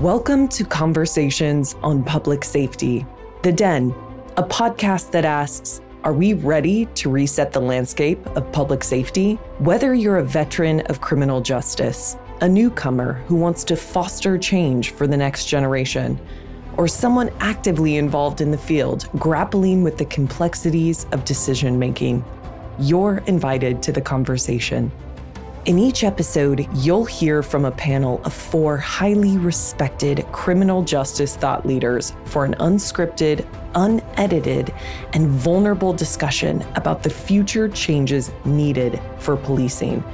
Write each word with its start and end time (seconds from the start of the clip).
Welcome 0.00 0.48
to 0.48 0.62
Conversations 0.62 1.74
on 1.82 2.04
Public 2.04 2.44
Safety, 2.44 3.06
The 3.40 3.50
Den, 3.50 3.94
a 4.36 4.42
podcast 4.42 5.10
that 5.12 5.24
asks 5.24 5.80
Are 6.04 6.12
we 6.12 6.34
ready 6.34 6.84
to 6.96 7.08
reset 7.08 7.50
the 7.50 7.62
landscape 7.62 8.24
of 8.36 8.52
public 8.52 8.84
safety? 8.84 9.36
Whether 9.58 9.94
you're 9.94 10.18
a 10.18 10.22
veteran 10.22 10.80
of 10.82 11.00
criminal 11.00 11.40
justice, 11.40 12.18
a 12.42 12.48
newcomer 12.48 13.14
who 13.26 13.36
wants 13.36 13.64
to 13.64 13.74
foster 13.74 14.36
change 14.36 14.90
for 14.90 15.06
the 15.06 15.16
next 15.16 15.46
generation, 15.46 16.20
or 16.76 16.86
someone 16.86 17.30
actively 17.40 17.96
involved 17.96 18.42
in 18.42 18.50
the 18.50 18.58
field 18.58 19.08
grappling 19.18 19.82
with 19.82 19.96
the 19.96 20.04
complexities 20.04 21.06
of 21.12 21.24
decision 21.24 21.78
making, 21.78 22.22
you're 22.78 23.22
invited 23.26 23.82
to 23.84 23.92
the 23.92 24.02
conversation. 24.02 24.92
In 25.66 25.80
each 25.80 26.04
episode, 26.04 26.68
you'll 26.74 27.06
hear 27.06 27.42
from 27.42 27.64
a 27.64 27.72
panel 27.72 28.20
of 28.22 28.32
four 28.32 28.76
highly 28.76 29.36
respected 29.36 30.24
criminal 30.30 30.80
justice 30.84 31.34
thought 31.34 31.66
leaders 31.66 32.12
for 32.26 32.44
an 32.44 32.54
unscripted, 32.60 33.44
unedited, 33.74 34.72
and 35.12 35.26
vulnerable 35.26 35.92
discussion 35.92 36.64
about 36.76 37.02
the 37.02 37.10
future 37.10 37.68
changes 37.68 38.30
needed 38.44 39.00
for 39.18 39.36
policing. 39.36 40.04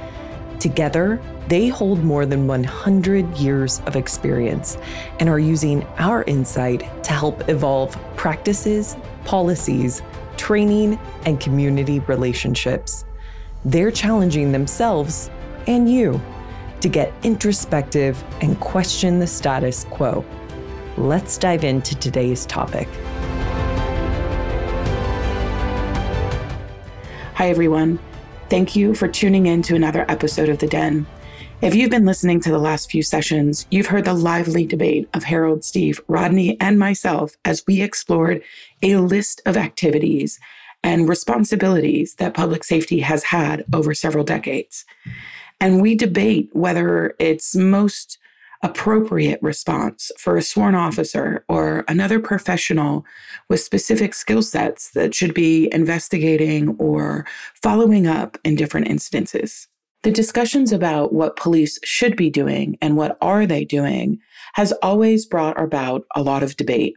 Together, 0.59 1.21
they 1.49 1.67
hold 1.67 2.03
more 2.03 2.25
than 2.25 2.47
100 2.47 3.37
years 3.37 3.79
of 3.85 3.95
experience 3.95 4.79
and 5.19 5.29
are 5.29 5.37
using 5.37 5.83
our 5.99 6.23
insight 6.23 7.03
to 7.03 7.13
help 7.13 7.47
evolve 7.47 7.95
practices, 8.15 8.97
policies, 9.23 10.01
training, 10.35 10.97
and 11.27 11.39
community 11.39 11.99
relationships. 11.99 13.05
They're 13.65 13.91
challenging 13.91 14.51
themselves 14.51 15.29
and 15.67 15.91
you 15.91 16.21
to 16.81 16.89
get 16.89 17.13
introspective 17.23 18.23
and 18.41 18.59
question 18.59 19.19
the 19.19 19.27
status 19.27 19.85
quo. 19.85 20.25
Let's 20.97 21.37
dive 21.37 21.63
into 21.63 21.95
today's 21.95 22.45
topic. 22.45 22.87
Hi, 27.35 27.49
everyone. 27.49 27.99
Thank 28.49 28.75
you 28.75 28.93
for 28.93 29.07
tuning 29.07 29.47
in 29.47 29.61
to 29.63 29.75
another 29.75 30.05
episode 30.07 30.49
of 30.49 30.59
The 30.59 30.67
Den. 30.67 31.07
If 31.61 31.73
you've 31.73 31.89
been 31.89 32.05
listening 32.05 32.41
to 32.41 32.51
the 32.51 32.59
last 32.59 32.91
few 32.91 33.01
sessions, 33.01 33.65
you've 33.71 33.87
heard 33.87 34.05
the 34.05 34.13
lively 34.13 34.65
debate 34.65 35.07
of 35.13 35.23
Harold, 35.23 35.63
Steve, 35.63 36.01
Rodney, 36.07 36.59
and 36.59 36.77
myself 36.77 37.37
as 37.45 37.63
we 37.65 37.81
explored 37.81 38.43
a 38.81 38.97
list 38.97 39.41
of 39.45 39.55
activities 39.55 40.39
and 40.83 41.07
responsibilities 41.07 42.15
that 42.15 42.33
public 42.33 42.65
safety 42.65 42.99
has 42.99 43.23
had 43.23 43.63
over 43.73 43.93
several 43.93 44.25
decades. 44.25 44.83
And 45.63 45.81
we 45.81 45.95
debate 45.95 46.49
whether 46.51 47.15
it's 47.19 47.55
most 47.55 48.17
appropriate 48.63 49.41
response 49.41 50.11
for 50.17 50.35
a 50.35 50.41
sworn 50.41 50.75
officer 50.75 51.45
or 51.47 51.85
another 51.87 52.19
professional 52.19 53.05
with 53.49 53.61
specific 53.61 54.13
skill 54.13 54.41
sets 54.41 54.91
that 54.91 55.15
should 55.15 55.33
be 55.33 55.69
investigating 55.71 56.75
or 56.79 57.25
following 57.61 58.07
up 58.07 58.37
in 58.43 58.57
different 58.57 58.89
instances. 58.89 59.69
The 60.01 60.11
discussions 60.11 60.73
about 60.73 61.13
what 61.13 61.37
police 61.37 61.79
should 61.85 62.17
be 62.17 62.29
doing 62.29 62.77
and 62.81 62.97
what 62.97 63.17
are 63.21 63.45
they 63.45 63.63
doing 63.63 64.19
has 64.55 64.73
always 64.81 65.25
brought 65.25 65.57
about 65.57 66.03
a 66.13 66.21
lot 66.21 66.43
of 66.43 66.57
debate. 66.57 66.93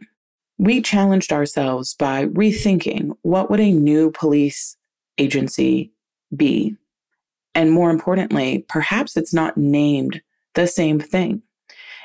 We 0.57 0.81
challenged 0.81 1.31
ourselves 1.31 1.93
by 1.93 2.25
rethinking 2.25 3.11
what 3.21 3.49
would 3.49 3.61
a 3.61 3.71
new 3.71 4.11
police 4.11 4.75
agency 5.17 5.93
be 6.35 6.75
and 7.55 7.71
more 7.71 7.89
importantly, 7.89 8.65
perhaps 8.67 9.17
it's 9.17 9.33
not 9.33 9.57
named 9.57 10.21
the 10.55 10.67
same 10.67 10.99
thing. 10.99 11.41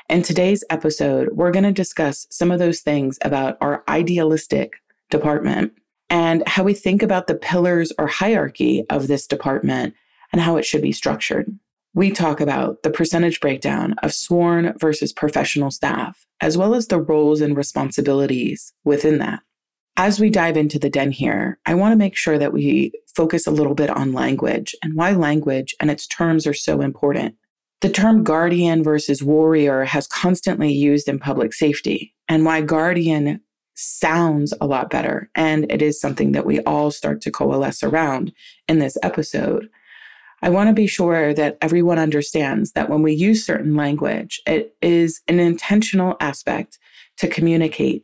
In 0.09 0.21
today's 0.21 0.63
episode, 0.69 1.29
we're 1.31 1.51
going 1.51 1.63
to 1.63 1.71
discuss 1.71 2.27
some 2.29 2.51
of 2.51 2.59
those 2.59 2.81
things 2.81 3.17
about 3.21 3.57
our 3.61 3.83
idealistic 3.87 4.73
department 5.09 5.73
and 6.09 6.47
how 6.47 6.63
we 6.63 6.73
think 6.73 7.01
about 7.01 7.27
the 7.27 7.35
pillars 7.35 7.91
or 7.97 8.07
hierarchy 8.07 8.83
of 8.89 9.07
this 9.07 9.25
department 9.25 9.93
and 10.31 10.41
how 10.41 10.57
it 10.57 10.65
should 10.65 10.81
be 10.81 10.91
structured. 10.91 11.47
We 11.95 12.11
talk 12.11 12.41
about 12.41 12.83
the 12.83 12.89
percentage 12.89 13.39
breakdown 13.39 13.95
of 14.03 14.13
sworn 14.13 14.73
versus 14.79 15.13
professional 15.13 15.71
staff, 15.71 16.25
as 16.41 16.57
well 16.57 16.75
as 16.75 16.87
the 16.87 16.99
roles 16.99 17.39
and 17.39 17.55
responsibilities 17.55 18.73
within 18.83 19.19
that. 19.19 19.41
As 19.95 20.19
we 20.19 20.31
dive 20.31 20.57
into 20.57 20.79
the 20.79 20.89
den 20.89 21.11
here, 21.11 21.59
I 21.67 21.75
want 21.75 21.91
to 21.91 21.97
make 21.97 22.15
sure 22.15 22.39
that 22.39 22.51
we 22.51 22.91
focus 23.15 23.45
a 23.45 23.51
little 23.51 23.75
bit 23.75 23.91
on 23.91 24.11
language 24.11 24.75
and 24.81 24.95
why 24.95 25.11
language 25.11 25.75
and 25.79 25.91
its 25.91 26.07
terms 26.07 26.47
are 26.47 26.53
so 26.53 26.81
important. 26.81 27.35
The 27.81 27.89
term 27.89 28.23
guardian 28.23 28.83
versus 28.83 29.21
warrior 29.21 29.83
has 29.83 30.07
constantly 30.07 30.73
used 30.73 31.07
in 31.07 31.19
public 31.19 31.53
safety, 31.53 32.15
and 32.27 32.43
why 32.43 32.61
guardian 32.61 33.41
sounds 33.75 34.53
a 34.59 34.65
lot 34.65 34.89
better. 34.89 35.29
And 35.35 35.71
it 35.71 35.81
is 35.81 36.01
something 36.01 36.31
that 36.31 36.45
we 36.45 36.61
all 36.61 36.89
start 36.89 37.21
to 37.21 37.31
coalesce 37.31 37.83
around 37.83 38.33
in 38.67 38.79
this 38.79 38.97
episode. 39.03 39.69
I 40.41 40.49
want 40.49 40.69
to 40.69 40.73
be 40.73 40.87
sure 40.87 41.33
that 41.35 41.57
everyone 41.61 41.99
understands 41.99 42.71
that 42.71 42.89
when 42.89 43.03
we 43.03 43.13
use 43.13 43.45
certain 43.45 43.75
language, 43.75 44.41
it 44.47 44.75
is 44.81 45.21
an 45.27 45.39
intentional 45.39 46.17
aspect 46.19 46.79
to 47.17 47.27
communicate 47.27 48.03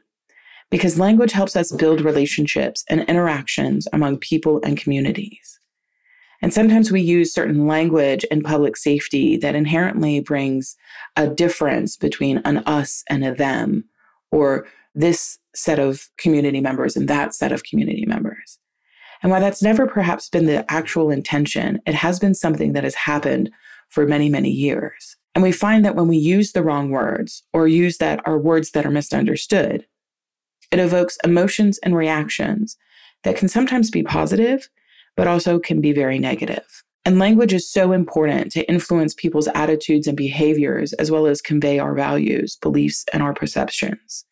because 0.72 1.00
language 1.00 1.32
helps 1.32 1.56
us 1.56 1.72
build 1.72 2.02
relationships 2.02 2.84
and 2.90 3.02
interactions 3.02 3.88
among 3.94 4.18
people 4.18 4.60
and 4.64 4.78
communities. 4.78 5.60
And 6.42 6.54
sometimes 6.54 6.92
we 6.92 7.02
use 7.02 7.34
certain 7.34 7.68
language 7.68 8.24
in 8.26 8.42
public 8.42 8.78
safety 8.78 9.36
that 9.38 9.56
inherently 9.56 10.22
brings 10.22 10.78
a 11.18 11.28
difference 11.28 11.98
between 11.98 12.38
an 12.46 12.60
us 12.60 13.04
and 13.10 13.26
a 13.26 13.34
them, 13.34 13.84
or 14.32 14.68
this 14.96 15.38
set 15.54 15.80
of 15.80 16.10
community 16.18 16.62
members 16.62 16.96
and 16.96 17.08
that 17.10 17.34
set 17.34 17.52
of 17.52 17.64
community 17.64 18.06
members. 18.06 18.60
And 19.22 19.32
while 19.32 19.42
that's 19.42 19.62
never 19.62 19.86
perhaps 19.86 20.30
been 20.30 20.46
the 20.46 20.70
actual 20.72 21.12
intention, 21.12 21.82
it 21.86 21.96
has 21.96 22.20
been 22.20 22.34
something 22.34 22.72
that 22.74 22.86
has 22.86 22.96
happened 22.96 23.50
for 23.90 24.06
many, 24.08 24.30
many 24.30 24.50
years. 24.50 25.18
And 25.36 25.44
we 25.44 25.52
find 25.52 25.84
that 25.84 25.96
when 25.96 26.08
we 26.08 26.18
use 26.18 26.54
the 26.54 26.64
wrong 26.64 26.90
words 26.90 27.44
or 27.54 27.68
use 27.68 27.98
that 27.98 28.22
are 28.26 28.38
words 28.40 28.72
that 28.72 28.86
are 28.86 28.92
misunderstood, 28.92 29.86
it 30.72 30.80
evokes 30.80 31.18
emotions 31.24 31.80
and 31.80 31.96
reactions 31.96 32.78
that 33.24 33.36
can 33.36 33.48
sometimes 33.48 33.90
be 33.92 34.04
positive, 34.04 34.70
but 35.16 35.28
also 35.28 35.60
can 35.60 35.82
be 35.82 35.92
very 35.92 36.20
negative. 36.20 36.84
And 37.06 37.18
language 37.18 37.54
is 37.54 37.72
so 37.72 37.92
important 37.92 38.52
to 38.52 38.70
influence 38.70 39.14
people's 39.14 39.48
attitudes 39.56 40.06
and 40.06 40.18
behaviors, 40.18 40.94
as 40.94 41.10
well 41.10 41.26
as 41.26 41.42
convey 41.42 41.80
our 41.80 41.96
values, 41.96 42.58
beliefs, 42.58 43.06
and 43.14 43.24
our 43.24 43.34
perceptions. 43.34 44.26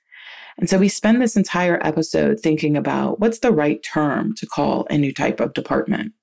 And 0.58 0.70
so 0.70 0.78
we 0.78 0.90
spend 0.90 1.22
this 1.22 1.36
entire 1.36 1.80
episode 1.86 2.40
thinking 2.40 2.76
about 2.76 3.20
what's 3.20 3.40
the 3.40 3.52
right 3.52 3.82
term 3.84 4.34
to 4.36 4.46
call 4.46 4.88
a 4.90 4.98
new 4.98 5.14
type 5.14 5.40
of 5.40 5.54
department. 5.54 6.14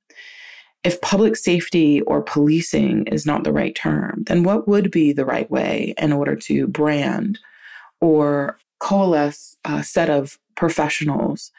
If 0.83 1.01
public 1.01 1.37
safety 1.37 2.03
or 2.03 2.21
policing 2.21 3.07
is 3.07 3.25
not 3.25 3.45
the 3.45 3.53
right 3.53 3.75
term, 3.75 4.25
then 4.27 4.43
what 4.43 4.69
would 4.69 4.91
be 4.91 5.13
the 5.13 5.25
right 5.25 5.51
way 5.51 5.95
in 5.99 6.13
order 6.13 6.37
to 6.37 6.67
brand 6.67 7.39
or 8.01 8.59
coalesce 8.85 9.57
a 9.65 9.83
set 9.83 10.11
of 10.11 10.39
professionals 10.57 11.51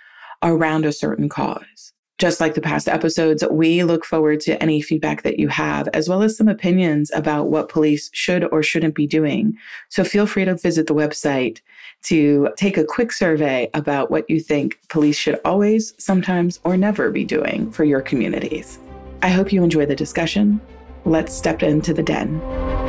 around 0.44 0.86
a 0.86 0.94
certain 0.94 1.28
cause. 1.28 1.92
Just 2.20 2.40
like 2.40 2.54
the 2.54 2.62
past 2.62 2.88
episodes, 2.88 3.44
we 3.50 3.84
look 3.84 4.06
forward 4.06 4.40
to 4.42 4.62
any 4.62 4.80
feedback 4.80 5.24
that 5.24 5.40
you 5.40 5.48
have, 5.48 5.90
as 5.90 6.08
well 6.08 6.22
as 6.22 6.38
some 6.38 6.48
opinions 6.48 7.12
about 7.14 7.50
what 7.50 7.68
police 7.68 8.12
should 8.14 8.46
or 8.54 8.62
shouldn't 8.62 8.94
be 8.94 9.08
doing. 9.08 9.58
So 9.90 10.04
feel 10.04 10.28
free 10.28 10.46
to 10.46 10.56
visit 10.56 10.86
the 10.86 10.94
website 10.94 11.62
to 12.04 12.50
take 12.58 12.78
a 12.78 12.86
quick 12.86 13.12
survey 13.12 13.72
about 13.74 14.12
what 14.12 14.30
you 14.30 14.40
think 14.40 14.80
police 14.88 15.18
should 15.18 15.42
always, 15.44 15.94
sometimes, 15.98 16.60
or 16.64 16.78
never 16.78 17.10
be 17.10 17.26
doing 17.26 17.72
for 17.72 17.84
your 17.84 18.02
communities. 18.02 18.78
I 19.24 19.30
hope 19.30 19.52
you 19.52 19.64
enjoy 19.64 19.88
the 19.88 19.96
discussion. 19.96 20.62
Let's 21.06 21.34
step 21.34 21.64
into 21.64 21.92
the 21.92 22.04
den. 22.04 22.85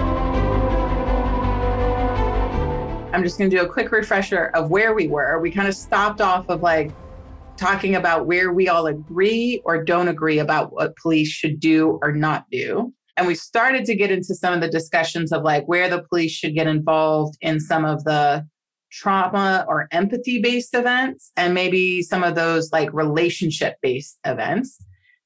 I'm 3.16 3.22
just 3.22 3.38
going 3.38 3.48
to 3.48 3.56
do 3.56 3.62
a 3.62 3.66
quick 3.66 3.92
refresher 3.92 4.50
of 4.52 4.68
where 4.68 4.92
we 4.92 5.08
were. 5.08 5.40
We 5.40 5.50
kind 5.50 5.66
of 5.66 5.74
stopped 5.74 6.20
off 6.20 6.50
of 6.50 6.60
like 6.60 6.92
talking 7.56 7.94
about 7.94 8.26
where 8.26 8.52
we 8.52 8.68
all 8.68 8.88
agree 8.88 9.62
or 9.64 9.82
don't 9.82 10.08
agree 10.08 10.38
about 10.38 10.74
what 10.74 10.94
police 10.98 11.28
should 11.28 11.58
do 11.58 11.98
or 12.02 12.12
not 12.12 12.44
do. 12.50 12.92
And 13.16 13.26
we 13.26 13.34
started 13.34 13.86
to 13.86 13.96
get 13.96 14.10
into 14.10 14.34
some 14.34 14.52
of 14.52 14.60
the 14.60 14.68
discussions 14.68 15.32
of 15.32 15.44
like 15.44 15.64
where 15.64 15.88
the 15.88 16.02
police 16.02 16.32
should 16.32 16.54
get 16.54 16.66
involved 16.66 17.38
in 17.40 17.58
some 17.58 17.86
of 17.86 18.04
the 18.04 18.46
trauma 18.92 19.64
or 19.66 19.88
empathy 19.92 20.38
based 20.38 20.74
events 20.74 21.32
and 21.38 21.54
maybe 21.54 22.02
some 22.02 22.22
of 22.22 22.34
those 22.34 22.70
like 22.70 22.92
relationship 22.92 23.76
based 23.80 24.18
events. 24.26 24.76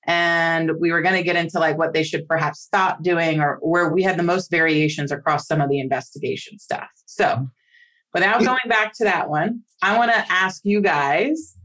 And 0.07 0.79
we 0.79 0.93
were 0.93 1.03
going 1.03 1.17
to 1.17 1.25
get 1.25 1.35
into 1.35 1.59
like 1.59 1.77
what 1.77 1.93
they 1.93 2.05
should 2.05 2.29
perhaps 2.29 2.61
stop 2.61 3.03
doing 3.03 3.41
or 3.41 3.59
where 3.63 3.93
we 3.93 4.05
had 4.05 4.17
the 4.17 4.23
most 4.23 4.49
variations 4.49 5.11
across 5.11 5.49
some 5.49 5.61
of 5.61 5.69
the 5.69 5.81
investigation 5.81 6.57
stuff. 6.61 6.87
So 7.07 7.49
Without 8.13 8.41
going 8.41 8.59
back 8.69 8.93
to 8.95 9.05
that 9.05 9.29
one, 9.29 9.63
I 9.83 9.97
want 9.97 10.13
to 10.13 10.33
ask 10.33 10.63
you 10.65 10.81
guys 10.81 11.57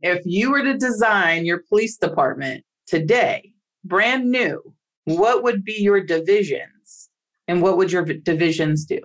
if 0.00 0.22
you 0.24 0.50
were 0.50 0.62
to 0.62 0.76
design 0.76 1.44
your 1.44 1.62
police 1.68 1.96
department 1.96 2.64
today, 2.86 3.52
brand 3.84 4.30
new, 4.30 4.74
what 5.04 5.42
would 5.42 5.64
be 5.64 5.74
your 5.80 6.00
divisions 6.00 7.10
and 7.48 7.62
what 7.62 7.76
would 7.76 7.90
your 7.90 8.04
divisions 8.04 8.84
do? 8.84 9.00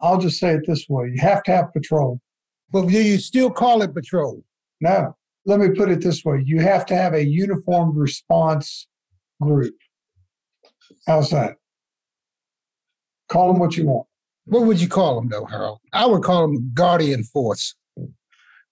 I'll 0.00 0.18
just 0.18 0.38
say 0.38 0.54
it 0.54 0.66
this 0.66 0.86
way 0.88 1.10
you 1.14 1.20
have 1.20 1.42
to 1.44 1.52
have 1.52 1.72
patrol. 1.72 2.20
But 2.70 2.88
do 2.88 3.02
you 3.02 3.18
still 3.18 3.50
call 3.50 3.80
it 3.82 3.94
patrol? 3.94 4.44
No, 4.80 5.16
let 5.46 5.58
me 5.58 5.70
put 5.70 5.90
it 5.90 6.02
this 6.02 6.24
way 6.24 6.42
you 6.44 6.60
have 6.60 6.84
to 6.86 6.96
have 6.96 7.14
a 7.14 7.24
uniformed 7.24 7.96
response 7.96 8.88
group. 9.40 9.76
How's 11.06 11.30
that? 11.30 11.56
Call 13.28 13.52
them 13.52 13.58
what 13.58 13.76
you 13.76 13.86
want. 13.86 14.06
What 14.46 14.62
would 14.62 14.80
you 14.80 14.88
call 14.88 15.16
them, 15.16 15.28
though, 15.28 15.44
Harold? 15.44 15.80
I 15.92 16.06
would 16.06 16.22
call 16.22 16.42
them 16.42 16.70
guardian 16.72 17.24
force, 17.24 17.74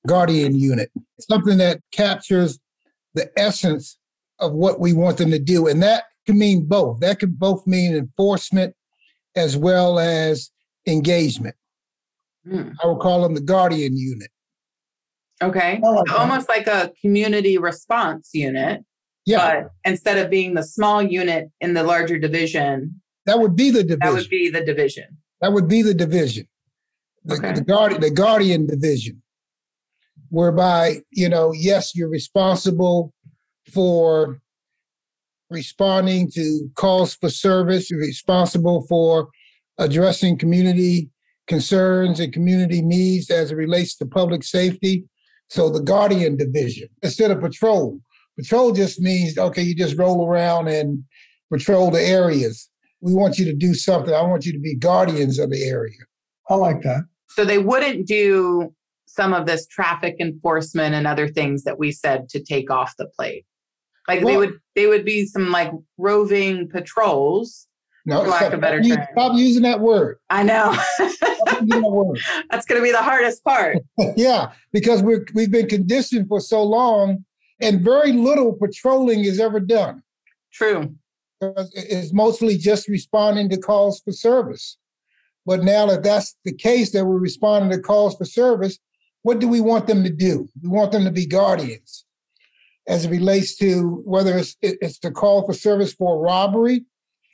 guardian 0.06 0.59
unit, 0.59 0.91
something 1.21 1.59
that 1.59 1.81
captures 1.93 2.59
the 3.15 3.31
essence 3.37 3.99
of 4.38 4.53
what 4.53 4.81
we 4.81 4.93
want 4.93 5.19
them 5.19 5.31
to 5.31 5.38
do. 5.38 5.67
And 5.67 5.82
that 5.82 6.05
can 6.26 6.38
mean 6.38 6.67
both. 6.67 7.00
That 7.00 7.19
could 7.19 7.38
both 7.38 7.67
mean 7.67 7.94
enforcement 7.94 8.75
as 9.37 9.56
well 9.56 9.99
as 9.99 10.50
engagement. 10.87 11.56
Hmm. 12.49 12.70
I 12.82 12.87
would 12.87 13.00
call 13.00 13.23
them 13.23 13.35
the 13.35 13.41
guardian 13.41 13.97
unit. 13.97 14.31
Okay. 15.43 15.81
Like 15.82 16.12
Almost 16.12 16.49
like 16.49 16.67
a 16.67 16.93
community 17.00 17.59
response 17.59 18.31
unit. 18.32 18.85
Yeah. 19.27 19.62
But 19.62 19.70
instead 19.91 20.19
of 20.19 20.31
being 20.31 20.55
the 20.55 20.62
small 20.62 21.03
unit 21.03 21.50
in 21.61 21.75
the 21.75 21.82
larger 21.82 22.19
division, 22.19 23.00
that 23.27 23.41
would 23.41 23.56
be 23.56 23.70
the 23.70 23.82
division. 23.82 23.99
That 24.00 24.12
would 24.12 24.29
be 24.29 24.50
the 24.50 24.65
division. 24.65 25.17
That 25.44 25.52
would 25.52 25.69
be 25.69 25.82
the 25.82 25.93
division. 25.93 26.49
The, 27.26 27.35
okay. 27.35 27.52
the 27.52 27.61
guardian 27.61 28.00
the 28.00 28.11
guardian 28.11 28.67
division. 28.67 29.23
Whereby, 30.31 31.02
you 31.11 31.29
know, 31.29 31.52
yes, 31.52 31.94
you're 31.94 32.08
responsible 32.08 33.12
for 33.70 34.41
responding 35.50 36.31
to 36.31 36.70
calls 36.76 37.17
for 37.17 37.29
service, 37.29 37.91
you're 37.91 38.00
responsible 38.00 38.87
for 38.88 39.29
addressing 39.76 40.38
community 40.38 41.11
concerns 41.46 42.20
and 42.20 42.32
community 42.32 42.81
needs 42.81 43.29
as 43.29 43.52
it 43.52 43.56
relates 43.56 43.94
to 43.96 44.06
public 44.06 44.44
safety. 44.44 45.05
So 45.50 45.69
the 45.69 45.82
guardian 45.82 46.38
division 46.38 46.88
instead 47.02 47.31
of 47.31 47.43
patrol. 47.43 48.00
Patrol 48.38 48.73
just 48.73 48.99
means 48.99 49.37
okay, 49.37 49.61
you 49.61 49.75
just 49.75 49.99
roll 49.99 50.26
around 50.26 50.69
and 50.69 51.05
patrol 51.52 51.91
the 51.91 52.00
areas. 52.00 52.70
We 53.05 53.12
want 53.12 53.39
you 53.39 53.45
to 53.45 53.53
do 53.53 53.75
something. 53.75 54.15
I 54.15 54.23
want 54.23 54.47
you 54.47 54.53
to 54.53 54.59
be 54.59 54.75
guardians 54.75 55.39
of 55.39 55.51
the 55.51 55.62
area. 55.62 55.99
I 56.49 56.55
like 56.55 56.81
that. 56.83 57.05
So 57.29 57.45
they 57.45 57.59
wouldn't 57.59 58.06
do 58.06 58.73
some 59.06 59.35
of 59.35 59.45
this 59.45 59.67
traffic 59.67 60.17
enforcement 60.21 60.95
and 60.95 61.06
other 61.06 61.29
things 61.29 61.65
that 61.65 61.79
we 61.79 61.93
said 61.93 62.31
to 62.31 62.43
take 62.43 62.71
off 62.71 62.95
the 62.97 63.06
plate. 63.06 63.45
Like 64.09 64.23
well, 64.23 64.29
they 64.29 64.37
would 64.39 64.59
they 64.75 64.87
would 64.87 65.05
be 65.05 65.27
some 65.27 65.51
like 65.51 65.71
roving 65.99 66.69
patrols 66.71 67.69
no, 68.06 68.23
for 68.23 68.31
lack 68.31 68.53
of 68.55 68.61
better 68.61 68.83
term. 68.83 69.06
Stop 69.12 69.37
using 69.37 69.62
that 69.62 69.81
word. 69.81 70.19
I 70.31 70.43
know. 70.43 70.75
That's 70.99 72.67
going 72.67 72.81
to 72.81 72.83
be 72.83 72.91
the 72.91 73.03
hardest 73.03 73.45
part. 73.45 73.79
yeah, 74.17 74.53
because 74.73 75.03
we're 75.03 75.27
we've 75.35 75.51
been 75.51 75.69
conditioned 75.69 76.29
for 76.29 76.41
so 76.41 76.62
long, 76.62 77.25
and 77.61 77.83
very 77.83 78.12
little 78.12 78.55
patrolling 78.55 79.25
is 79.25 79.41
ever 79.41 79.61
done. 79.61 80.03
True. 80.53 80.95
It's 81.75 82.12
mostly 82.12 82.56
just 82.56 82.88
responding 82.88 83.49
to 83.50 83.58
calls 83.58 84.00
for 84.00 84.12
service. 84.12 84.79
But 85.46 85.62
now 85.62 85.87
that 85.87 86.02
that's 86.02 86.37
the 86.44 86.55
case, 86.55 86.93
that 86.93 87.05
we're 87.05 87.19
responding 87.19 87.70
to 87.70 87.79
calls 87.79 88.17
for 88.17 88.25
service, 88.25 88.79
what 89.23 89.38
do 89.38 89.49
we 89.49 89.61
want 89.61 89.87
them 89.87 90.05
to 90.05 90.11
do? 90.11 90.49
We 90.62 90.69
want 90.69 90.93
them 90.93 91.05
to 91.05 91.11
be 91.11 91.26
guardians 91.26 92.05
as 92.87 93.05
it 93.05 93.11
relates 93.11 93.56
to 93.56 94.02
whether 94.05 94.37
it's, 94.37 94.56
it's 94.62 94.99
the 94.99 95.11
call 95.11 95.46
for 95.46 95.55
service 95.55 95.93
for 95.94 96.20
robbery 96.20 96.85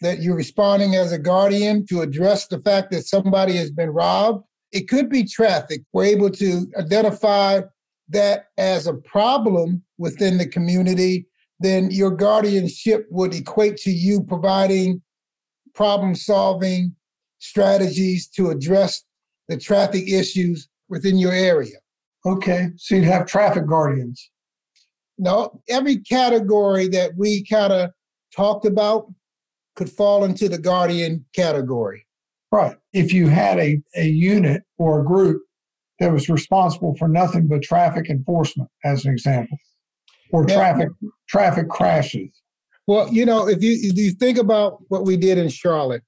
that 0.00 0.22
you're 0.22 0.36
responding 0.36 0.94
as 0.94 1.12
a 1.12 1.18
guardian 1.18 1.84
to 1.86 2.00
address 2.00 2.46
the 2.46 2.60
fact 2.60 2.90
that 2.90 3.06
somebody 3.06 3.56
has 3.56 3.70
been 3.70 3.90
robbed. 3.90 4.44
It 4.72 4.88
could 4.88 5.10
be 5.10 5.24
traffic. 5.24 5.82
We're 5.92 6.04
able 6.04 6.30
to 6.30 6.66
identify 6.78 7.62
that 8.08 8.46
as 8.56 8.86
a 8.86 8.94
problem 8.94 9.82
within 9.98 10.38
the 10.38 10.46
community, 10.46 11.26
then 11.60 11.90
your 11.90 12.10
guardianship 12.10 13.06
would 13.10 13.34
equate 13.34 13.76
to 13.76 13.90
you 13.90 14.22
providing 14.24 15.00
problem 15.74 16.14
solving 16.14 16.94
strategies 17.38 18.26
to 18.28 18.50
address 18.50 19.04
the 19.48 19.56
traffic 19.56 20.08
issues 20.08 20.68
within 20.88 21.16
your 21.16 21.32
area. 21.32 21.76
Okay, 22.26 22.70
so 22.76 22.94
you'd 22.94 23.04
have 23.04 23.26
traffic 23.26 23.66
guardians. 23.66 24.30
No, 25.18 25.62
every 25.68 25.98
category 25.98 26.88
that 26.88 27.12
we 27.16 27.44
kind 27.44 27.72
of 27.72 27.90
talked 28.34 28.64
about 28.64 29.06
could 29.76 29.90
fall 29.90 30.24
into 30.24 30.48
the 30.48 30.58
guardian 30.58 31.24
category. 31.34 32.06
Right. 32.52 32.76
If 32.92 33.12
you 33.12 33.28
had 33.28 33.58
a, 33.58 33.80
a 33.96 34.06
unit 34.06 34.62
or 34.76 35.00
a 35.00 35.04
group 35.04 35.42
that 35.98 36.12
was 36.12 36.28
responsible 36.28 36.96
for 36.98 37.06
nothing 37.06 37.46
but 37.46 37.62
traffic 37.62 38.10
enforcement, 38.10 38.70
as 38.84 39.04
an 39.04 39.12
example, 39.12 39.56
or 40.32 40.44
yeah. 40.48 40.54
traffic 40.54 40.88
traffic 41.28 41.68
crashes. 41.68 42.30
Well, 42.86 43.12
you 43.12 43.24
know, 43.24 43.48
if 43.48 43.62
you 43.62 43.78
if 43.80 43.96
you 43.96 44.12
think 44.12 44.38
about 44.38 44.78
what 44.88 45.04
we 45.04 45.16
did 45.16 45.38
in 45.38 45.48
Charlotte, 45.48 46.02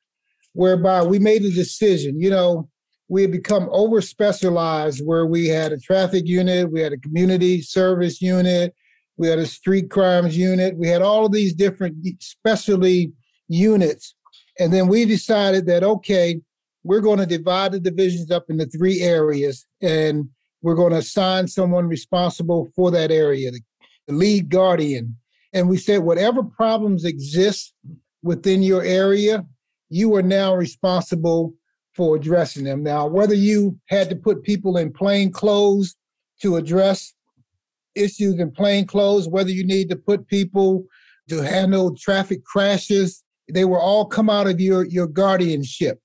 whereby 0.52 1.02
we 1.02 1.18
made 1.18 1.42
a 1.42 1.50
decision, 1.50 2.20
you 2.20 2.30
know, 2.30 2.68
we 3.08 3.22
had 3.22 3.30
become 3.30 3.68
over 3.70 4.00
specialized 4.00 5.04
where 5.04 5.26
we 5.26 5.46
had 5.46 5.72
a 5.72 5.78
traffic 5.78 6.26
unit, 6.26 6.72
we 6.72 6.80
had 6.80 6.92
a 6.92 6.98
community 6.98 7.60
service 7.60 8.22
unit, 8.22 8.74
we 9.16 9.28
had 9.28 9.38
a 9.38 9.46
street 9.46 9.90
crimes 9.90 10.36
unit, 10.36 10.76
we 10.76 10.88
had 10.88 11.02
all 11.02 11.26
of 11.26 11.32
these 11.32 11.54
different 11.54 11.94
specialty 12.20 13.12
units. 13.48 14.14
And 14.58 14.72
then 14.72 14.88
we 14.88 15.04
decided 15.04 15.66
that, 15.66 15.82
okay, 15.82 16.40
we're 16.84 17.00
going 17.00 17.18
to 17.18 17.26
divide 17.26 17.72
the 17.72 17.80
divisions 17.80 18.30
up 18.30 18.46
into 18.48 18.66
three 18.66 19.00
areas 19.00 19.66
and 19.80 20.28
we're 20.62 20.74
going 20.74 20.92
to 20.92 20.98
assign 20.98 21.48
someone 21.48 21.86
responsible 21.86 22.70
for 22.74 22.90
that 22.92 23.10
area, 23.10 23.50
the, 23.50 23.60
the 24.06 24.14
lead 24.14 24.48
guardian. 24.48 25.16
And 25.52 25.68
we 25.68 25.76
said, 25.76 25.98
whatever 25.98 26.42
problems 26.42 27.04
exist 27.04 27.74
within 28.22 28.62
your 28.62 28.82
area, 28.82 29.44
you 29.90 30.14
are 30.16 30.22
now 30.22 30.54
responsible 30.54 31.54
for 31.94 32.16
addressing 32.16 32.64
them. 32.64 32.82
Now, 32.82 33.06
whether 33.06 33.34
you 33.34 33.78
had 33.86 34.08
to 34.08 34.16
put 34.16 34.42
people 34.42 34.78
in 34.78 34.92
plain 34.92 35.30
clothes 35.30 35.94
to 36.40 36.56
address 36.56 37.12
issues 37.94 38.38
in 38.38 38.50
plain 38.50 38.86
clothes, 38.86 39.28
whether 39.28 39.50
you 39.50 39.64
need 39.64 39.90
to 39.90 39.96
put 39.96 40.26
people 40.26 40.86
to 41.28 41.40
handle 41.40 41.94
traffic 41.94 42.44
crashes, 42.44 43.22
they 43.52 43.64
will 43.64 43.76
all 43.78 44.06
come 44.06 44.30
out 44.30 44.46
of 44.46 44.60
your 44.60 44.84
your 44.86 45.06
guardianship 45.06 46.00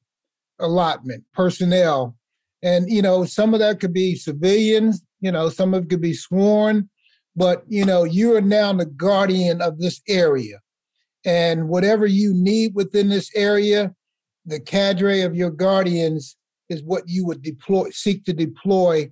allotment 0.59 1.23
personnel 1.33 2.15
and 2.63 2.89
you 2.89 3.01
know 3.01 3.25
some 3.25 3.53
of 3.53 3.59
that 3.59 3.79
could 3.79 3.93
be 3.93 4.15
civilians 4.15 5.05
you 5.21 5.31
know 5.31 5.49
some 5.49 5.73
of 5.73 5.83
it 5.83 5.89
could 5.89 6.01
be 6.01 6.13
sworn 6.13 6.89
but 7.37 7.63
you 7.69 7.85
know 7.85 8.03
you 8.03 8.35
are 8.35 8.41
now 8.41 8.73
the 8.73 8.85
guardian 8.85 9.61
of 9.61 9.79
this 9.79 10.01
area 10.09 10.59
and 11.25 11.69
whatever 11.69 12.05
you 12.05 12.33
need 12.33 12.75
within 12.75 13.07
this 13.07 13.31
area 13.35 13.93
the 14.45 14.59
cadre 14.59 15.21
of 15.21 15.35
your 15.35 15.51
guardians 15.51 16.35
is 16.69 16.83
what 16.83 17.03
you 17.07 17.25
would 17.25 17.41
deploy 17.41 17.89
seek 17.91 18.25
to 18.25 18.33
deploy 18.33 19.09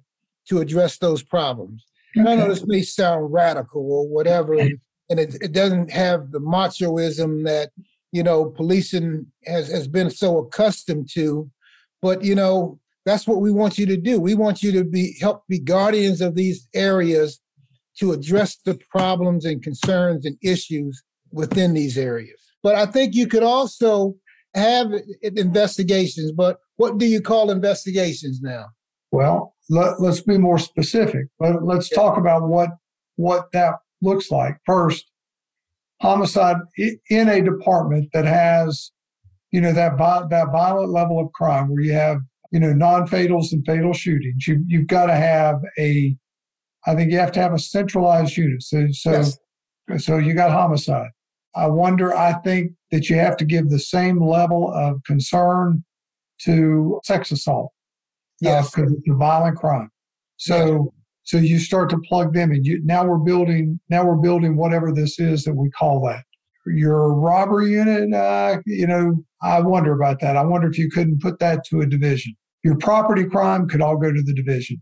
to 0.47 0.59
address 0.59 0.97
those 0.97 1.23
problems 1.23 1.85
okay. 2.17 2.19
and 2.19 2.29
i 2.29 2.35
know 2.35 2.49
this 2.49 2.67
may 2.67 2.81
sound 2.81 3.31
radical 3.31 3.89
or 3.89 4.07
whatever 4.07 4.55
and, 4.55 4.77
and 5.09 5.19
it, 5.19 5.35
it 5.41 5.53
doesn't 5.53 5.89
have 5.89 6.31
the 6.31 6.41
machoism 6.41 7.45
that 7.45 7.69
you 8.15 8.23
know, 8.23 8.45
policing 8.45 9.25
has, 9.45 9.69
has 9.69 9.89
been 9.89 10.09
so 10.09 10.37
accustomed 10.37 11.09
to. 11.11 11.51
But, 12.01 12.23
you 12.23 12.33
know, 12.33 12.79
that's 13.05 13.27
what 13.27 13.41
we 13.41 13.51
want 13.51 13.77
you 13.77 13.85
to 13.87 13.97
do. 13.97 14.21
We 14.21 14.35
want 14.35 14.63
you 14.63 14.71
to 14.71 14.85
be 14.85 15.17
help 15.19 15.43
be 15.49 15.59
guardians 15.59 16.21
of 16.21 16.33
these 16.33 16.65
areas 16.73 17.41
to 17.99 18.11
address 18.11 18.57
the 18.57 18.79
problems 18.89 19.45
and 19.45 19.63
concerns 19.63 20.25
and 20.25 20.37
issues 20.43 21.01
within 21.31 21.73
these 21.73 21.97
areas. 21.97 22.39
But 22.63 22.75
I 22.75 22.85
think 22.85 23.15
you 23.15 23.27
could 23.27 23.43
also 23.43 24.15
have 24.53 24.87
investigations. 25.21 26.31
But 26.31 26.57
what 26.77 26.97
do 26.97 27.05
you 27.05 27.21
call 27.21 27.51
investigations 27.51 28.41
now? 28.41 28.65
Well, 29.11 29.55
let, 29.69 29.99
us 29.99 30.21
be 30.21 30.37
more 30.37 30.57
specific. 30.57 31.27
Let, 31.39 31.63
let's 31.63 31.91
yeah. 31.91 31.97
talk 31.97 32.17
about 32.17 32.47
what 32.47 32.69
what 33.17 33.51
that 33.53 33.75
looks 34.01 34.29
like. 34.29 34.57
First, 34.65 35.09
homicide 36.01 36.57
in 37.09 37.29
a 37.29 37.41
department 37.41 38.09
that 38.13 38.25
has, 38.25 38.91
you 39.51 39.61
know, 39.61 39.71
that 39.71 39.97
that 39.97 40.51
violent 40.51 40.91
level 40.91 41.19
of 41.19 41.31
crime 41.31 41.69
where 41.69 41.81
you 41.81 41.93
have, 41.93 42.17
you 42.51 42.59
know, 42.59 42.73
non-fatals 42.73 43.51
and 43.51 43.65
fatal 43.65 43.93
shootings. 43.93 44.47
You 44.47 44.63
you've 44.67 44.87
got 44.87 45.05
to 45.05 45.15
have 45.15 45.61
a, 45.79 46.15
I 46.87 46.95
think 46.95 47.11
you 47.11 47.17
have 47.17 47.31
to 47.33 47.41
have 47.41 47.53
a 47.53 47.59
centralized 47.59 48.37
unit. 48.37 48.63
So 48.63 48.87
so 48.91 49.11
yes. 49.11 49.37
so 49.97 50.17
you 50.17 50.33
got 50.33 50.51
homicide. 50.51 51.09
I 51.55 51.67
wonder. 51.67 52.15
I 52.15 52.33
think 52.41 52.73
that 52.91 53.09
you 53.09 53.15
have 53.17 53.37
to 53.37 53.45
give 53.45 53.69
the 53.69 53.79
same 53.79 54.21
level 54.21 54.71
of 54.73 55.01
concern 55.03 55.83
to 56.41 56.99
sex 57.03 57.31
assault. 57.31 57.71
Uh, 58.43 58.49
yes, 58.49 58.71
because 58.71 58.91
uh, 58.91 58.95
it's 58.95 59.09
a 59.09 59.15
violent 59.15 59.57
crime. 59.57 59.89
So 60.37 60.93
so 61.23 61.37
you 61.37 61.57
start 61.59 61.89
to 61.89 61.97
plug 62.07 62.33
them 62.33 62.51
in. 62.51 62.63
You, 62.63 62.81
now 62.83 63.05
we're 63.05 63.17
building. 63.17 63.79
Now 63.89 64.05
we're 64.05 64.15
building 64.15 64.57
whatever 64.57 64.91
this 64.91 65.19
is 65.19 65.43
that 65.45 65.55
we 65.55 65.69
call 65.71 66.05
that. 66.07 66.23
Your 66.67 67.13
robbery 67.13 67.71
unit. 67.71 68.13
Uh, 68.13 68.57
you 68.65 68.87
know, 68.87 69.23
I 69.41 69.59
wonder 69.61 69.93
about 69.93 70.19
that. 70.21 70.37
I 70.37 70.43
wonder 70.43 70.67
if 70.67 70.77
you 70.77 70.89
couldn't 70.89 71.21
put 71.21 71.39
that 71.39 71.63
to 71.65 71.81
a 71.81 71.85
division 71.85 72.35
Your 72.63 72.77
property 72.77 73.23
crime 73.23 73.67
could 73.67 73.81
all 73.81 73.97
go 73.97 74.11
to 74.11 74.21
the 74.21 74.33
division. 74.33 74.81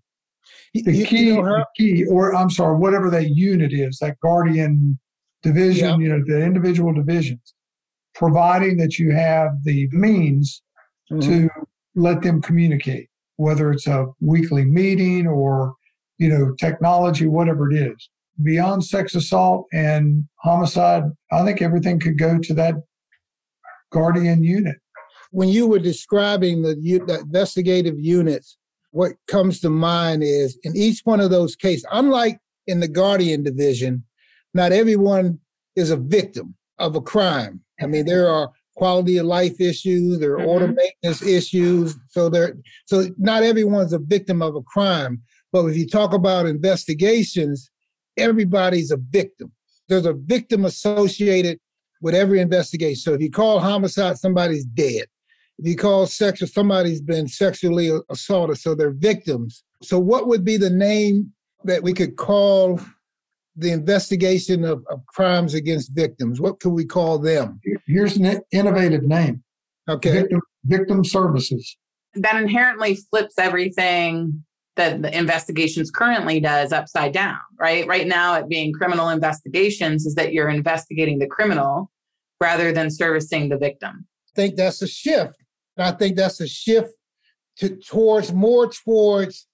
The 0.73 0.91
You- 0.91 1.05
key, 1.05 1.25
you 1.27 1.35
know, 1.35 1.43
the 1.43 1.65
key, 1.77 2.05
or 2.05 2.33
I'm 2.35 2.49
sorry, 2.49 2.77
whatever 2.77 3.09
that 3.11 3.29
unit 3.29 3.73
is, 3.73 3.99
that 3.99 4.19
guardian 4.21 4.99
division, 5.43 5.85
Yeah. 5.89 5.97
you 5.97 6.09
know, 6.09 6.23
the 6.25 6.43
individual 6.43 6.93
divisions, 6.93 7.53
providing 8.15 8.77
that 8.77 8.97
you 8.97 9.11
have 9.11 9.63
the 9.63 9.87
means 9.91 10.63
Mhm. 11.11 11.21
to 11.25 11.49
let 11.95 12.23
them 12.23 12.41
communicate, 12.41 13.09
whether 13.35 13.71
it's 13.71 13.85
a 13.85 14.07
weekly 14.19 14.65
meeting 14.65 15.27
or, 15.27 15.75
you 16.17 16.29
know, 16.29 16.55
technology, 16.59 17.27
whatever 17.27 17.69
it 17.71 17.75
is. 17.77 18.09
Beyond 18.41 18.83
sex 18.83 19.13
assault 19.13 19.67
and 19.73 20.27
homicide, 20.37 21.03
I 21.31 21.45
think 21.45 21.61
everything 21.61 21.99
could 21.99 22.17
go 22.17 22.39
to 22.39 22.53
that 22.55 22.75
guardian 23.91 24.43
unit. 24.43 24.77
when 25.31 25.49
you 25.49 25.65
were 25.65 25.79
describing 25.79 26.61
the, 26.61 26.77
u- 26.79 27.03
the 27.07 27.19
investigative 27.21 27.99
units, 27.99 28.55
what 28.93 29.13
comes 29.27 29.59
to 29.59 29.71
mind 29.71 30.21
is 30.23 30.57
in 30.61 30.77
each 30.77 31.01
one 31.03 31.19
of 31.19 31.31
those 31.31 31.55
cases, 31.55 31.85
unlike 31.91 32.39
in 32.67 32.79
the 32.79 32.87
Guardian 32.87 33.41
division, 33.41 34.03
not 34.53 34.71
everyone 34.71 35.39
is 35.75 35.89
a 35.89 35.97
victim 35.97 36.53
of 36.77 36.95
a 36.95 37.01
crime. 37.01 37.59
I 37.81 37.87
mean, 37.87 38.05
there 38.05 38.29
are 38.29 38.51
quality 38.75 39.17
of 39.17 39.25
life 39.25 39.59
issues, 39.59 40.19
there 40.19 40.33
are 40.33 40.37
mm-hmm. 40.37 40.47
order 40.47 40.67
maintenance 40.67 41.23
issues. 41.23 41.95
So 42.09 42.29
there, 42.29 42.55
so 42.85 43.07
not 43.17 43.41
everyone's 43.41 43.93
a 43.93 43.99
victim 43.99 44.43
of 44.43 44.55
a 44.55 44.61
crime. 44.61 45.23
But 45.51 45.65
if 45.65 45.75
you 45.75 45.87
talk 45.87 46.13
about 46.13 46.45
investigations, 46.45 47.71
everybody's 48.15 48.91
a 48.91 48.97
victim. 48.97 49.51
There's 49.89 50.05
a 50.05 50.13
victim 50.13 50.65
associated 50.65 51.59
with 51.99 52.13
every 52.13 52.41
investigation. 52.41 53.01
So 53.01 53.13
if 53.15 53.21
you 53.21 53.31
call 53.31 53.59
homicide, 53.59 54.19
somebody's 54.19 54.65
dead. 54.65 55.05
If 55.63 55.69
you 55.69 55.77
call 55.77 56.05
sexual, 56.07 56.49
somebody's 56.49 56.99
been 56.99 57.25
sexually 57.25 57.89
assaulted, 58.09 58.57
so 58.57 58.75
they're 58.75 58.91
victims. 58.91 59.63
So 59.81 59.97
what 59.97 60.27
would 60.27 60.43
be 60.43 60.57
the 60.57 60.69
name 60.69 61.31
that 61.63 61.81
we 61.81 61.93
could 61.93 62.17
call 62.17 62.81
the 63.55 63.71
investigation 63.71 64.65
of, 64.65 64.83
of 64.89 65.05
crimes 65.05 65.53
against 65.53 65.95
victims? 65.95 66.41
What 66.41 66.59
could 66.59 66.71
we 66.71 66.83
call 66.83 67.17
them? 67.17 67.61
Here's 67.87 68.17
an 68.17 68.41
innovative 68.51 69.03
name 69.03 69.41
Okay. 69.89 70.11
victim, 70.11 70.41
victim 70.65 71.05
services. 71.05 71.77
That 72.15 72.35
inherently 72.35 72.95
flips 72.95 73.35
everything 73.39 74.43
that 74.75 75.01
the 75.01 75.17
investigations 75.17 75.91
currently 75.91 76.41
does 76.41 76.73
upside 76.73 77.13
down, 77.13 77.39
right? 77.57 77.87
Right 77.87 78.05
now, 78.05 78.35
it 78.35 78.49
being 78.49 78.73
criminal 78.73 79.07
investigations 79.07 80.05
is 80.05 80.15
that 80.15 80.33
you're 80.33 80.49
investigating 80.49 81.19
the 81.19 81.27
criminal 81.27 81.89
rather 82.41 82.73
than 82.73 82.91
servicing 82.91 83.47
the 83.47 83.57
victim. 83.57 84.05
I 84.27 84.35
think 84.35 84.57
that's 84.57 84.81
a 84.81 84.87
shift. 84.87 85.37
And 85.77 85.87
I 85.87 85.91
think 85.91 86.15
that's 86.15 86.39
a 86.39 86.47
shift 86.47 86.91
to 87.57 87.75
towards 87.77 88.31
more 88.33 88.69
towards 88.71 89.47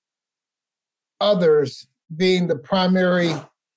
others 1.22 1.88
being 2.16 2.48
the 2.48 2.56
primary 2.56 3.34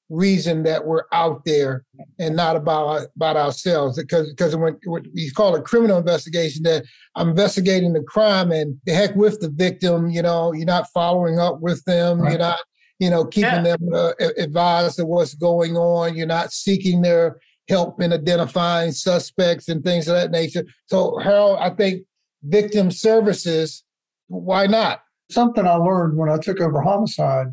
reason 0.09 0.63
that 0.63 0.85
we're 0.85 1.05
out 1.13 1.43
there 1.47 1.85
and 2.19 2.37
not 2.37 2.55
about 2.55 3.07
about 3.17 3.37
ourselves. 3.37 3.97
Because 3.99 4.29
because 4.31 4.55
when, 4.55 4.79
when 4.85 5.05
you 5.15 5.33
call 5.33 5.55
it 5.55 5.65
criminal 5.65 5.99
investigation 5.99 6.63
that 6.65 6.85
I'm 7.17 7.31
investigating 7.31 7.93
the 7.95 8.03
crime 8.03 8.53
and 8.53 8.79
the 8.85 8.93
heck 8.93 9.15
with 9.17 9.41
the 9.41 9.49
victim 9.49 10.11
you 10.11 10.23
know 10.23 10.53
you're 10.53 10.67
not 10.67 10.87
following 10.93 11.39
up 11.39 11.61
with 11.61 11.83
them 11.85 12.21
Right. 12.21 12.31
you're 12.31 12.39
not 12.39 12.59
you 12.99 13.09
know 13.11 13.25
keeping 13.25 13.63
them 13.63 13.81
uh, 13.95 14.13
advised 14.39 15.01
of 15.01 15.07
what's 15.09 15.35
going 15.35 15.77
on. 15.77 16.15
You're 16.17 16.27
not 16.27 16.53
seeking 16.53 17.01
their 17.01 17.41
help 17.69 18.01
in 18.03 18.13
identifying 18.13 18.93
suspects 18.93 19.69
and 19.69 19.83
things 19.83 20.09
of 20.09 20.15
that 20.15 20.31
nature. 20.31 20.65
So 20.87 21.19
Harold 21.19 21.59
I 21.59 21.71
think 21.71 22.03
victim 22.43 22.91
services 22.91 23.85
why 24.29 24.67
not 24.67 25.03
Something 25.31 25.67
I 25.67 25.77
learned 25.77 26.19
when 26.19 26.29
I 26.29 26.37
took 26.37 26.61
over 26.61 26.83
homicide 26.83 27.47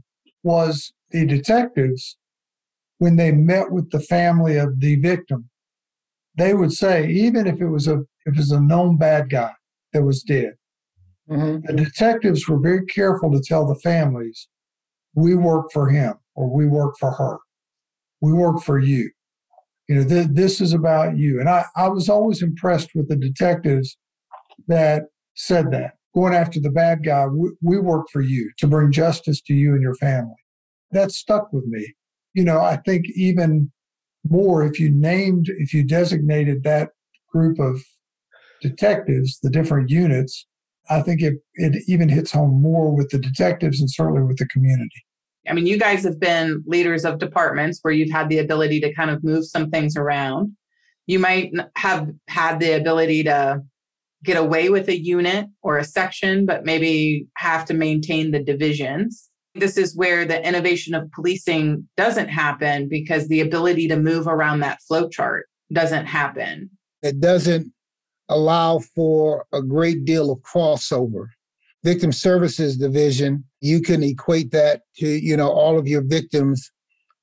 was 0.44 0.92
the 1.12 1.26
detectives, 1.26 2.18
when 2.98 3.16
they 3.16 3.32
met 3.32 3.72
with 3.72 3.90
the 3.92 4.02
family 4.02 4.58
of 4.58 4.82
the 4.82 4.98
victim, 4.98 5.50
they 6.38 6.54
would 6.54 6.74
say, 6.74 7.08
even 7.10 7.48
if 7.48 7.62
it 7.62 7.68
was 7.70 7.88
a 7.88 8.00
if 8.26 8.34
it 8.34 8.38
was 8.38 8.52
a 8.52 8.60
known 8.60 8.98
bad 8.98 9.30
guy 9.30 9.54
that 9.94 10.04
was 10.04 10.24
dead, 10.24 10.56
Mhm. 11.30 11.66
the 11.66 11.74
detectives 11.74 12.50
were 12.50 12.60
very 12.60 12.86
careful 12.86 13.32
to 13.32 13.40
tell 13.40 13.66
the 13.66 13.80
families, 13.80 14.50
we 15.16 15.36
work 15.36 15.72
for 15.72 15.88
him 15.90 16.16
or 16.36 16.50
we 16.54 16.68
work 16.68 16.96
for 17.00 17.12
her. 17.12 17.38
We 18.20 18.34
work 18.34 18.62
for 18.62 18.78
you. 18.78 19.10
You 19.88 19.96
know, 19.96 20.04
th- 20.08 20.28
this 20.32 20.60
is 20.60 20.74
about 20.74 21.16
you. 21.18 21.40
And 21.40 21.48
I, 21.48 21.64
I 21.78 21.88
was 21.88 22.10
always 22.10 22.42
impressed 22.42 22.90
with 22.94 23.08
the 23.08 23.16
detectives 23.16 23.98
that 24.68 25.04
said 25.36 25.72
that. 25.72 25.94
Going 26.16 26.34
after 26.34 26.60
the 26.60 26.72
bad 26.72 27.04
guy, 27.04 27.28
we, 27.28 27.52
we 27.62 27.80
work 27.80 28.08
for 28.12 28.22
you 28.22 28.52
to 28.58 28.68
bring 28.68 28.92
justice 28.92 29.42
to 29.44 29.54
you 29.54 29.74
and 29.74 29.82
your 29.82 29.96
family. 29.96 30.36
That 30.92 31.12
stuck 31.12 31.54
with 31.54 31.66
me. 31.66 31.94
You 32.34 32.44
know, 32.44 32.60
I 32.60 32.78
think 32.78 33.06
even 33.16 33.72
more 34.28 34.66
if 34.66 34.80
you 34.80 34.90
named, 34.90 35.48
if 35.58 35.74
you 35.74 35.84
designated 35.84 36.64
that 36.64 36.90
group 37.32 37.60
of 37.60 37.82
detectives, 38.62 39.40
the 39.42 39.50
different 39.50 39.90
units, 39.90 40.46
I 40.90 41.02
think 41.02 41.22
it, 41.22 41.36
it 41.56 41.84
even 41.88 42.10
hits 42.10 42.32
home 42.32 42.62
more 42.62 42.96
with 42.96 43.10
the 43.10 43.20
detectives 43.20 43.80
and 43.80 43.90
certainly 43.90 44.24
with 44.24 44.38
the 44.38 44.48
community. 44.48 45.06
I 45.48 45.54
mean, 45.54 45.66
you 45.66 45.78
guys 45.78 46.04
have 46.04 46.20
been 46.20 46.64
leaders 46.68 47.06
of 47.06 47.20
departments 47.20 47.80
where 47.82 47.94
you've 47.94 48.12
had 48.12 48.30
the 48.30 48.40
ability 48.40 48.82
to 48.82 48.94
kind 48.94 49.10
of 49.10 49.24
move 49.24 49.46
some 49.46 49.70
things 49.70 49.96
around. 49.96 50.56
You 51.08 51.20
might 51.20 51.52
have 51.76 52.10
had 52.28 52.60
the 52.60 52.74
ability 52.74 53.24
to 53.24 53.62
get 54.24 54.38
away 54.38 54.70
with 54.70 54.90
a 54.90 55.00
unit 55.00 55.48
or 55.62 55.78
a 55.78 55.84
section, 55.84 56.46
but 56.46 56.66
maybe 56.66 57.28
have 57.38 57.66
to 57.66 57.74
maintain 57.74 58.32
the 58.32 58.44
divisions. 58.44 59.30
This 59.56 59.78
is 59.78 59.96
where 59.96 60.26
the 60.26 60.46
innovation 60.48 60.94
of 60.94 61.12
policing 61.12 61.88
doesn't 61.98 62.30
happen 62.30 62.88
because 62.88 63.28
the 63.28 63.42
ability 63.42 63.88
to 63.88 63.96
move 63.96 64.28
around 64.28 64.60
that 64.60 64.82
flow 64.88 65.10
chart 65.10 65.48
doesn't 65.72 66.06
happen. 66.06 66.70
it 67.02 67.20
doesn't 67.20 67.72
allow 68.30 68.80
for 68.80 69.46
a 69.54 69.62
great 69.62 70.06
deal 70.06 70.32
of 70.32 70.40
crossover. 70.40 71.28
Victim 71.84 72.12
Services 72.12 72.78
Division, 72.78 73.44
you 73.62 73.82
can 73.82 74.04
equate 74.04 74.52
that 74.52 74.82
to, 74.98 75.08
you 75.08 75.36
know, 75.36 75.50
all 75.50 75.80
of 75.80 75.88
your 75.88 76.04
victims 76.04 76.72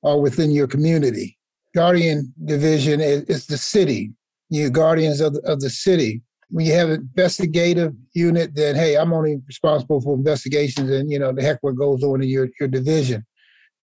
are 0.03 0.19
within 0.19 0.51
your 0.51 0.67
community. 0.67 1.37
Guardian 1.75 2.33
Division 2.45 2.99
is, 2.99 3.23
is 3.23 3.45
the 3.45 3.57
city. 3.57 4.11
You're 4.49 4.69
guardians 4.69 5.21
of 5.21 5.33
the, 5.33 5.41
of 5.41 5.61
the 5.61 5.69
city. 5.69 6.21
When 6.49 6.65
you 6.65 6.73
have 6.73 6.89
an 6.89 7.01
investigative 7.01 7.93
unit, 8.13 8.55
then 8.55 8.75
hey, 8.75 8.95
I'm 8.95 9.11
only 9.13 9.37
responsible 9.45 9.99
for 10.01 10.15
investigations 10.15 10.89
and 10.89 11.11
you 11.11 11.19
know 11.19 11.31
the 11.33 11.41
heck 11.41 11.59
what 11.61 11.75
goes 11.75 12.03
on 12.03 12.21
in 12.21 12.29
your, 12.29 12.47
your 12.59 12.69
division. 12.69 13.25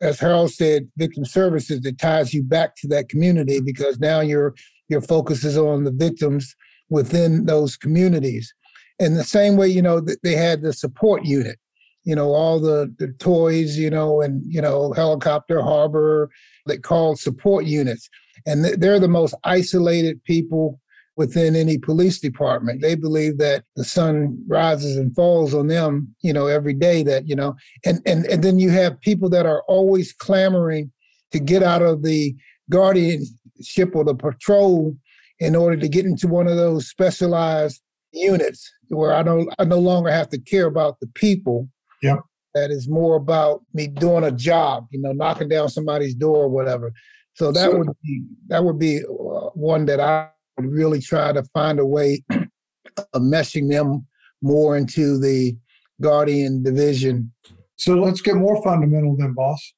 As 0.01 0.19
Harold 0.19 0.51
said, 0.51 0.89
victim 0.97 1.25
services 1.25 1.85
it 1.85 1.97
ties 1.97 2.33
you 2.33 2.43
back 2.43 2.75
to 2.77 2.87
that 2.89 3.09
community 3.09 3.59
because 3.59 3.99
now 3.99 4.21
your 4.21 4.53
your 4.89 5.01
focus 5.01 5.43
is 5.43 5.57
on 5.57 5.83
the 5.83 5.91
victims 5.91 6.55
within 6.89 7.45
those 7.45 7.75
communities. 7.75 8.53
In 8.99 9.15
the 9.15 9.23
same 9.23 9.57
way, 9.57 9.67
you 9.67 9.81
know, 9.81 10.01
they 10.23 10.35
had 10.35 10.61
the 10.61 10.71
support 10.71 11.25
unit, 11.25 11.57
you 12.03 12.15
know, 12.15 12.29
all 12.33 12.59
the, 12.59 12.93
the 12.99 13.11
toys, 13.13 13.77
you 13.77 13.89
know, 13.89 14.21
and, 14.21 14.43
you 14.45 14.61
know, 14.61 14.93
helicopter 14.93 15.61
harbor, 15.61 16.29
they 16.67 16.77
called 16.77 17.19
support 17.19 17.65
units. 17.65 18.09
And 18.45 18.63
they're 18.63 18.99
the 18.99 19.07
most 19.07 19.33
isolated 19.43 20.23
people 20.23 20.79
within 21.15 21.55
any 21.55 21.77
police 21.77 22.19
department. 22.19 22.81
They 22.81 22.95
believe 22.95 23.37
that 23.37 23.63
the 23.75 23.83
sun 23.83 24.43
rises 24.47 24.97
and 24.97 25.15
falls 25.15 25.53
on 25.53 25.67
them, 25.67 26.13
you 26.21 26.33
know, 26.33 26.47
every 26.47 26.73
day 26.73 27.03
that, 27.03 27.27
you 27.27 27.35
know, 27.35 27.55
and, 27.85 27.99
and, 28.05 28.25
and 28.25 28.43
then 28.43 28.59
you 28.59 28.71
have 28.71 28.99
people 29.01 29.29
that 29.29 29.45
are 29.45 29.63
always 29.67 30.11
clamoring 30.13 30.91
to 31.31 31.39
get 31.39 31.63
out 31.63 31.81
of 31.81 32.03
the 32.03 32.35
guardianship 32.69 33.93
or 33.93 34.03
the 34.03 34.15
patrol 34.15 34.95
in 35.39 35.55
order 35.55 35.77
to 35.77 35.87
get 35.87 36.05
into 36.05 36.27
one 36.27 36.47
of 36.47 36.57
those 36.57 36.87
specialized 36.87 37.81
units 38.11 38.71
where 38.89 39.13
I 39.13 39.23
don't 39.23 39.49
I 39.59 39.65
no 39.65 39.79
longer 39.79 40.11
have 40.11 40.29
to 40.29 40.39
care 40.39 40.67
about 40.67 40.99
the 40.99 41.07
people. 41.07 41.67
Yeah. 42.01 42.17
That 42.53 42.69
is 42.69 42.87
more 42.87 43.15
about 43.15 43.61
me 43.73 43.87
doing 43.87 44.23
a 44.23 44.31
job, 44.31 44.87
you 44.91 45.01
know, 45.01 45.11
knocking 45.11 45.49
down 45.49 45.69
somebody's 45.69 46.13
door 46.13 46.37
or 46.37 46.49
whatever. 46.49 46.93
So 47.33 47.51
that 47.51 47.75
would 47.75 47.89
be 48.03 48.23
that 48.47 48.63
would 48.63 48.77
be 48.77 48.99
uh, 48.99 49.49
one 49.55 49.85
that 49.85 49.99
I 49.99 50.29
really 50.57 50.99
try 50.99 51.31
to 51.33 51.43
find 51.53 51.79
a 51.79 51.85
way 51.85 52.23
of 52.29 53.21
meshing 53.21 53.69
them 53.69 54.05
more 54.41 54.77
into 54.77 55.19
the 55.19 55.57
guardian 56.01 56.63
division. 56.63 57.31
So 57.75 57.95
let's 57.95 58.21
get 58.21 58.35
more 58.35 58.61
fundamental 58.63 59.15
then, 59.17 59.33
boss. 59.33 59.73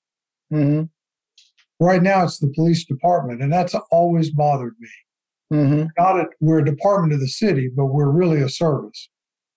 hmm 0.52 0.84
Right 1.80 2.02
now, 2.02 2.24
it's 2.24 2.40
the 2.40 2.52
police 2.56 2.86
department, 2.86 3.42
and 3.42 3.52
that's 3.52 3.76
always 3.92 4.32
bothered 4.32 4.76
me. 4.80 4.90
hmm 5.52 5.84
Not 5.98 6.20
a, 6.20 6.26
we're 6.40 6.60
a 6.60 6.66
department 6.66 7.14
of 7.14 7.20
the 7.20 7.28
city, 7.28 7.70
but 7.76 7.88
we're 7.88 8.10
really 8.10 8.42
a 8.42 8.50
service. 8.50 9.10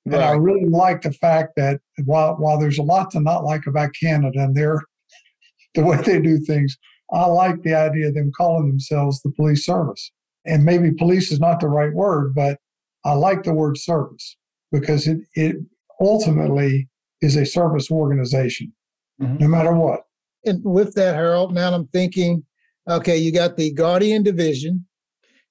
And 0.07 0.23
I 0.23 0.33
really 0.33 0.65
like 0.65 1.03
the 1.03 1.13
fact 1.13 1.53
that 1.57 1.81
while 2.07 2.35
while 2.37 2.59
there's 2.59 2.79
a 2.79 2.83
lot 2.83 3.11
to 3.11 3.21
not 3.21 3.45
like 3.45 3.67
about 3.67 3.91
Canada 4.01 4.39
and 4.41 4.57
their 4.57 4.81
the 5.75 5.85
way 5.85 5.99
they 5.99 6.21
do 6.21 6.39
things, 6.39 6.77
I 7.13 7.27
like 7.27 7.63
the 7.63 7.75
idea 7.75 8.09
of 8.09 8.15
them 8.15 8.33
calling 8.37 8.69
themselves 8.69 9.21
the 9.21 9.31
police 9.33 9.67
service. 9.67 10.11
And 10.45 10.65
maybe 10.65 10.93
police 10.93 11.31
is 11.31 11.41
not 11.41 11.61
the 11.61 11.69
right 11.69 11.93
word, 11.93 12.35
but 12.35 12.59
I 13.05 13.13
like 13.15 13.43
the 13.43 13.55
word 13.55 13.77
service 13.79 14.37
because 14.73 15.07
it 15.07 15.19
it 15.35 15.57
ultimately 16.01 16.89
is 17.21 17.37
a 17.37 17.45
service 17.45 17.91
organization, 17.91 18.73
Mhm. 19.21 19.41
no 19.41 19.49
matter 19.49 19.73
what. 19.75 20.05
And 20.45 20.63
with 20.65 20.95
that, 20.95 21.15
Harold, 21.17 21.53
now 21.53 21.75
I'm 21.75 21.89
thinking, 21.89 22.45
okay, 22.89 23.17
you 23.17 23.33
got 23.33 23.57
the 23.57 23.73
Guardian 23.73 24.23
Division, 24.23 24.87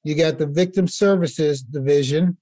you 0.04 0.16
got 0.16 0.38
the 0.38 0.48
Victim 0.48 0.88
Services 0.88 1.62
Division, 1.62 2.38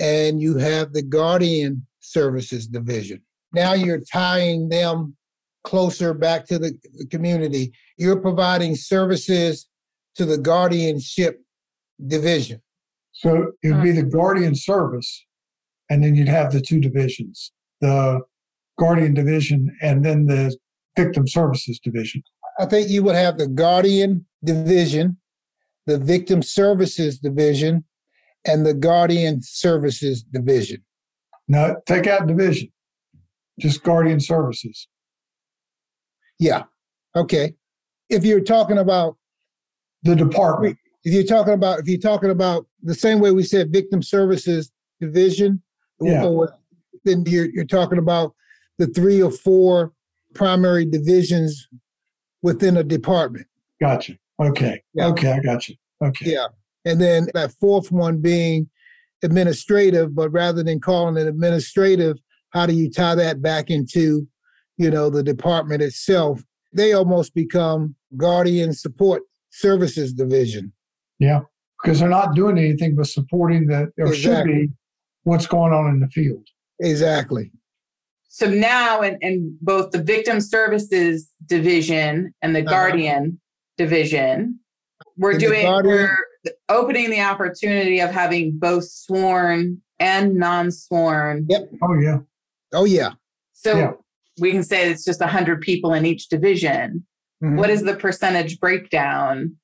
and 0.00 0.40
you 0.40 0.56
have 0.56 0.92
the 0.92 1.02
Guardian 1.02 1.86
Services 2.00 2.66
Division. 2.66 3.22
Now 3.52 3.74
you're 3.74 4.00
tying 4.00 4.68
them 4.68 5.16
closer 5.64 6.12
back 6.12 6.46
to 6.46 6.58
the 6.58 6.76
the 6.94 7.06
community. 7.06 7.72
You're 7.96 8.20
providing 8.20 8.74
services 8.74 9.68
to 10.16 10.24
the 10.24 10.38
guardianship 10.38 11.41
division. 12.06 12.60
So 13.12 13.52
it 13.62 13.72
would 13.72 13.82
be 13.82 13.90
hmm. 13.90 13.96
the 13.96 14.02
guardian 14.04 14.54
service, 14.54 15.24
and 15.90 16.02
then 16.02 16.14
you'd 16.14 16.28
have 16.28 16.52
the 16.52 16.60
two 16.60 16.80
divisions 16.80 17.52
the 17.82 18.20
guardian 18.78 19.12
division 19.12 19.76
and 19.82 20.04
then 20.04 20.26
the 20.26 20.56
victim 20.96 21.26
services 21.26 21.78
division. 21.80 22.22
I 22.58 22.66
think 22.66 22.88
you 22.88 23.02
would 23.02 23.14
have 23.14 23.38
the 23.38 23.48
Guardian 23.48 24.26
Division, 24.44 25.18
the 25.86 25.98
Victim 25.98 26.42
Services 26.42 27.18
Division, 27.18 27.84
and 28.44 28.66
the 28.66 28.74
Guardian 28.74 29.40
Services 29.42 30.22
Division. 30.22 30.82
Now, 31.48 31.76
take 31.86 32.06
out 32.06 32.26
division, 32.26 32.70
just 33.58 33.82
guardian 33.82 34.20
services. 34.20 34.86
Yeah. 36.38 36.64
Okay. 37.16 37.54
If 38.08 38.24
you're 38.24 38.40
talking 38.40 38.78
about 38.78 39.16
The 40.02 40.16
department. 40.16 40.78
If 41.04 41.12
you're 41.12 41.24
talking 41.24 41.54
about 41.54 41.80
if 41.80 41.88
you're 41.88 41.98
talking 41.98 42.30
about 42.30 42.66
the 42.82 42.94
same 42.94 43.20
way 43.20 43.32
we 43.32 43.42
said 43.42 43.72
victim 43.72 44.02
services 44.02 44.70
division, 45.00 45.62
Yeah. 46.00 46.24
or 46.24 46.54
then 47.04 47.24
you're 47.26 47.48
you're 47.50 47.64
talking 47.64 47.98
about 47.98 48.34
the 48.78 48.86
three 48.86 49.20
or 49.22 49.30
four 49.30 49.92
primary 50.34 50.84
divisions 50.84 51.68
within 52.42 52.76
a 52.76 52.82
department. 52.84 53.46
Gotcha. 53.80 54.16
Okay. 54.40 54.82
Yeah. 54.94 55.06
Okay, 55.08 55.32
I 55.32 55.40
got 55.40 55.68
you. 55.68 55.76
Okay. 56.04 56.32
Yeah. 56.32 56.46
And 56.84 57.00
then 57.00 57.28
that 57.34 57.52
fourth 57.60 57.92
one 57.92 58.18
being 58.20 58.68
administrative, 59.22 60.14
but 60.14 60.30
rather 60.30 60.62
than 60.62 60.80
calling 60.80 61.16
it 61.16 61.28
administrative, 61.28 62.16
how 62.50 62.66
do 62.66 62.74
you 62.74 62.90
tie 62.90 63.14
that 63.14 63.40
back 63.40 63.70
into, 63.70 64.26
you 64.78 64.90
know, 64.90 65.10
the 65.10 65.22
department 65.22 65.82
itself? 65.82 66.42
They 66.72 66.92
almost 66.92 67.34
become 67.34 67.94
guardian 68.16 68.72
support 68.72 69.22
services 69.50 70.12
division. 70.12 70.72
Yeah. 71.22 71.40
Because 71.82 72.00
they're 72.00 72.08
not 72.08 72.34
doing 72.34 72.58
anything 72.58 72.94
but 72.96 73.06
supporting 73.06 73.66
the, 73.66 73.92
or 73.98 74.12
should 74.14 74.44
be, 74.44 74.68
what's 75.24 75.46
going 75.46 75.72
on 75.72 75.88
in 75.90 76.00
the 76.00 76.08
field. 76.08 76.46
Exactly. 76.80 77.50
So 78.28 78.48
now 78.48 79.02
in, 79.02 79.18
in 79.20 79.56
both 79.60 79.90
the 79.92 80.02
victim 80.02 80.40
services 80.40 81.30
division 81.46 82.34
and 82.42 82.54
the 82.56 82.60
Uh-huh. 82.60 82.70
guardian 82.70 83.40
division, 83.78 84.58
we're 85.16 85.32
In 85.32 85.38
doing 85.38 85.62
guardian- 85.62 85.94
we're 85.96 86.16
opening 86.68 87.10
the 87.10 87.20
opportunity 87.20 88.00
of 88.00 88.10
having 88.10 88.58
both 88.58 88.84
sworn 88.88 89.80
and 90.00 90.34
non-sworn. 90.34 91.46
Yep. 91.48 91.70
Oh, 91.82 91.94
yeah. 92.00 92.18
Oh 92.72 92.84
yeah. 92.84 93.10
So 93.52 93.76
Yeah. 93.76 93.92
we 94.40 94.50
can 94.50 94.62
say 94.64 94.90
it's 94.90 95.04
just 95.04 95.20
100 95.20 95.60
people 95.60 95.94
in 95.94 96.04
each 96.06 96.28
division. 96.28 97.06
Mhm. 97.42 97.56
What 97.58 97.70
is 97.70 97.82
the 97.82 97.94
percentage 97.94 98.58
breakdown? 98.58 99.56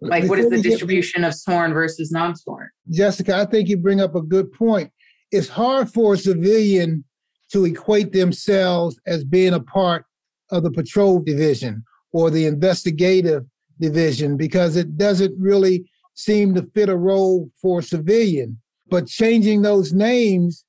Like 0.00 0.28
what 0.28 0.38
is 0.38 0.46
the 0.48 0.56
we 0.56 0.62
get- 0.62 0.70
distribution 0.70 1.24
of 1.24 1.34
sworn 1.34 1.72
versus 1.72 2.12
non-sworn? 2.12 2.68
Jessica, 2.90 3.36
I 3.36 3.44
think 3.46 3.68
you 3.68 3.76
bring 3.76 4.00
up 4.00 4.14
a 4.14 4.22
good 4.22 4.52
point. 4.52 4.92
It's 5.30 5.48
hard 5.48 5.92
for 5.92 6.14
a 6.14 6.18
civilian 6.18 7.04
to 7.52 7.64
equate 7.64 8.12
themselves 8.12 8.98
as 9.06 9.24
being 9.24 9.54
a 9.54 9.60
part 9.60 10.04
of 10.50 10.62
the 10.62 10.70
patrol 10.70 11.20
division 11.20 11.84
or 12.12 12.30
the 12.30 12.46
investigative 12.46 13.44
division 13.80 14.36
because 14.36 14.76
it 14.76 14.96
doesn't 14.96 15.34
really 15.38 15.90
seem 16.14 16.54
to 16.54 16.62
fit 16.74 16.88
a 16.88 16.96
role 16.96 17.50
for 17.60 17.80
a 17.80 17.82
civilian. 17.82 18.58
But 18.90 19.06
changing 19.06 19.62
those 19.62 19.92
names 19.92 20.64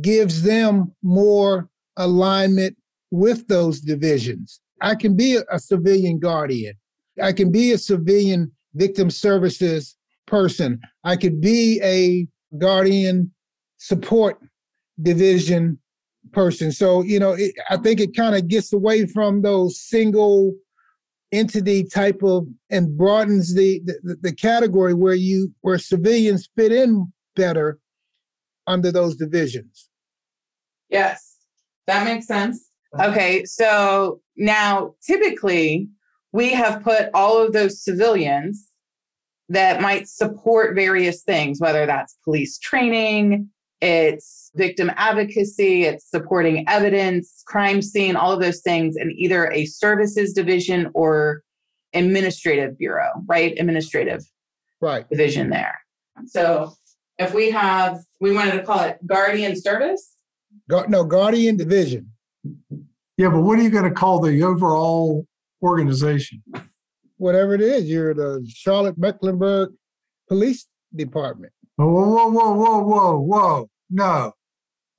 gives 0.00 0.42
them 0.42 0.92
more 1.02 1.68
alignment 1.96 2.76
with 3.10 3.46
those 3.48 3.80
divisions. 3.80 4.60
I 4.80 4.94
can 4.94 5.16
be 5.16 5.36
a, 5.36 5.42
a 5.50 5.58
civilian 5.58 6.18
guardian. 6.18 6.74
I 7.22 7.32
can 7.32 7.50
be 7.50 7.72
a 7.72 7.78
civilian 7.78 8.52
victim 8.74 9.10
services 9.10 9.96
person. 10.26 10.80
I 11.04 11.16
could 11.16 11.40
be 11.40 11.80
a 11.82 12.26
guardian 12.58 13.32
support 13.78 14.38
division 15.02 15.78
person. 16.32 16.72
So, 16.72 17.02
you 17.02 17.18
know, 17.18 17.32
it, 17.32 17.54
I 17.70 17.76
think 17.76 18.00
it 18.00 18.16
kind 18.16 18.34
of 18.34 18.48
gets 18.48 18.72
away 18.72 19.06
from 19.06 19.42
those 19.42 19.80
single 19.80 20.54
entity 21.32 21.84
type 21.84 22.22
of 22.22 22.46
and 22.70 22.96
broadens 22.96 23.54
the, 23.54 23.80
the 23.84 24.16
the 24.22 24.32
category 24.32 24.94
where 24.94 25.14
you 25.14 25.52
where 25.62 25.78
civilians 25.78 26.48
fit 26.56 26.70
in 26.70 27.12
better 27.34 27.78
under 28.66 28.92
those 28.92 29.16
divisions. 29.16 29.88
Yes, 30.88 31.38
that 31.86 32.04
makes 32.04 32.26
sense. 32.26 32.70
Uh-huh. 32.94 33.10
Okay, 33.10 33.44
so 33.44 34.20
now 34.36 34.94
typically 35.04 35.88
we 36.34 36.52
have 36.52 36.82
put 36.82 37.10
all 37.14 37.38
of 37.40 37.52
those 37.52 37.80
civilians 37.80 38.68
that 39.48 39.80
might 39.80 40.08
support 40.08 40.74
various 40.74 41.22
things, 41.22 41.60
whether 41.60 41.86
that's 41.86 42.18
police 42.24 42.58
training, 42.58 43.48
it's 43.80 44.50
victim 44.56 44.90
advocacy, 44.96 45.84
it's 45.84 46.10
supporting 46.10 46.64
evidence, 46.68 47.44
crime 47.46 47.80
scene, 47.80 48.16
all 48.16 48.32
of 48.32 48.40
those 48.40 48.62
things 48.62 48.96
in 48.96 49.12
either 49.12 49.48
a 49.52 49.64
services 49.66 50.32
division 50.32 50.90
or 50.92 51.44
administrative 51.92 52.76
bureau, 52.76 53.10
right? 53.26 53.54
Administrative 53.56 54.24
Right. 54.80 55.08
division 55.08 55.50
there. 55.50 55.78
So 56.26 56.72
if 57.16 57.32
we 57.32 57.52
have, 57.52 58.00
we 58.20 58.32
wanted 58.32 58.52
to 58.52 58.64
call 58.64 58.80
it 58.80 58.98
guardian 59.06 59.54
service. 59.54 60.16
No, 60.68 61.04
guardian 61.04 61.56
division. 61.56 62.10
Yeah, 63.16 63.28
but 63.28 63.42
what 63.42 63.56
are 63.60 63.62
you 63.62 63.70
going 63.70 63.84
to 63.88 63.92
call 63.92 64.18
the 64.18 64.42
overall 64.42 65.24
organization? 65.62 66.42
Whatever 67.16 67.54
it 67.54 67.60
is, 67.60 67.84
you're 67.84 68.14
the 68.14 68.44
Charlotte 68.48 68.98
Mecklenburg 68.98 69.70
Police 70.28 70.66
Department. 70.94 71.52
Whoa, 71.76 71.86
whoa, 71.86 72.28
whoa, 72.30 72.52
whoa, 72.54 72.82
whoa, 72.82 73.18
whoa. 73.20 73.70
No, 73.90 74.32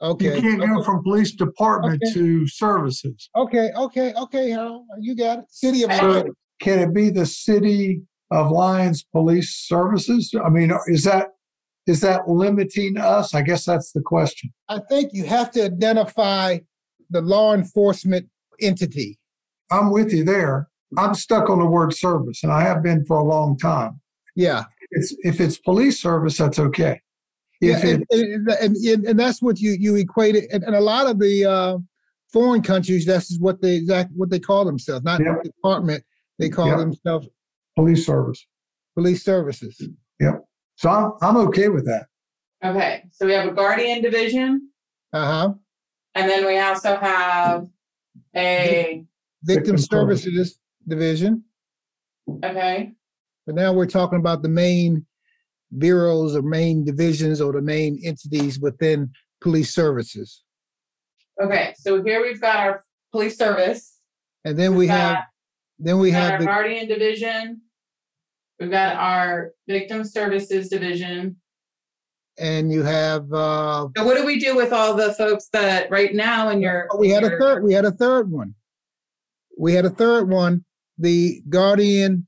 Okay. 0.02 0.36
you 0.36 0.42
can't 0.42 0.62
go 0.62 0.84
from 0.84 1.04
police 1.04 1.34
department 1.34 2.02
Okay. 2.04 2.14
to 2.14 2.48
services. 2.48 3.30
Okay, 3.36 3.72
okay, 3.76 4.14
okay, 4.14 4.50
Harold, 4.52 4.86
you 5.00 5.16
got 5.16 5.40
it. 5.40 5.46
City 5.50 5.84
of 5.84 5.92
So- 5.94 6.08
Lyons. 6.08 6.36
Can 6.62 6.80
it 6.80 6.94
be 6.94 7.10
the 7.10 7.26
city 7.26 8.02
of 8.32 8.50
Lyons 8.50 9.04
Police 9.12 9.54
Services? 9.68 10.34
I 10.44 10.50
mean, 10.50 10.72
is 10.88 11.04
that 11.04 11.30
is 11.88 12.02
that 12.02 12.28
limiting 12.28 12.98
us? 12.98 13.36
I 13.36 13.44
guess 13.44 13.64
that's 13.66 13.92
the 13.92 14.02
question. 14.02 14.52
I 14.68 14.80
think 14.90 15.12
you 15.14 15.26
have 15.26 15.52
to 15.52 15.64
identify 15.66 16.58
the 17.12 17.22
law 17.22 17.54
enforcement 17.54 18.28
entity. 18.60 19.20
I'm 19.72 19.92
with 19.92 20.14
you 20.14 20.24
there. 20.24 20.70
I'm 20.98 21.16
stuck 21.16 21.50
on 21.50 21.60
the 21.60 21.66
word 21.66 21.94
service, 21.94 22.44
and 22.44 22.52
I 22.52 22.62
have 22.62 22.84
been 22.84 23.06
for 23.06 23.18
a 23.18 23.24
long 23.24 23.58
time. 23.58 24.00
Yeah, 24.36 24.66
It's 24.92 25.16
if 25.20 25.42
it's 25.42 25.58
police 25.58 26.00
service, 26.02 26.38
that's 26.38 26.60
okay. 26.60 27.02
yeah, 27.62 27.78
If 27.78 27.84
and, 27.84 28.06
and, 28.12 28.50
and, 28.50 28.76
and, 28.76 29.06
and 29.06 29.20
that's 29.20 29.42
what 29.42 29.60
you 29.60 29.72
you 29.80 29.96
equate 29.96 30.36
it. 30.36 30.50
And, 30.52 30.64
and 30.64 30.76
a 30.76 30.80
lot 30.82 31.08
of 31.08 31.20
the 31.20 31.46
uh, 31.46 31.78
foreign 32.32 32.62
countries, 32.62 33.06
that's 33.06 33.38
what 33.40 33.62
they 33.62 33.76
exact 33.76 34.12
what 34.16 34.30
they 34.30 34.40
call 34.40 34.66
themselves, 34.66 35.04
not 35.04 35.22
Yep. 35.22 35.44
department. 35.44 36.04
They 36.40 36.50
call 36.50 36.68
Yep. 36.68 36.78
themselves 36.80 37.28
police 37.76 38.06
service, 38.06 38.46
police 38.96 39.24
services. 39.24 39.82
Yep. 40.20 40.46
So 40.76 40.90
I'm 40.90 41.12
I'm 41.22 41.38
okay 41.48 41.70
with 41.70 41.86
that. 41.86 42.06
Okay, 42.64 43.04
so 43.12 43.26
we 43.26 43.34
have 43.34 43.48
a 43.48 43.52
guardian 43.54 44.02
division, 44.02 44.70
Uh 45.14 45.26
huh. 45.26 45.54
and 46.14 46.30
then 46.30 46.46
we 46.46 46.58
also 46.60 46.96
have 46.98 47.68
a, 48.36 49.04
Victim 49.46 49.76
Victim 49.76 49.78
service. 49.78 50.24
services 50.24 50.60
division. 50.88 51.44
okay, 52.44 52.92
But 53.46 53.56
now 53.56 53.74
we're 53.74 53.86
talking 53.86 54.20
about 54.20 54.42
the 54.42 54.50
main 54.50 55.06
bureaus 55.78 56.36
or 56.36 56.42
main 56.42 56.84
divisions 56.84 57.42
or 57.42 57.52
the 57.54 57.62
main 57.62 58.00
entities 58.04 58.60
within 58.60 59.12
police 59.42 59.74
services. 59.74 60.44
okay, 61.42 61.74
so 61.78 62.02
here 62.04 62.22
we've 62.22 62.42
got 62.42 62.58
our 62.58 62.84
police 63.12 63.38
service. 63.38 64.00
And 64.46 64.58
then 64.58 64.72
we 64.72 64.80
We've 64.80 64.90
have, 64.90 65.16
got- 65.16 65.24
then 65.80 65.96
we 65.98 66.04
we've 66.04 66.14
got 66.14 66.22
have 66.24 66.32
our 66.34 66.40
the, 66.40 66.46
guardian 66.46 66.88
division. 66.88 67.62
We've 68.60 68.72
got 68.72 68.96
our 68.96 69.52
victim 69.68 70.04
services 70.06 70.70
division. 70.70 71.38
and 72.38 72.72
you 72.72 72.84
have, 72.84 73.32
uh, 73.34 73.88
So 73.98 74.04
what 74.06 74.18
do 74.18 74.26
we 74.26 74.40
do 74.40 74.56
with 74.56 74.72
all 74.74 74.94
the 74.94 75.14
folks 75.14 75.48
that 75.54 75.90
right 75.92 76.14
now 76.16 76.50
in 76.50 76.62
your? 76.62 76.88
oh, 76.92 76.98
we 76.98 77.10
had 77.10 77.24
a 77.24 77.30
your- 77.30 77.40
third, 77.40 77.64
we 77.64 77.74
had 77.74 77.86
a 77.86 77.92
third 77.92 78.32
one. 78.32 78.54
We 79.58 79.74
had 79.74 79.86
a 79.86 79.90
third 79.90 80.30
one, 80.30 80.66
the 80.98 81.42
Guardian 81.50 82.28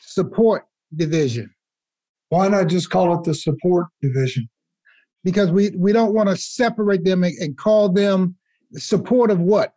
Support 0.00 0.66
Division. 0.94 1.50
Why 2.28 2.48
not 2.48 2.68
just 2.68 2.90
call 2.90 3.18
it 3.18 3.24
the 3.24 3.34
support 3.34 3.86
division? 4.00 4.48
because 5.24 5.50
we 5.50 5.70
we 5.76 5.92
don't 5.92 6.14
want 6.14 6.28
to 6.28 6.36
separate 6.36 7.02
them 7.04 7.24
and, 7.24 7.34
and 7.38 7.56
call 7.56 7.88
them 7.88 8.36
support 8.74 9.30
of 9.30 9.40
what? 9.40 9.72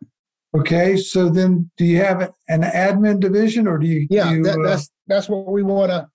Okay, 0.56 0.96
so 0.96 1.28
then 1.28 1.70
do 1.76 1.84
you 1.84 1.98
have 1.98 2.32
an 2.48 2.62
admin 2.62 3.20
division 3.20 3.66
or 3.66 3.78
do 3.78 3.86
you? 3.86 4.06
Yeah, 4.10 4.30
do 4.30 4.36
you, 4.36 4.42
that, 4.44 4.58
uh, 4.58 4.62
that's 4.62 4.90
that's 5.06 5.28
what 5.28 5.50
we 5.50 5.62
want 5.62 5.90
to 5.90 6.08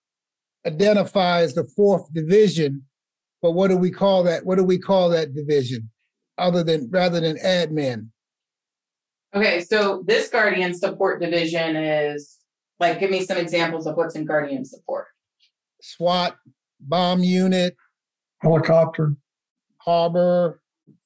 identify 0.66 1.42
as 1.42 1.56
the 1.56 1.66
fourth 1.76 2.12
division. 2.14 2.84
But 3.42 3.52
what 3.52 3.70
do 3.70 3.78
we 3.78 3.92
call 3.92 4.24
that? 4.24 4.46
What 4.46 4.58
do 4.58 4.64
we 4.64 4.78
call 4.78 5.10
that 5.10 5.34
division, 5.34 5.90
other 6.38 6.64
than 6.64 6.90
rather 6.92 7.20
than 7.20 7.38
admin? 7.38 8.08
Okay, 9.36 9.62
so 9.62 10.04
this 10.06 10.30
guardian 10.30 10.74
support 10.74 11.20
division 11.22 11.76
is 11.76 12.38
like, 12.80 13.00
give 13.00 13.10
me 13.10 13.26
some 13.26 13.38
examples 13.38 13.88
of 13.88 13.96
what's 13.96 14.16
in 14.16 14.26
guardian 14.26 14.64
support. 14.66 15.08
SWAT, 15.82 16.36
bomb 16.80 17.24
unit, 17.24 17.76
helicopter. 18.42 19.16
harbor. 19.78 20.62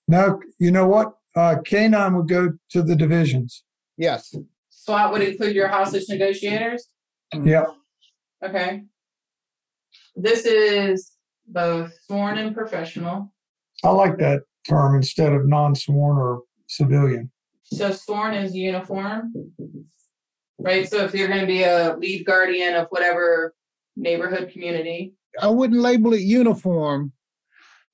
No, 0.08 0.42
you 0.60 0.72
know 0.72 0.88
what? 0.88 1.14
Uh, 1.36 1.56
K9 1.66 2.16
would 2.18 2.28
go 2.28 2.54
to 2.72 2.82
the 2.84 2.96
divisions. 2.96 3.64
Yes. 3.98 4.34
SWAT 4.70 5.12
would 5.12 5.22
include 5.22 5.56
your 5.56 5.68
hostage 5.68 6.06
negotiators. 6.10 6.90
Yeah, 7.44 7.66
Okay. 8.44 8.84
This 10.16 10.46
is 10.46 11.12
both 11.48 11.92
sworn 12.06 12.38
and 12.38 12.56
professional. 12.56 13.34
I 13.84 13.90
like 13.90 14.18
that 14.18 14.44
term 14.68 14.96
instead 14.96 15.34
of 15.34 15.48
non-sworn 15.48 16.18
or 16.18 16.42
civilian. 16.68 17.32
So 17.74 17.92
sworn 17.92 18.34
is 18.34 18.56
uniform. 18.56 19.34
Right, 20.60 20.90
so 20.90 21.04
if 21.04 21.14
you're 21.14 21.28
gonna 21.28 21.46
be 21.46 21.64
a 21.64 21.96
lead 21.98 22.26
guardian 22.26 22.76
of 22.76 22.88
whatever 22.90 23.54
neighborhood 23.96 24.50
community, 24.52 25.14
I 25.40 25.48
wouldn't 25.48 25.80
label 25.80 26.14
it 26.14 26.22
uniform 26.22 27.12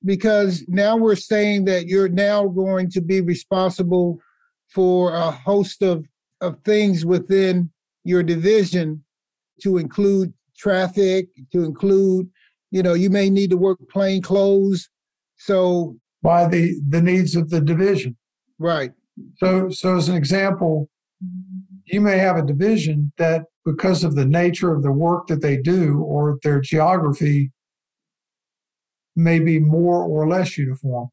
because 0.06 0.64
now 0.68 0.98
we're 0.98 1.16
saying 1.16 1.66
that 1.66 1.88
you're 1.88 2.10
now 2.10 2.48
going 2.48 2.90
to 2.92 3.02
be 3.02 3.22
responsible 3.22 4.20
for 4.70 5.14
a 5.14 5.32
host 5.32 5.82
of, 5.82 6.06
of 6.42 6.60
things 6.64 7.06
within 7.06 7.72
your 8.04 8.24
division 8.24 9.04
to 9.62 9.78
include 9.78 10.34
traffic, 10.58 11.28
to 11.52 11.64
include, 11.64 12.30
you 12.72 12.84
know, 12.84 12.94
you 12.94 13.10
may 13.10 13.30
need 13.30 13.50
to 13.52 13.58
work 13.58 13.80
plain 13.90 14.22
clothes. 14.22 14.90
So, 15.38 15.98
by 16.22 16.48
the 16.48 16.80
the 16.88 17.02
needs 17.02 17.36
of 17.36 17.50
the 17.50 17.60
division. 17.60 18.16
right, 18.58 18.92
So, 19.38 19.70
so 19.70 19.96
as 19.98 20.10
an 20.10 20.16
example, 20.16 20.90
you 21.86 22.02
may 22.02 22.18
have 22.18 22.38
a 22.38 22.42
division 22.46 23.12
that, 23.18 23.46
because 23.66 24.04
of 24.04 24.16
the 24.16 24.26
nature 24.26 24.74
of 24.74 24.84
the 24.84 24.92
work 24.92 25.28
that 25.28 25.42
they 25.42 25.58
do 25.58 26.00
or 26.02 26.40
their 26.44 26.60
geography, 26.60 27.52
may 29.16 29.40
be 29.40 29.60
more 29.60 30.04
or 30.04 30.28
less 30.28 30.58
uniform. 30.58 31.10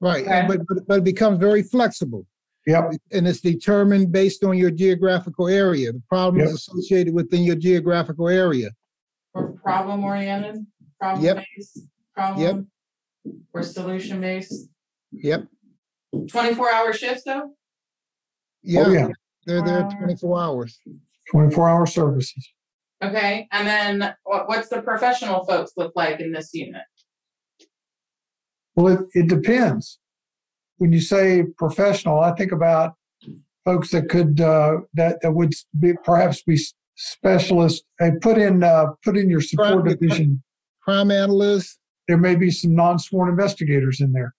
right. 0.00 0.24
Okay. 0.26 0.44
But, 0.48 0.66
but, 0.66 0.86
but 0.88 0.98
it 0.98 1.04
becomes 1.04 1.38
very 1.38 1.62
flexible. 1.62 2.26
Yep. 2.64 2.92
and 3.10 3.26
it's 3.26 3.40
determined 3.40 4.12
based 4.12 4.44
on 4.44 4.56
your 4.56 4.70
geographical 4.70 5.48
area, 5.48 5.92
the 5.92 6.02
problems 6.08 6.48
Yep. 6.50 6.54
associated 6.54 7.12
within 7.14 7.42
your 7.42 7.56
geographical 7.56 8.28
area. 8.28 8.70
or 9.34 9.52
problem 9.64 10.04
oriented, 10.04 10.64
problem 11.00 11.24
Yep. 11.24 11.44
based, 11.56 11.80
problem. 12.14 12.70
Or 13.52 13.62
solution 13.64 14.20
based. 14.20 14.68
Yep. 15.10 15.46
Twenty-four 16.28 16.70
hour 16.70 16.92
shifts 16.92 17.22
though? 17.24 17.52
Yeah, 18.62 18.84
Oh, 18.86 18.90
yeah. 18.92 19.08
they're 19.46 19.62
there 19.62 19.82
Wow. 19.82 19.90
24 19.98 20.40
hours. 20.40 20.80
24 21.30 21.68
hour 21.68 21.86
services. 21.86 22.48
Okay, 23.02 23.48
and 23.50 23.66
then 23.66 24.14
what, 24.24 24.48
what's 24.48 24.68
the 24.68 24.80
professional 24.82 25.44
folks 25.44 25.72
look 25.76 25.92
like 25.96 26.20
in 26.20 26.32
this 26.32 26.50
unit? 26.54 26.82
Well, 28.76 28.88
it, 28.94 29.00
it 29.14 29.28
depends. 29.28 29.98
When 30.76 30.92
you 30.92 31.00
say 31.00 31.44
professional, 31.58 32.20
I 32.20 32.32
think 32.34 32.52
about 32.52 32.94
folks 33.64 33.90
that 33.90 34.08
could 34.08 34.40
uh, 34.40 34.78
that 34.94 35.20
that 35.22 35.32
would 35.32 35.54
be 35.78 35.94
perhaps 36.04 36.42
be 36.42 36.54
s- 36.54 36.74
specialists. 36.96 37.82
They 37.98 38.12
put 38.20 38.38
in 38.38 38.62
uh, 38.62 38.86
put 39.04 39.16
in 39.16 39.28
your 39.30 39.40
support 39.40 39.84
Right. 39.84 39.98
division. 39.98 40.42
Crime 40.82 41.10
analysts, 41.10 41.78
There 42.08 42.18
may 42.18 42.34
be 42.34 42.50
some 42.50 42.74
non-sworn 42.74 43.28
investigators 43.30 44.00
in 44.00 44.12
there. 44.12 44.34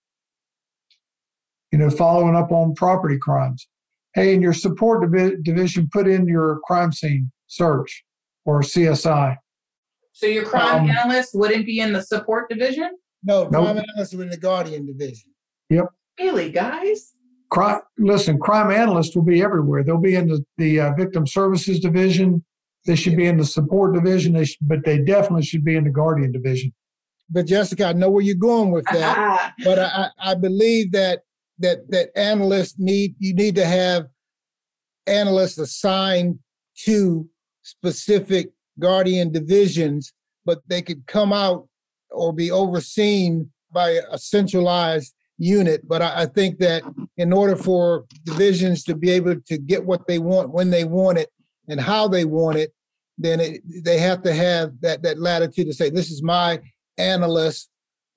You 1.73 1.79
know, 1.79 1.89
following 1.89 2.35
up 2.35 2.51
on 2.51 2.75
property 2.75 3.17
crimes. 3.17 3.67
Hey, 4.13 4.35
in 4.35 4.43
your 4.43 4.53
support 4.53 5.01
divi- 5.11 5.37
division, 5.41 5.89
put 5.91 6.07
in 6.07 6.27
your 6.27 6.59
crime 6.65 6.91
scene 6.91 7.31
search 7.47 8.03
or 8.45 8.61
CSI. 8.61 9.37
So 10.11 10.27
your 10.27 10.45
crime 10.45 10.83
Um, 10.83 10.89
analyst 10.91 11.31
wouldn't 11.33 11.65
be 11.65 11.79
in 11.79 11.91
the 11.93 12.03
support 12.03 12.47
division? 12.47 12.91
no, 13.23 13.45
Nope. 13.49 13.63
crime 13.65 13.77
analysts 13.79 14.13
are 14.13 14.21
in 14.21 14.29
the 14.29 14.37
Guardian 14.37 14.85
division. 14.85 15.31
Yep. 15.71 15.85
Really, 16.19 16.51
guys? 16.51 17.13
Crime, 17.49 17.81
listen, 17.97 18.37
crime 18.37 18.69
analysts 18.69 19.15
will 19.15 19.23
be 19.23 19.41
everywhere. 19.41 19.83
They'll 19.83 19.97
be 19.97 20.13
in 20.13 20.27
the, 20.27 20.45
the 20.59 20.79
uh, 20.79 20.93
victim 20.93 21.25
services 21.25 21.79
division. 21.79 22.45
They 22.85 22.95
should 22.95 23.17
be 23.17 23.25
in 23.25 23.37
the 23.37 23.45
support 23.45 23.95
division, 23.95 24.33
they 24.33 24.45
should, 24.45 24.59
but 24.61 24.85
they 24.85 24.99
definitely 24.99 25.45
should 25.45 25.65
be 25.65 25.75
in 25.75 25.85
the 25.85 25.89
guardian 25.89 26.31
division. 26.33 26.71
But 27.31 27.47
Jessica, 27.47 27.85
I 27.87 27.93
know 27.93 28.11
where 28.11 28.21
you're 28.23 28.35
going 28.35 28.69
with 28.69 28.85
that. 28.91 29.53
But 29.63 29.79
I, 29.79 29.85
I 30.19 30.31
I 30.31 30.35
believe 30.35 30.91
that 30.91 31.21
that 31.59 31.89
that 31.89 32.09
analysts 32.17 32.79
need 32.79 33.15
you 33.19 33.33
need 33.33 33.55
to 33.55 33.65
have 33.65 34.07
analysts 35.07 35.57
assigned 35.57 36.39
to 36.85 37.27
specific 37.61 38.49
guardian 38.79 39.31
divisions, 39.31 40.13
but 40.45 40.59
they 40.67 40.81
could 40.81 41.05
come 41.07 41.31
out 41.31 41.67
or 42.09 42.33
be 42.33 42.51
overseen 42.51 43.49
by 43.71 43.99
a 44.11 44.17
centralized 44.17 45.13
unit. 45.37 45.87
But 45.87 46.01
I, 46.01 46.21
I 46.21 46.25
think 46.25 46.59
that 46.59 46.83
in 47.17 47.33
order 47.33 47.55
for 47.55 48.05
divisions 48.23 48.83
to 48.85 48.95
be 48.95 49.09
able 49.11 49.39
to 49.41 49.57
get 49.57 49.85
what 49.85 50.07
they 50.07 50.19
want 50.19 50.51
when 50.51 50.69
they 50.69 50.85
want 50.85 51.17
it 51.17 51.29
and 51.67 51.79
how 51.79 52.07
they 52.07 52.25
want 52.25 52.57
it, 52.57 52.73
then 53.17 53.39
it, 53.39 53.61
they 53.83 53.97
have 53.99 54.21
to 54.23 54.33
have 54.33 54.79
that 54.81 55.03
that 55.03 55.19
latitude 55.19 55.67
to 55.67 55.73
say, 55.73 55.89
this 55.89 56.11
is 56.11 56.23
my 56.23 56.59
analyst 56.97 57.69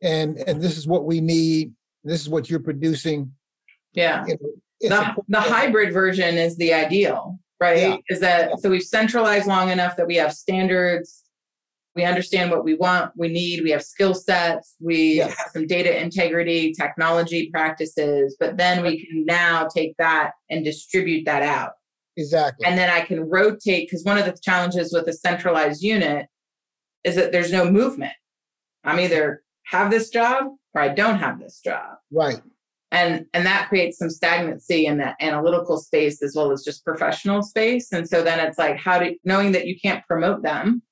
and 0.03 0.37
and 0.38 0.62
this 0.62 0.77
is 0.77 0.87
what 0.87 1.05
we 1.05 1.20
need. 1.20 1.72
This 2.07 2.21
is 2.21 2.29
what 2.29 2.49
you're 2.49 2.61
producing. 2.61 3.33
Yeah, 3.92 4.25
You 4.81 4.90
know, 4.90 5.01
the, 5.16 5.23
the 5.29 5.40
hybrid 5.40 5.92
version 5.92 6.37
is 6.37 6.57
the 6.57 6.73
ideal, 6.73 7.38
right? 7.61 7.79
Yeah. 7.79 7.97
Is 8.09 8.21
that, 8.21 8.61
so 8.61 8.71
we've 8.71 8.83
centralized 8.83 9.47
long 9.47 9.71
enough 9.71 9.97
that 9.97 10.07
we 10.07 10.16
have 10.16 10.35
standards. 10.35 11.25
We 11.95 12.05
understand 12.05 12.51
what 12.51 12.62
we 12.62 12.75
want, 12.75 13.12
we 13.16 13.29
need, 13.29 13.62
we 13.64 13.71
have 13.71 13.83
skill 13.83 14.12
sets, 14.12 14.75
we 14.81 15.14
Yes. 15.14 15.35
have 15.38 15.47
some 15.55 15.66
data 15.66 15.99
integrity, 15.99 16.75
technology 16.75 17.49
practices, 17.51 18.37
but 18.38 18.59
then 18.59 18.83
we 18.83 19.07
can 19.07 19.25
now 19.25 19.66
take 19.66 19.97
that 19.97 20.33
and 20.51 20.62
distribute 20.62 21.25
that 21.25 21.42
out. 21.42 21.71
Exactly. 22.19 22.66
And 22.66 22.77
then 22.77 22.90
I 22.90 23.01
can 23.01 23.21
rotate, 23.21 23.88
because 23.88 24.05
one 24.05 24.19
of 24.19 24.27
the 24.27 24.37
challenges 24.42 24.92
with 24.92 25.09
a 25.09 25.12
centralized 25.14 25.83
unit 25.83 26.27
is 27.03 27.14
that 27.16 27.33
there's 27.33 27.51
no 27.51 27.71
movement. 27.71 28.12
I'm 28.85 29.01
either 29.01 29.42
have 29.64 29.90
this 29.90 30.11
job 30.11 30.49
or 30.77 30.83
I 30.83 30.89
don't 30.89 31.19
have 31.19 31.41
this 31.41 31.61
job. 31.61 31.97
right. 32.12 32.41
And 32.93 33.27
and 33.35 33.45
that 33.47 33.69
creates 33.69 33.99
some 33.99 34.11
stagnancy 34.11 34.87
in 34.87 34.99
that 34.99 35.17
analytical 35.21 35.77
space 35.79 36.23
as 36.23 36.35
well 36.37 36.53
as 36.53 36.62
just 36.62 36.85
professional 36.85 37.43
space. 37.43 37.91
And 37.91 38.09
so 38.09 38.23
then 38.23 38.39
it's 38.39 38.59
like 38.59 38.77
how 38.77 39.01
do 39.01 39.17
knowing 39.25 39.51
that 39.53 39.67
you 39.67 39.77
can't 39.79 40.07
promote 40.07 40.43
them, 40.43 40.83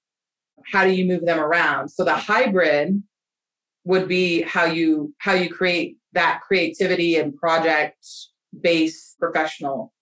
how 0.72 0.84
do 0.84 0.90
you 0.90 1.04
move 1.04 1.24
them 1.24 1.38
around? 1.38 1.90
So 1.90 2.02
the 2.02 2.16
hybrid 2.16 3.00
would 3.84 4.08
be 4.08 4.42
how 4.42 4.64
you 4.64 5.14
how 5.18 5.34
you 5.34 5.48
create 5.48 5.96
that 6.14 6.40
creativity 6.46 7.16
and 7.16 7.36
project 7.36 8.04
based 8.60 9.16
professional 9.20 9.92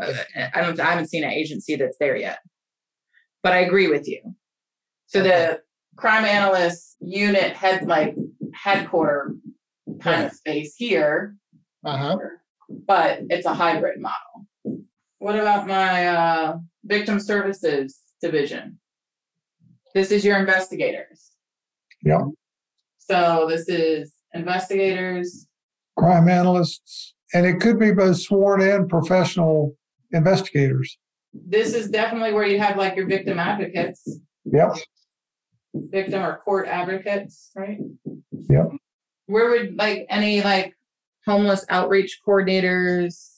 uh, 0.00 0.12
I 0.54 0.60
don't. 0.60 0.78
I 0.80 0.90
haven't 0.90 1.08
seen 1.08 1.24
an 1.24 1.30
agency 1.30 1.76
that's 1.76 1.96
there 1.98 2.16
yet, 2.16 2.38
but 3.42 3.52
I 3.52 3.58
agree 3.58 3.88
with 3.88 4.08
you. 4.08 4.20
So 5.06 5.22
the 5.22 5.60
crime 5.96 6.24
analyst 6.24 6.96
unit 7.00 7.54
head 7.54 7.86
like 7.86 8.14
headquarter 8.68 9.34
kind 10.00 10.24
of 10.26 10.32
space 10.32 10.74
here, 10.76 11.36
Uh-huh. 11.84 12.18
but 12.68 13.20
it's 13.30 13.46
a 13.46 13.54
hybrid 13.54 13.98
model. 14.00 14.46
What 15.18 15.36
about 15.38 15.66
my 15.66 16.06
uh, 16.08 16.58
victim 16.84 17.18
services 17.18 17.98
division? 18.20 18.78
This 19.94 20.10
is 20.12 20.24
your 20.24 20.38
investigators. 20.38 21.30
Yep. 22.04 22.20
So 22.98 23.46
this 23.48 23.68
is 23.68 24.12
investigators. 24.34 25.46
Crime 25.96 26.28
analysts, 26.28 27.14
and 27.34 27.46
it 27.46 27.58
could 27.60 27.78
be 27.80 27.90
both 27.90 28.18
sworn 28.18 28.60
and 28.60 28.88
professional 28.88 29.74
investigators. 30.12 30.98
This 31.32 31.74
is 31.74 31.88
definitely 31.90 32.32
where 32.32 32.46
you 32.46 32.58
have 32.60 32.76
like 32.76 32.94
your 32.96 33.06
victim 33.06 33.38
advocates. 33.38 34.06
Yep. 34.44 34.76
victim 35.74 36.22
or 36.22 36.38
court 36.44 36.68
advocates, 36.68 37.50
right? 37.56 37.78
Yep. 38.48 38.70
Where 39.26 39.50
would 39.50 39.76
like 39.76 40.06
any 40.08 40.42
like 40.42 40.74
homeless 41.26 41.64
outreach 41.68 42.20
coordinators, 42.26 43.28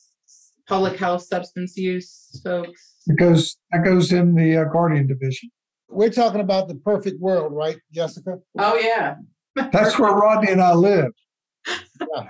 public 0.68 0.98
health 0.98 1.22
substance 1.22 1.76
use 1.76 2.40
folks? 2.44 2.94
Because 3.06 3.56
that 3.72 3.84
goes 3.84 4.12
in 4.12 4.34
the 4.34 4.58
uh, 4.58 4.64
guardian 4.64 5.06
division. 5.06 5.50
We're 5.88 6.10
talking 6.10 6.40
about 6.40 6.68
the 6.68 6.76
perfect 6.76 7.20
world, 7.20 7.52
right, 7.52 7.78
Jessica? 7.92 8.38
Oh 8.58 8.78
yeah. 8.78 9.16
That's 9.56 9.98
where 9.98 10.12
Rodney 10.12 10.52
and 10.52 10.62
I 10.62 10.74
live. 10.74 11.12
Yeah. 11.66 12.24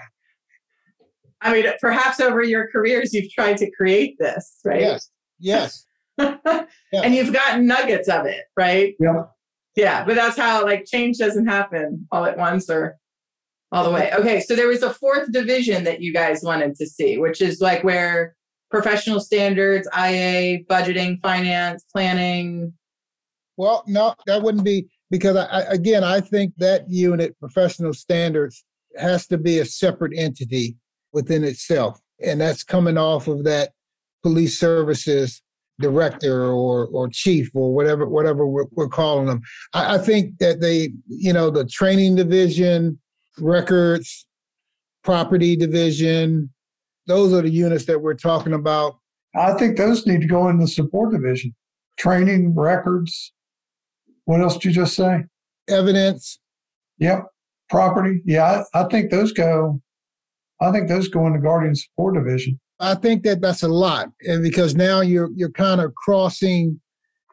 I 1.43 1.53
mean, 1.53 1.67
perhaps 1.81 2.21
over 2.21 2.43
your 2.43 2.69
careers, 2.71 3.15
you've 3.15 3.33
tried 3.33 3.57
to 3.59 3.71
create 3.71 4.17
this, 4.19 4.59
right? 4.65 4.81
Yes. 4.81 5.11
Yes. 5.39 5.87
And 6.93 7.15
you've 7.15 7.33
gotten 7.33 7.67
nuggets 7.67 8.09
of 8.09 8.27
it, 8.27 8.45
right? 8.57 8.95
Yeah. 9.01 9.23
Yeah. 9.81 10.05
But 10.05 10.15
that's 10.15 10.37
how 10.37 10.65
like 10.65 10.85
change 10.85 11.19
doesn't 11.19 11.47
happen 11.47 12.07
all 12.13 12.27
at 12.27 12.37
once 12.37 12.69
or 12.69 12.99
all 13.73 13.85
the 13.85 13.91
way. 13.91 14.13
Okay. 14.13 14.41
So 14.41 14.55
there 14.55 14.69
was 14.69 14.83
a 14.83 14.93
fourth 14.93 15.33
division 15.33 15.85
that 15.85 16.03
you 16.03 16.13
guys 16.13 16.43
wanted 16.43 16.75
to 16.77 16.87
see, 16.87 17.17
which 17.17 17.41
is 17.41 17.61
like 17.61 17.83
where 17.83 18.37
professional 18.71 19.21
standards, 19.21 19.89
IA, 19.97 20.65
budgeting, 20.65 21.21
finance, 21.23 21.85
planning. 21.91 22.75
Well, 23.57 23.83
no, 23.87 24.15
that 24.27 24.43
wouldn't 24.43 24.65
be 24.65 24.89
because 25.11 25.37
I, 25.37 25.45
I, 25.45 25.61
again, 25.73 26.05
I 26.05 26.21
think 26.21 26.55
that 26.59 26.89
unit, 26.89 27.39
professional 27.41 27.95
standards, 27.95 28.65
has 28.97 29.27
to 29.29 29.39
be 29.39 29.61
a 29.61 29.65
separate 29.65 30.13
entity 30.17 30.77
within 31.13 31.45
itself, 31.45 32.01
and 32.21 32.41
that's 32.41 32.65
coming 32.65 32.99
off 32.99 33.29
of 33.29 33.45
that 33.45 33.71
police 34.23 34.59
services 34.59 35.43
director 35.81 36.45
or 36.47 36.87
or 36.87 37.09
chief 37.09 37.51
or 37.55 37.75
whatever 37.75 38.07
whatever 38.07 38.47
we're, 38.47 38.67
we're 38.73 38.89
calling 38.89 39.27
them. 39.27 39.41
I, 39.73 39.97
I 39.97 39.99
think 39.99 40.39
that 40.39 40.61
they, 40.61 40.93
you 41.09 41.33
know, 41.33 41.51
the 41.51 41.65
training 41.65 42.17
division, 42.17 42.99
records, 43.39 44.27
property 45.03 45.57
division, 45.57 46.51
those 47.07 47.33
are 47.33 47.43
the 47.43 47.51
units 47.51 47.87
that 47.87 48.01
we're 48.01 48.15
talking 48.15 48.53
about. 48.53 48.99
I 49.35 49.55
think 49.55 49.77
those 49.77 50.07
need 50.07 50.21
to 50.21 50.27
go 50.27 50.49
in 50.49 50.59
the 50.59 50.69
support 50.69 51.13
division. 51.13 51.55
Training, 51.99 52.55
records. 52.55 53.33
What 54.25 54.41
else 54.41 54.55
did 54.55 54.65
you 54.67 54.73
just 54.73 54.95
say? 54.95 55.25
Evidence. 55.69 56.39
Yep. 56.99 57.27
Property. 57.69 58.23
Yeah, 58.25 58.65
I, 58.75 58.83
I 58.83 58.89
think 58.89 59.11
those 59.11 59.33
go. 59.33 59.81
I 60.61 60.71
think 60.73 60.89
those 60.89 61.09
go 61.09 61.27
in 61.27 61.33
the 61.33 61.39
guardian 61.39 61.75
support 61.75 62.15
division. 62.15 62.61
I 62.81 62.95
think 62.95 63.23
that 63.25 63.43
that's 63.43 63.63
a 63.63 63.69
lot, 63.69 64.11
and 64.27 64.43
because 64.43 64.75
now 64.75 65.03
you're 65.03 65.31
you're 65.37 65.51
kind 65.51 65.81
of 65.81 65.95
crossing 65.95 66.81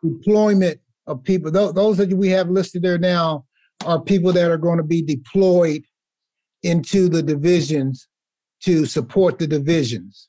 deployment 0.04 0.80
of 1.08 1.24
people. 1.24 1.52
Those, 1.52 1.74
those 1.74 1.98
that 1.98 2.14
we 2.14 2.30
have 2.30 2.50
listed 2.50 2.82
there 2.82 2.98
now 2.98 3.46
are 3.86 4.02
people 4.02 4.34
that 4.34 4.52
are 4.52 4.58
going 4.58 4.78
to 4.78 4.84
be 4.84 5.02
deployed 5.02 5.84
into 6.64 7.08
the 7.08 7.24
divisions 7.24 8.08
to 8.64 8.86
support 8.86 9.40
the 9.40 9.48
divisions. 9.48 10.28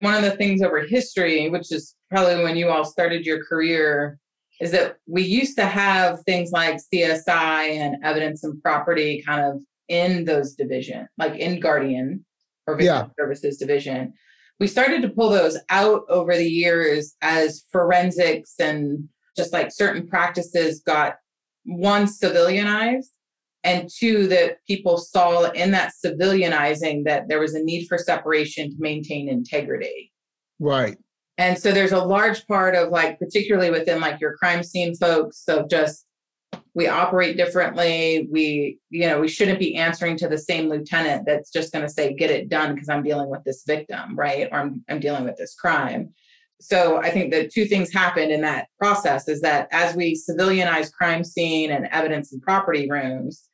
One 0.00 0.14
of 0.14 0.22
the 0.22 0.32
things 0.32 0.60
over 0.60 0.80
history, 0.80 1.48
which 1.48 1.72
is 1.72 1.94
probably 2.10 2.42
when 2.42 2.56
you 2.56 2.68
all 2.68 2.84
started 2.84 3.24
your 3.24 3.42
career, 3.44 4.18
is 4.60 4.70
that 4.72 4.96
we 5.06 5.22
used 5.22 5.56
to 5.56 5.66
have 5.66 6.20
things 6.24 6.50
like 6.50 6.78
CSI 6.92 7.76
and 7.76 7.96
evidence 8.04 8.44
and 8.44 8.62
property 8.62 9.22
kind 9.26 9.40
of 9.44 9.62
in 9.88 10.24
those 10.24 10.54
division, 10.54 11.08
like 11.16 11.36
in 11.36 11.60
Guardian 11.60 12.24
or 12.66 12.76
Victim 12.76 12.86
Yeah. 12.86 13.06
Services 13.18 13.56
Division. 13.58 14.12
We 14.60 14.66
started 14.66 15.02
to 15.02 15.08
pull 15.08 15.30
those 15.30 15.58
out 15.68 16.02
over 16.08 16.36
the 16.36 16.48
years 16.48 17.14
as 17.20 17.64
forensics 17.72 18.54
and 18.60 19.08
just 19.36 19.52
like 19.52 19.72
certain 19.72 20.06
practices 20.06 20.80
got 20.80 21.16
one 21.64 22.06
civilianized 22.06 23.06
and 23.64 23.88
two 23.92 24.28
that 24.28 24.58
people 24.66 24.98
saw 24.98 25.50
in 25.50 25.70
that 25.72 25.92
civilianizing 26.04 27.04
that 27.04 27.28
there 27.28 27.40
was 27.40 27.54
a 27.54 27.62
need 27.62 27.86
for 27.86 27.98
separation 27.98 28.70
to 28.70 28.76
maintain 28.78 29.28
integrity 29.28 30.12
Right. 30.60 30.96
and 31.38 31.58
so 31.58 31.72
there's 31.72 31.92
a 31.92 32.04
large 32.04 32.46
part 32.46 32.74
of 32.76 32.90
like 32.90 33.18
particularly 33.18 33.70
within 33.70 34.00
like 34.00 34.20
your 34.20 34.36
crime 34.36 34.62
scene 34.62 34.94
folks 34.94 35.44
of 35.48 35.68
just 35.68 36.06
we 36.74 36.88
operate 36.88 37.36
differently. 37.36 38.28
We 38.30 38.78
you 38.90 39.06
know 39.08 39.20
we 39.20 39.28
shouldn't 39.28 39.58
be 39.58 39.76
answering 39.76 40.16
to 40.18 40.28
the 40.28 40.38
same 40.38 40.68
lieutenant 40.68 41.24
that's 41.26 41.50
just 41.50 41.72
going 41.72 41.84
to 41.84 41.92
say 41.92 42.14
get 42.14 42.30
it 42.30 42.48
done 42.48 42.74
because 42.74 42.88
i'm 42.88 43.02
dealing 43.02 43.30
with 43.30 43.44
this 43.44 43.64
victim 43.66 44.16
right? 44.16 44.48
Or 44.50 44.58
I'm, 44.58 44.84
I'm 44.88 45.00
dealing 45.00 45.24
with 45.24 45.36
this 45.36 45.54
crime. 45.54 46.12
So 46.60 46.98
i 46.98 47.10
think 47.10 47.32
that 47.32 47.52
two 47.52 47.66
things 47.66 47.92
happened 47.92 48.32
in 48.32 48.40
that 48.42 48.68
process 48.78 49.28
is 49.28 49.40
that 49.42 49.68
as 49.72 49.94
we 49.94 50.20
civilianize 50.28 50.92
crime 50.92 51.24
scene 51.24 51.70
and 51.70 51.88
evidence 51.92 52.32
and 52.32 52.42
property 52.42 52.90
rooms 52.90 53.48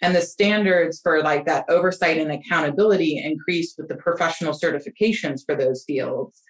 and 0.00 0.14
the 0.14 0.20
standards 0.20 1.00
for 1.00 1.22
like 1.22 1.46
that 1.46 1.64
oversight 1.68 2.18
and 2.18 2.32
accountability 2.32 3.18
increased 3.18 3.76
with 3.78 3.88
the 3.88 3.96
professional 3.96 4.52
certifications 4.52 5.40
for 5.46 5.54
those 5.54 5.84
fields 5.84 6.42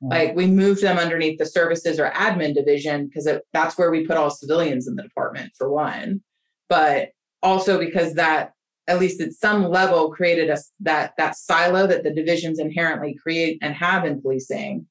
like 0.00 0.36
we 0.36 0.46
moved 0.46 0.82
them 0.82 0.96
underneath 0.96 1.38
the 1.38 1.46
services 1.46 1.98
or 1.98 2.10
admin 2.10 2.54
division 2.54 3.06
because 3.06 3.28
that's 3.52 3.76
where 3.76 3.90
we 3.90 4.06
put 4.06 4.16
all 4.16 4.30
civilians 4.30 4.86
in 4.86 4.94
the 4.94 5.02
department 5.02 5.50
for 5.56 5.70
one 5.70 6.20
but 6.68 7.08
also 7.42 7.78
because 7.78 8.14
that 8.14 8.52
at 8.86 9.00
least 9.00 9.20
at 9.20 9.32
some 9.32 9.64
level 9.64 10.10
created 10.10 10.50
us 10.50 10.70
that 10.78 11.14
that 11.18 11.36
silo 11.36 11.86
that 11.86 12.04
the 12.04 12.14
divisions 12.14 12.58
inherently 12.58 13.16
create 13.20 13.58
and 13.60 13.74
have 13.74 14.04
in 14.04 14.20
policing 14.22 14.86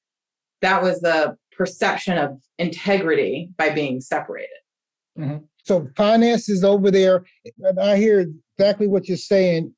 that 0.62 0.82
was 0.82 1.00
the 1.00 1.36
perception 1.52 2.18
of 2.18 2.38
integrity 2.58 3.50
by 3.58 3.70
being 3.70 4.02
separated 4.02 4.50
mm-hmm. 5.18 5.38
So 5.68 5.90
finance 5.98 6.48
is 6.48 6.64
over 6.64 6.90
there. 6.90 7.26
And 7.60 7.78
I 7.78 7.98
hear 7.98 8.26
exactly 8.58 8.88
what 8.88 9.10
you're 9.10 9.18
saying, 9.18 9.74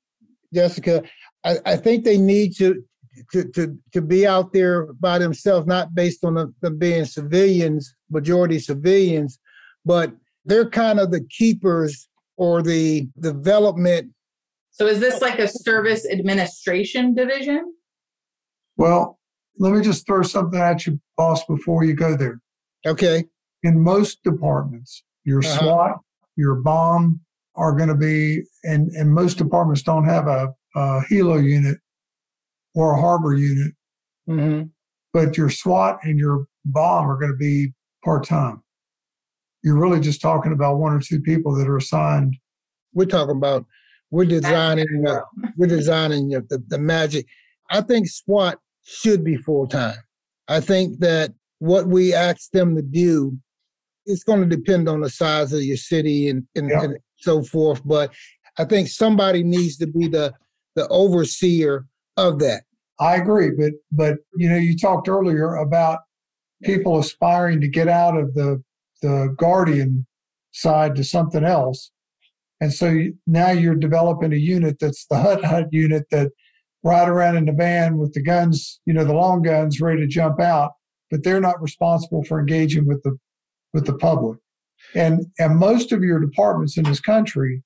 Jessica. 0.53 1.01
I, 1.43 1.57
I 1.65 1.75
think 1.77 2.03
they 2.03 2.17
need 2.17 2.55
to, 2.57 2.83
to 3.31 3.43
to 3.51 3.77
to 3.93 4.01
be 4.01 4.25
out 4.27 4.53
there 4.53 4.93
by 4.93 5.17
themselves, 5.19 5.67
not 5.67 5.93
based 5.95 6.23
on 6.23 6.35
them, 6.35 6.55
them 6.61 6.77
being 6.77 7.05
civilians, 7.05 7.93
majority 8.09 8.59
civilians, 8.59 9.39
but 9.85 10.13
they're 10.45 10.69
kind 10.69 10.99
of 10.99 11.11
the 11.11 11.21
keepers 11.29 12.07
or 12.37 12.61
the 12.61 13.07
development. 13.19 14.11
so 14.71 14.87
is 14.87 14.99
this 14.99 15.21
like 15.21 15.39
a 15.39 15.47
service 15.47 16.05
administration 16.09 17.13
division 17.13 17.73
Well, 18.77 19.19
let 19.57 19.73
me 19.73 19.81
just 19.81 20.05
throw 20.05 20.21
something 20.23 20.59
at 20.59 20.85
you, 20.87 20.99
boss, 21.17 21.43
before 21.45 21.83
you 21.83 21.93
go 21.93 22.15
there. 22.15 22.39
Okay. 22.87 23.25
In 23.63 23.81
most 23.81 24.23
departments, 24.23 25.03
your 25.25 25.39
Uh-huh. 25.39 25.59
SWAT, 25.59 25.99
your 26.37 26.55
bomb 26.55 27.19
are 27.55 27.73
going 27.75 27.89
to 27.89 27.95
be, 27.95 28.43
and, 28.63 28.89
and 28.91 29.13
most 29.13 29.37
departments 29.37 29.81
don't 29.81 30.05
have 30.05 30.27
a, 30.27 30.53
a 30.75 31.01
helo 31.11 31.43
unit 31.43 31.77
or 32.79 32.93
a 32.93 33.01
harbor 33.01 33.33
unit, 33.35 33.73
hmm 34.25 34.61
but 35.11 35.35
your 35.37 35.49
SWAT 35.49 35.97
and 36.03 36.19
your 36.19 36.45
bomb 36.65 37.09
are 37.09 37.17
going 37.17 37.31
to 37.31 37.37
be 37.37 37.73
part 38.05 38.23
time. 38.27 38.61
You're 39.63 39.79
really 39.79 39.99
just 39.99 40.21
talking 40.21 40.53
about 40.53 40.77
one 40.77 40.93
or 40.93 40.99
two 40.99 41.19
people 41.19 41.55
that 41.55 41.67
are 41.67 41.77
assigned. 41.77 42.35
We're 42.93 43.05
talking 43.05 43.35
about 43.35 43.65
we're 44.11 44.25
designing 44.25 45.05
uh, 45.07 45.21
we're 45.57 45.65
designing 45.67 46.29
the, 46.29 46.41
the, 46.49 46.63
the 46.67 46.77
magic. 46.77 47.25
I 47.71 47.81
think 47.81 48.07
SWAT 48.07 48.59
should 48.83 49.23
be 49.23 49.35
full 49.35 49.67
time. 49.67 49.97
I 50.47 50.59
think 50.61 50.99
that 50.99 51.33
what 51.57 51.87
we 51.87 52.13
ask 52.13 52.51
them 52.51 52.75
to 52.75 52.81
do, 52.83 53.35
it's 54.05 54.23
going 54.23 54.47
to 54.47 54.55
depend 54.55 54.87
on 54.87 55.01
the 55.01 55.09
size 55.09 55.51
of 55.53 55.63
your 55.63 55.77
city 55.77 56.29
and, 56.29 56.47
and, 56.55 56.69
Yeah. 56.69 56.83
and 56.83 56.97
so 57.17 57.41
forth. 57.41 57.81
But 57.83 58.13
I 58.59 58.63
think 58.65 58.87
somebody 58.89 59.41
needs 59.43 59.75
to 59.77 59.87
be 59.87 60.07
the 60.07 60.33
the 60.75 60.87
overseer 60.89 61.87
of 62.15 62.37
that. 62.39 62.61
I 62.99 63.15
agree, 63.15 63.51
but 63.57 63.73
but 63.91 64.17
you 64.35 64.49
know, 64.49 64.57
you 64.57 64.77
talked 64.77 65.07
earlier 65.07 65.55
about 65.55 65.99
people 66.63 66.99
aspiring 66.99 67.61
to 67.61 67.67
get 67.67 67.87
out 67.87 68.17
of 68.17 68.33
the 68.33 68.61
the 69.01 69.33
guardian 69.37 70.05
side 70.51 70.95
to 70.95 71.03
something 71.03 71.43
else, 71.45 71.91
and 72.59 72.73
so 72.73 73.05
now 73.25 73.51
you're 73.51 73.75
developing 73.75 74.33
a 74.33 74.37
unit 74.37 74.77
that's 74.79 75.05
the 75.07 75.17
hut 75.17 75.43
hut 75.45 75.67
unit 75.71 76.05
that 76.11 76.31
ride 76.83 77.09
around 77.09 77.37
in 77.37 77.45
the 77.45 77.53
van 77.53 77.97
with 77.97 78.13
the 78.13 78.21
guns, 78.21 78.79
you 78.85 78.93
know, 78.93 79.03
the 79.03 79.13
long 79.13 79.41
guns 79.41 79.81
ready 79.81 79.99
to 79.99 80.07
jump 80.07 80.39
out, 80.39 80.71
but 81.11 81.23
they're 81.23 81.41
not 81.41 81.61
responsible 81.61 82.23
for 82.23 82.39
engaging 82.39 82.85
with 82.85 83.01
the 83.03 83.17
with 83.73 83.85
the 83.85 83.95
public, 83.95 84.39
and 84.93 85.25
and 85.39 85.57
most 85.57 85.93
of 85.93 86.03
your 86.03 86.19
departments 86.19 86.77
in 86.77 86.83
this 86.83 86.99
country 86.99 87.63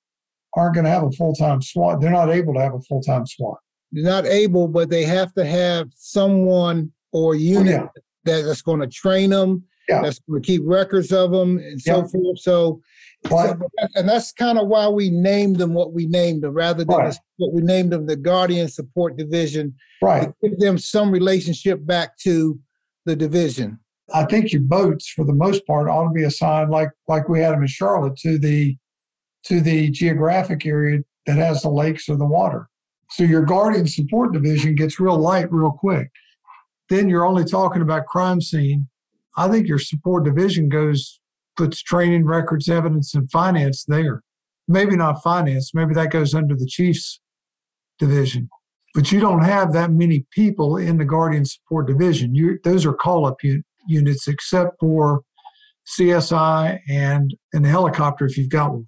aren't 0.55 0.75
going 0.75 0.85
to 0.85 0.91
have 0.91 1.03
a 1.03 1.11
full 1.11 1.33
time 1.33 1.61
SWAT. 1.61 2.01
They're 2.01 2.11
not 2.11 2.29
able 2.29 2.53
to 2.53 2.61
have 2.61 2.75
a 2.75 2.81
full 2.81 3.01
time 3.01 3.25
SWAT. 3.25 3.57
Not 3.93 4.25
able, 4.25 4.67
but 4.67 4.89
they 4.89 5.03
have 5.03 5.33
to 5.35 5.45
have 5.45 5.89
someone 5.95 6.91
or 7.11 7.31
Oh, 7.31 7.37
unit 7.37 7.73
yeah. 7.73 7.87
that- 8.25 8.41
that's 8.45 8.63
going 8.63 8.79
to 8.81 8.87
train 8.87 9.29
them, 9.29 9.63
Yeah. 9.87 10.01
that's 10.01 10.19
going 10.27 10.41
to 10.41 10.45
keep 10.45 10.61
records 10.65 11.11
of 11.11 11.31
them, 11.31 11.59
and 11.59 11.79
so 11.79 11.97
Yeah. 11.97 12.07
forth. 12.07 12.39
So, 12.39 12.81
so- 13.29 13.59
and 13.95 14.09
that's 14.09 14.31
kind 14.31 14.57
of 14.57 14.67
why 14.67 14.87
we 14.87 15.09
named 15.11 15.57
them 15.57 15.73
what 15.75 15.93
we 15.93 16.07
named 16.07 16.41
them, 16.41 16.53
rather 16.55 16.83
than 16.83 16.95
Right. 16.97 17.15
what 17.37 17.53
we 17.53 17.61
named 17.61 17.91
them 17.91 18.07
the 18.07 18.15
Guardian 18.15 18.67
Support 18.67 19.15
Division, 19.15 19.75
right. 20.01 20.31
give 20.41 20.57
them 20.59 20.77
some 20.79 21.11
relationship 21.11 21.85
back 21.85 22.17
to 22.19 22.59
the 23.05 23.15
division. 23.15 23.77
I 24.13 24.25
think 24.25 24.51
your 24.51 24.61
boats, 24.63 25.07
for 25.07 25.23
the 25.23 25.33
most 25.33 25.65
part, 25.67 25.87
ought 25.87 26.07
to 26.07 26.13
be 26.13 26.23
assigned 26.23 26.71
like 26.71 26.89
like 27.07 27.29
we 27.29 27.39
had 27.41 27.53
them 27.53 27.61
in 27.61 27.67
Charlotte 27.67 28.17
to 28.17 28.37
the 28.39 28.75
to 29.45 29.61
the 29.61 29.89
geographic 29.91 30.65
area 30.65 30.99
that 31.25 31.37
has 31.37 31.61
the 31.61 31.69
lakes 31.69 32.09
or 32.09 32.15
the 32.17 32.25
water. 32.25 32.67
So 33.13 33.23
your 33.23 33.43
guardian 33.43 33.85
support 33.85 34.33
division 34.33 34.73
gets 34.73 34.99
real 34.99 35.19
light 35.19 35.51
real 35.51 35.71
quick. 35.71 36.09
Then 36.89 37.09
you're 37.09 37.27
only 37.27 37.45
talking 37.45 37.83
about 37.83 38.07
crime 38.07 38.41
scene. 38.41 38.87
I 39.37 39.47
think 39.49 39.67
your 39.67 39.77
support 39.77 40.25
division 40.25 40.67
goes 40.67 41.19
puts 41.55 41.83
training, 41.83 42.25
records, 42.25 42.67
evidence, 42.67 43.13
and 43.13 43.29
finance 43.29 43.85
there. 43.87 44.23
maybe 44.67 44.95
not 44.95 45.21
finance, 45.21 45.71
maybe 45.75 45.93
that 45.93 46.09
goes 46.09 46.33
under 46.33 46.55
the 46.55 46.65
chief's 46.65 47.19
division. 47.99 48.49
But 48.95 49.11
you 49.11 49.19
don't 49.19 49.43
have 49.43 49.73
that 49.73 49.91
many 49.91 50.25
people 50.31 50.77
in 50.77 50.97
the 50.97 51.05
Guardian 51.05 51.45
Support 51.45 51.87
Division. 51.87 52.33
You, 52.33 52.57
those 52.63 52.83
are 52.85 52.93
call 52.93 53.27
up 53.27 53.37
un- 53.43 53.63
units, 53.87 54.27
except 54.27 54.79
for 54.79 55.21
CSI 55.85 56.79
and 56.89 57.35
an 57.51 57.63
helicopter 57.63 58.25
if 58.25 58.37
you've 58.37 58.49
got 58.49 58.71
one. 58.71 58.87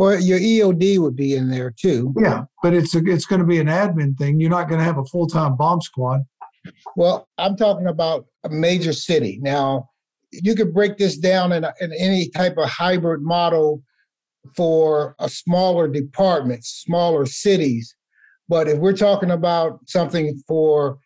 Well, 0.00 0.18
your 0.18 0.38
EOD 0.38 0.98
would 1.00 1.14
be 1.14 1.34
in 1.34 1.50
there 1.50 1.70
too. 1.70 2.14
Yeah, 2.18 2.44
but 2.62 2.72
it's 2.72 2.94
a, 2.94 3.02
it's 3.04 3.26
going 3.26 3.40
to 3.40 3.46
be 3.46 3.58
an 3.58 3.66
admin 3.66 4.16
thing. 4.16 4.40
You're 4.40 4.48
not 4.48 4.66
going 4.66 4.78
to 4.78 4.84
have 4.84 4.96
a 4.96 5.04
full 5.04 5.26
time 5.26 5.58
bomb 5.58 5.82
squad. 5.82 6.22
Well, 6.96 7.28
I'm 7.36 7.54
talking 7.54 7.86
about 7.86 8.24
a 8.42 8.48
major 8.48 8.94
city. 8.94 9.38
Now, 9.42 9.90
you 10.32 10.54
could 10.54 10.72
break 10.72 10.96
this 10.96 11.18
down 11.18 11.52
in, 11.52 11.66
in 11.82 11.92
any 11.92 12.30
type 12.30 12.56
of 12.56 12.70
hybrid 12.70 13.20
model 13.20 13.82
for 14.56 15.16
a 15.18 15.28
smaller 15.28 15.86
department, 15.86 16.64
smaller 16.64 17.26
cities. 17.26 17.94
But 18.48 18.68
if 18.68 18.78
we're 18.78 18.96
talking 18.96 19.30
about 19.30 19.80
something 19.86 20.42
for 20.48 20.98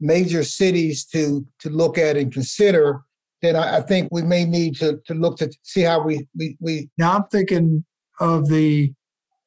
major 0.00 0.44
cities 0.44 1.06
to 1.14 1.46
to 1.60 1.70
look 1.70 1.96
at 1.96 2.18
and 2.18 2.30
consider, 2.30 3.04
then 3.40 3.56
I, 3.56 3.78
I 3.78 3.80
think 3.80 4.10
we 4.12 4.20
may 4.20 4.44
need 4.44 4.76
to 4.80 5.00
to 5.06 5.14
look 5.14 5.38
to 5.38 5.50
see 5.62 5.80
how 5.80 6.04
we 6.04 6.28
we, 6.36 6.58
we 6.60 6.90
Now 6.98 7.16
I'm 7.16 7.24
thinking 7.32 7.86
of 8.20 8.48
the 8.48 8.92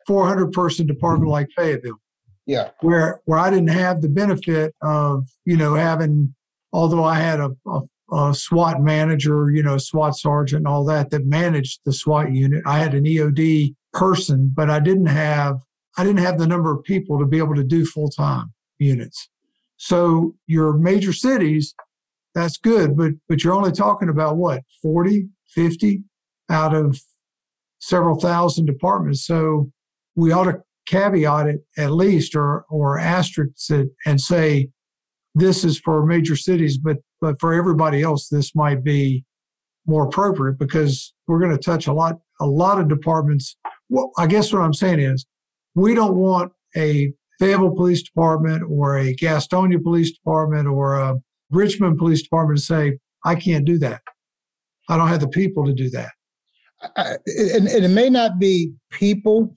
400 0.05 0.51
person 0.51 0.87
department 0.87 1.31
like 1.31 1.49
Fayetteville. 1.55 1.99
yeah 2.45 2.69
where 2.81 3.21
where 3.25 3.39
I 3.39 3.49
didn't 3.49 3.69
have 3.69 4.01
the 4.01 4.09
benefit 4.09 4.75
of 4.81 5.27
you 5.45 5.57
know 5.57 5.73
having 5.75 6.33
although 6.73 7.03
I 7.03 7.15
had 7.15 7.39
a, 7.39 7.55
a, 7.65 7.81
a 8.11 8.33
SWAT 8.33 8.81
manager, 8.81 9.51
you 9.51 9.63
know, 9.63 9.77
SWAT 9.77 10.15
sergeant, 10.15 10.59
and 10.59 10.67
all 10.67 10.85
that 10.85 11.09
that 11.11 11.25
managed 11.25 11.81
the 11.85 11.93
SWAT 11.93 12.33
unit. 12.33 12.63
I 12.65 12.79
had 12.79 12.93
an 12.93 13.05
EOD 13.05 13.75
person, 13.93 14.51
but 14.53 14.69
I 14.69 14.79
didn't 14.79 15.07
have 15.07 15.57
I 15.97 16.03
didn't 16.03 16.19
have 16.19 16.37
the 16.37 16.47
number 16.47 16.71
of 16.71 16.83
people 16.83 17.17
to 17.19 17.25
be 17.25 17.39
able 17.39 17.55
to 17.55 17.63
do 17.63 17.85
full 17.85 18.09
time 18.09 18.53
units. 18.79 19.29
So 19.77 20.35
your 20.45 20.73
major 20.73 21.13
cities, 21.13 21.73
that's 22.35 22.57
good, 22.57 22.95
but 22.95 23.13
but 23.27 23.43
you're 23.43 23.53
only 23.53 23.71
talking 23.71 24.09
about 24.09 24.37
what 24.37 24.63
40, 24.81 25.29
50 25.49 26.03
out 26.49 26.73
of 26.75 26.99
several 27.79 28.19
thousand 28.19 28.65
departments. 28.65 29.25
So 29.25 29.71
we 30.15 30.31
ought 30.31 30.45
to 30.45 30.61
caveat 30.87 31.47
it 31.47 31.59
at 31.77 31.91
least 31.91 32.35
or 32.35 32.65
or 32.69 32.97
asterisk 32.97 33.69
it 33.69 33.89
and 34.05 34.19
say 34.21 34.69
this 35.35 35.63
is 35.63 35.79
for 35.79 36.05
major 36.05 36.35
cities, 36.35 36.77
but 36.77 36.97
but 37.21 37.39
for 37.39 37.53
everybody 37.53 38.01
else 38.01 38.29
this 38.29 38.55
might 38.55 38.83
be 38.83 39.23
more 39.85 40.05
appropriate 40.05 40.57
because 40.59 41.13
we're 41.27 41.39
going 41.39 41.55
to 41.55 41.57
touch 41.57 41.87
a 41.87 41.93
lot 41.93 42.19
a 42.39 42.45
lot 42.45 42.79
of 42.79 42.87
departments. 42.87 43.57
Well, 43.89 44.11
I 44.17 44.27
guess 44.27 44.51
what 44.51 44.61
I'm 44.61 44.73
saying 44.73 44.99
is 44.99 45.25
we 45.75 45.93
don't 45.93 46.15
want 46.15 46.51
a 46.75 47.13
Fayetteville 47.39 47.75
Police 47.75 48.03
Department 48.03 48.63
or 48.67 48.97
a 48.97 49.15
Gastonia 49.15 49.81
Police 49.81 50.11
Department 50.11 50.67
or 50.67 50.95
a 50.95 51.15
Richmond 51.51 51.97
Police 51.97 52.23
Department 52.23 52.59
to 52.59 52.65
say, 52.65 52.97
I 53.25 53.35
can't 53.35 53.65
do 53.65 53.77
that. 53.79 54.01
I 54.89 54.97
don't 54.97 55.07
have 55.07 55.19
the 55.19 55.27
people 55.27 55.65
to 55.65 55.73
do 55.73 55.89
that. 55.91 56.11
I, 56.95 57.17
and, 57.25 57.67
and 57.67 57.85
it 57.85 57.89
may 57.89 58.09
not 58.09 58.39
be 58.39 58.71
people 58.91 59.55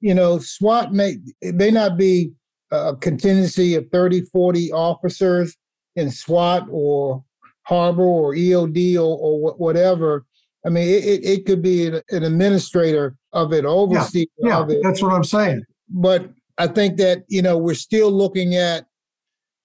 you 0.00 0.14
know 0.14 0.38
swat 0.38 0.92
may 0.92 1.16
it 1.40 1.54
may 1.54 1.70
not 1.70 1.96
be 1.98 2.32
a 2.70 2.96
contingency 2.96 3.74
of 3.74 3.86
30 3.92 4.22
40 4.32 4.72
officers 4.72 5.56
in 5.96 6.10
swat 6.10 6.66
or 6.70 7.22
harbor 7.62 8.02
or 8.04 8.34
eod 8.34 8.96
or, 8.96 9.18
or 9.18 9.54
whatever 9.56 10.24
i 10.64 10.68
mean 10.68 10.88
it, 10.88 11.24
it, 11.24 11.46
could 11.46 11.62
be 11.62 11.86
an, 11.86 12.00
an 12.10 12.22
administrator 12.24 13.16
of 13.32 13.52
it 13.52 13.64
overseer 13.64 14.26
Yeah, 14.38 14.58
of 14.60 14.70
it 14.70 14.80
that's 14.82 15.02
what 15.02 15.12
I'm 15.12 15.24
saying. 15.24 15.62
but 15.88 16.30
I 16.58 16.66
think 16.68 16.96
that 16.96 17.24
you 17.28 17.42
know 17.42 17.58
we're 17.58 17.74
still 17.74 18.10
looking 18.10 18.54
at 18.54 18.86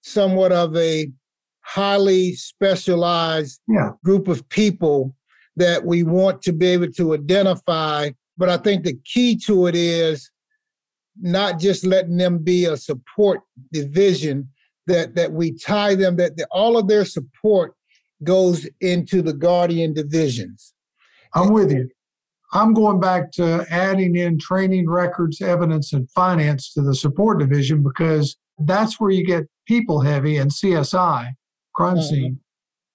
somewhat 0.01 0.51
of 0.51 0.75
a 0.75 1.09
highly 1.61 2.33
specialized 2.33 3.61
Yeah. 3.67 3.91
group 4.03 4.27
of 4.27 4.47
people 4.49 5.15
that 5.55 5.85
we 5.85 6.03
want 6.03 6.41
to 6.43 6.53
be 6.53 6.67
able 6.67 6.91
to 6.93 7.13
identify. 7.13 8.09
But 8.37 8.49
I 8.49 8.57
think 8.57 8.83
the 8.83 8.97
key 9.05 9.35
to 9.45 9.67
it 9.67 9.75
is 9.75 10.29
not 11.19 11.59
just 11.59 11.85
letting 11.85 12.17
them 12.17 12.39
be 12.39 12.65
a 12.65 12.77
support 12.77 13.41
division 13.71 14.49
that 14.87 15.13
that 15.15 15.31
we 15.31 15.51
tie 15.51 15.93
them 15.95 16.15
that, 16.15 16.37
that 16.37 16.47
all 16.51 16.77
of 16.77 16.87
their 16.87 17.05
support 17.05 17.73
goes 18.23 18.67
into 18.79 19.21
the 19.21 19.33
guardian 19.33 19.93
divisions. 19.93 20.73
I'm 21.33 21.51
with 21.51 21.71
you. 21.71 21.89
I'm 22.53 22.73
going 22.73 22.99
back 22.99 23.31
to 23.33 23.65
adding 23.69 24.15
in 24.15 24.37
training 24.37 24.89
records, 24.89 25.41
evidence, 25.41 25.93
and 25.93 26.09
finance 26.11 26.73
to 26.73 26.81
the 26.81 26.93
support 26.95 27.39
division 27.39 27.81
because 27.81 28.35
that's 28.59 28.99
where 28.99 29.11
you 29.11 29.25
get 29.25 29.45
people 29.67 30.01
heavy 30.01 30.37
and 30.37 30.51
CSI, 30.51 31.33
crime 31.73 31.97
Mhm. 31.97 32.03
scene. 32.09 32.39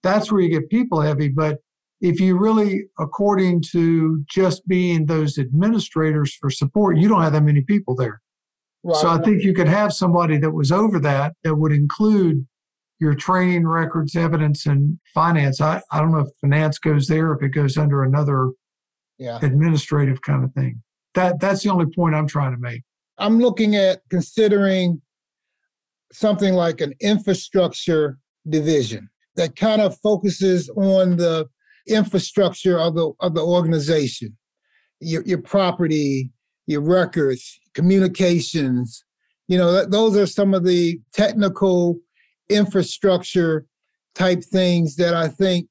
That's 0.02 0.30
where 0.30 0.42
you 0.42 0.50
get 0.50 0.68
people 0.68 1.00
heavy. 1.00 1.28
But 1.28 1.60
if 2.00 2.20
you 2.20 2.38
really, 2.38 2.84
according 2.98 3.62
to 3.72 4.22
just 4.28 4.66
being 4.68 5.06
those 5.06 5.38
administrators 5.38 6.34
for 6.34 6.50
support, 6.50 6.98
you 6.98 7.08
don't 7.08 7.22
have 7.22 7.32
that 7.32 7.42
many 7.42 7.62
people 7.62 7.94
there. 7.94 8.20
So 8.94 9.08
I 9.08 9.18
think 9.18 9.42
you 9.42 9.52
could 9.52 9.66
have 9.66 9.92
somebody 9.92 10.38
that 10.38 10.52
was 10.52 10.70
over 10.70 11.00
that 11.00 11.34
that 11.42 11.56
would 11.56 11.72
include 11.72 12.46
your 13.00 13.14
training 13.14 13.66
records, 13.66 14.14
evidence, 14.14 14.64
and 14.64 15.00
finance. 15.12 15.60
I, 15.60 15.82
I 15.90 15.98
don't 15.98 16.12
know 16.12 16.20
if 16.20 16.28
finance 16.40 16.78
goes 16.78 17.08
there, 17.08 17.32
if 17.32 17.42
it 17.42 17.48
goes 17.48 17.76
under 17.76 18.04
another 18.04 18.50
yeah. 19.18 19.38
administrative 19.42 20.22
kind 20.22 20.44
of 20.44 20.52
thing. 20.52 20.82
That 21.14 21.40
that's 21.40 21.64
the 21.64 21.70
only 21.70 21.86
point 21.86 22.14
I'm 22.14 22.28
trying 22.28 22.52
to 22.52 22.58
make. 22.58 22.82
I'm 23.18 23.40
looking 23.40 23.74
at 23.74 24.02
considering 24.08 25.00
something 26.12 26.54
like 26.54 26.80
an 26.80 26.94
infrastructure 27.00 28.18
division 28.48 29.08
that 29.34 29.56
kind 29.56 29.80
of 29.80 29.98
focuses 29.98 30.68
on 30.70 31.16
the 31.16 31.48
infrastructure 31.86 32.78
of 32.78 32.94
the 32.94 33.12
of 33.20 33.34
the 33.34 33.42
organization, 33.42 34.36
your 35.00 35.22
your 35.24 35.40
property, 35.40 36.30
your 36.66 36.80
records, 36.80 37.58
communications. 37.74 39.04
You 39.48 39.58
know, 39.58 39.84
those 39.84 40.16
are 40.16 40.26
some 40.26 40.54
of 40.54 40.64
the 40.64 41.00
technical 41.12 41.98
infrastructure 42.48 43.66
type 44.14 44.42
things 44.42 44.96
that 44.96 45.14
I 45.14 45.28
think 45.28 45.68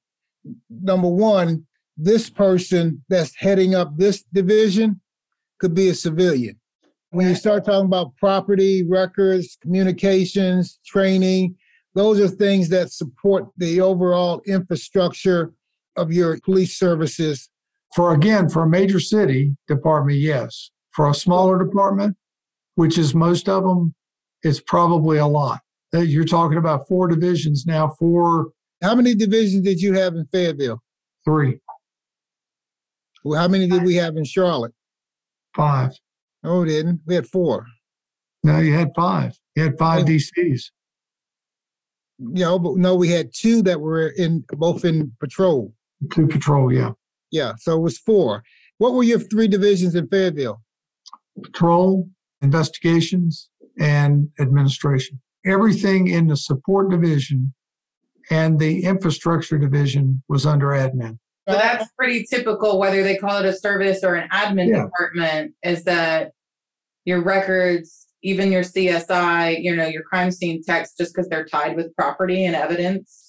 number 0.70 1.10
one, 1.10 1.66
this 1.98 2.30
person 2.30 3.04
that's 3.10 3.36
heading 3.36 3.76
up 3.76 3.98
this 3.98 4.24
division 4.34 5.02
could 5.60 5.74
be 5.74 5.90
a 5.90 5.94
civilian. 5.94 6.60
When 7.10 7.28
you 7.28 7.36
start 7.36 7.66
talking 7.66 7.86
about 7.86 8.16
property, 8.18 8.84
records, 8.84 9.58
communications, 9.62 10.80
training, 10.86 11.56
those 11.94 12.20
are 12.20 12.28
things 12.28 12.70
that 12.70 12.92
support 12.92 13.48
the 13.58 13.80
overall 13.80 14.42
infrastructure 14.46 15.54
of 15.98 16.12
your 16.12 16.40
police 16.42 16.78
services. 16.78 17.50
For 17.96 18.14
again, 18.14 18.50
for 18.50 18.64
a 18.64 18.70
major 18.70 19.00
city 19.00 19.56
department, 19.68 20.20
yes. 20.20 20.72
For 20.92 21.10
a 21.10 21.14
smaller 21.14 21.64
department, 21.64 22.18
which 22.76 22.98
is 22.98 23.14
most 23.16 23.48
of 23.50 23.64
them, 23.64 23.94
it's 24.44 24.60
probably 24.60 25.18
a 25.18 25.28
lot. 25.28 25.62
Uh, 25.94 26.00
You're 26.00 26.26
talking 26.26 26.58
about 26.58 26.88
four 26.88 27.08
divisions 27.08 27.66
now, 27.66 27.90
four, 28.00 28.50
How 28.82 28.96
many 28.96 29.16
divisions 29.16 29.64
did 29.64 29.82
you 29.82 29.94
have 29.94 30.14
in 30.16 30.26
Fayetteville? 30.32 30.82
three, 31.24 31.60
Well, 33.24 33.40
how 33.42 33.48
many 33.48 33.68
did 33.68 33.84
we 33.84 33.96
have 33.96 34.16
in 34.18 34.26
Charlotte? 34.26 34.74
five. 35.56 35.92
Oh, 36.44 36.62
we 36.62 36.68
didn't. 36.68 37.02
We 37.06 37.16
had 37.16 37.26
four. 37.28 37.66
No, 38.44 38.60
you 38.60 38.74
had 38.74 38.92
five. 38.96 39.40
You 39.56 39.64
had 39.64 39.78
five 39.80 40.06
DCs. 40.06 40.70
You 42.20 42.44
know, 42.44 42.60
but 42.60 42.76
no, 42.78 42.96
we 42.96 43.10
had 43.10 43.32
two 43.34 43.62
that 43.64 43.80
were 43.82 44.10
in 44.10 44.44
both 44.50 44.86
in 44.86 45.12
patrol. 45.20 45.74
Two 46.12 46.28
patrol, 46.28 46.72
yeah. 46.72 46.92
Yeah, 47.32 47.54
so 47.58 47.78
it 47.78 47.82
was 47.82 47.98
four. 47.98 48.44
What 48.78 48.94
were 48.94 49.04
your 49.04 49.20
three 49.20 49.48
divisions 49.48 49.96
in 49.96 50.08
Fayetteville? 50.08 50.62
Patrol, 51.44 52.08
investigations, 52.42 53.50
and 53.80 54.30
administration. 54.40 55.22
Everything 55.46 56.08
in 56.08 56.28
the 56.28 56.38
support 56.38 56.90
division 56.90 57.54
and 58.32 58.60
the 58.60 58.84
infrastructure 58.84 59.58
division 59.58 60.24
was 60.28 60.46
under 60.46 60.68
admin. 60.68 61.18
So 61.48 61.56
that's 61.56 61.88
pretty 61.98 62.26
typical, 62.28 62.80
whether 62.80 63.04
they 63.04 63.18
call 63.18 63.38
it 63.38 63.46
a 63.46 63.54
service 63.54 64.04
or 64.04 64.16
an 64.16 64.28
admin 64.30 64.70
Yeah. 64.70 64.86
department, 64.86 65.54
is 65.64 65.84
that 65.84 66.32
your 67.06 67.22
records, 67.22 68.08
even 68.24 68.52
your 68.52 68.64
CSI, 68.64 69.52
you 69.62 69.76
know, 69.76 69.86
your 69.86 70.02
crime 70.04 70.32
scene 70.32 70.64
techs, 70.64 70.96
just 70.98 71.14
because 71.14 71.30
they're 71.30 71.46
tied 71.46 71.76
with 71.76 71.96
property 71.96 72.46
and 72.46 72.56
evidence. 72.56 73.25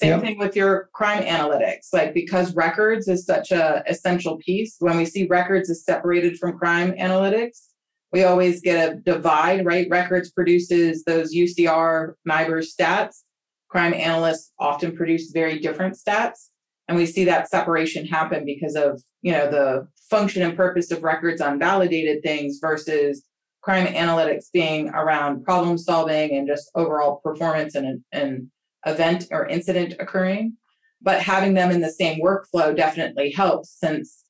Same 0.00 0.10
Yep. 0.10 0.20
thing 0.20 0.38
with 0.38 0.54
your 0.54 0.90
crime 0.92 1.24
analytics, 1.24 1.88
like 1.92 2.14
because 2.14 2.54
records 2.54 3.08
is 3.08 3.26
such 3.26 3.50
a 3.50 3.82
essential 3.88 4.36
piece. 4.36 4.76
When 4.78 4.96
we 4.96 5.04
see 5.04 5.26
records 5.26 5.68
is 5.70 5.84
separated 5.84 6.38
from 6.38 6.56
crime 6.56 6.92
analytics, 6.92 7.66
we 8.12 8.22
always 8.22 8.60
get 8.60 8.92
a 8.92 8.94
divide, 8.94 9.66
right? 9.66 9.88
Records 9.90 10.30
produces 10.30 11.02
those 11.02 11.34
UCR, 11.34 12.14
NIBR 12.28 12.64
stats. 12.64 13.24
Crime 13.68 13.92
analysts 13.92 14.52
often 14.60 14.96
produce 14.96 15.32
very 15.32 15.58
different 15.58 15.94
stats. 15.96 16.50
and 16.86 16.96
we 16.96 17.04
see 17.04 17.24
that 17.24 17.50
separation 17.50 18.06
happen 18.06 18.44
because 18.46 18.76
of 18.76 19.02
you 19.22 19.32
know 19.32 19.50
the 19.50 19.86
function 20.08 20.42
and 20.42 20.56
purpose 20.56 20.90
of 20.92 21.02
records 21.02 21.40
on 21.40 21.58
validated 21.58 22.22
things 22.22 22.60
versus 22.62 23.24
crime 23.62 23.86
analytics 23.88 24.46
being 24.52 24.88
around 24.90 25.44
problem 25.44 25.76
solving 25.76 26.30
and 26.32 26.46
just 26.46 26.70
overall 26.76 27.16
performance 27.16 27.74
and 27.74 27.86
an 28.12 28.50
event 28.86 29.26
or 29.30 29.46
incident 29.46 29.94
occurring 29.98 30.56
but 31.00 31.20
having 31.20 31.54
them 31.54 31.70
in 31.70 31.80
the 31.80 31.90
same 31.90 32.20
workflow 32.20 32.76
definitely 32.76 33.30
helps 33.30 33.76
since 33.78 34.24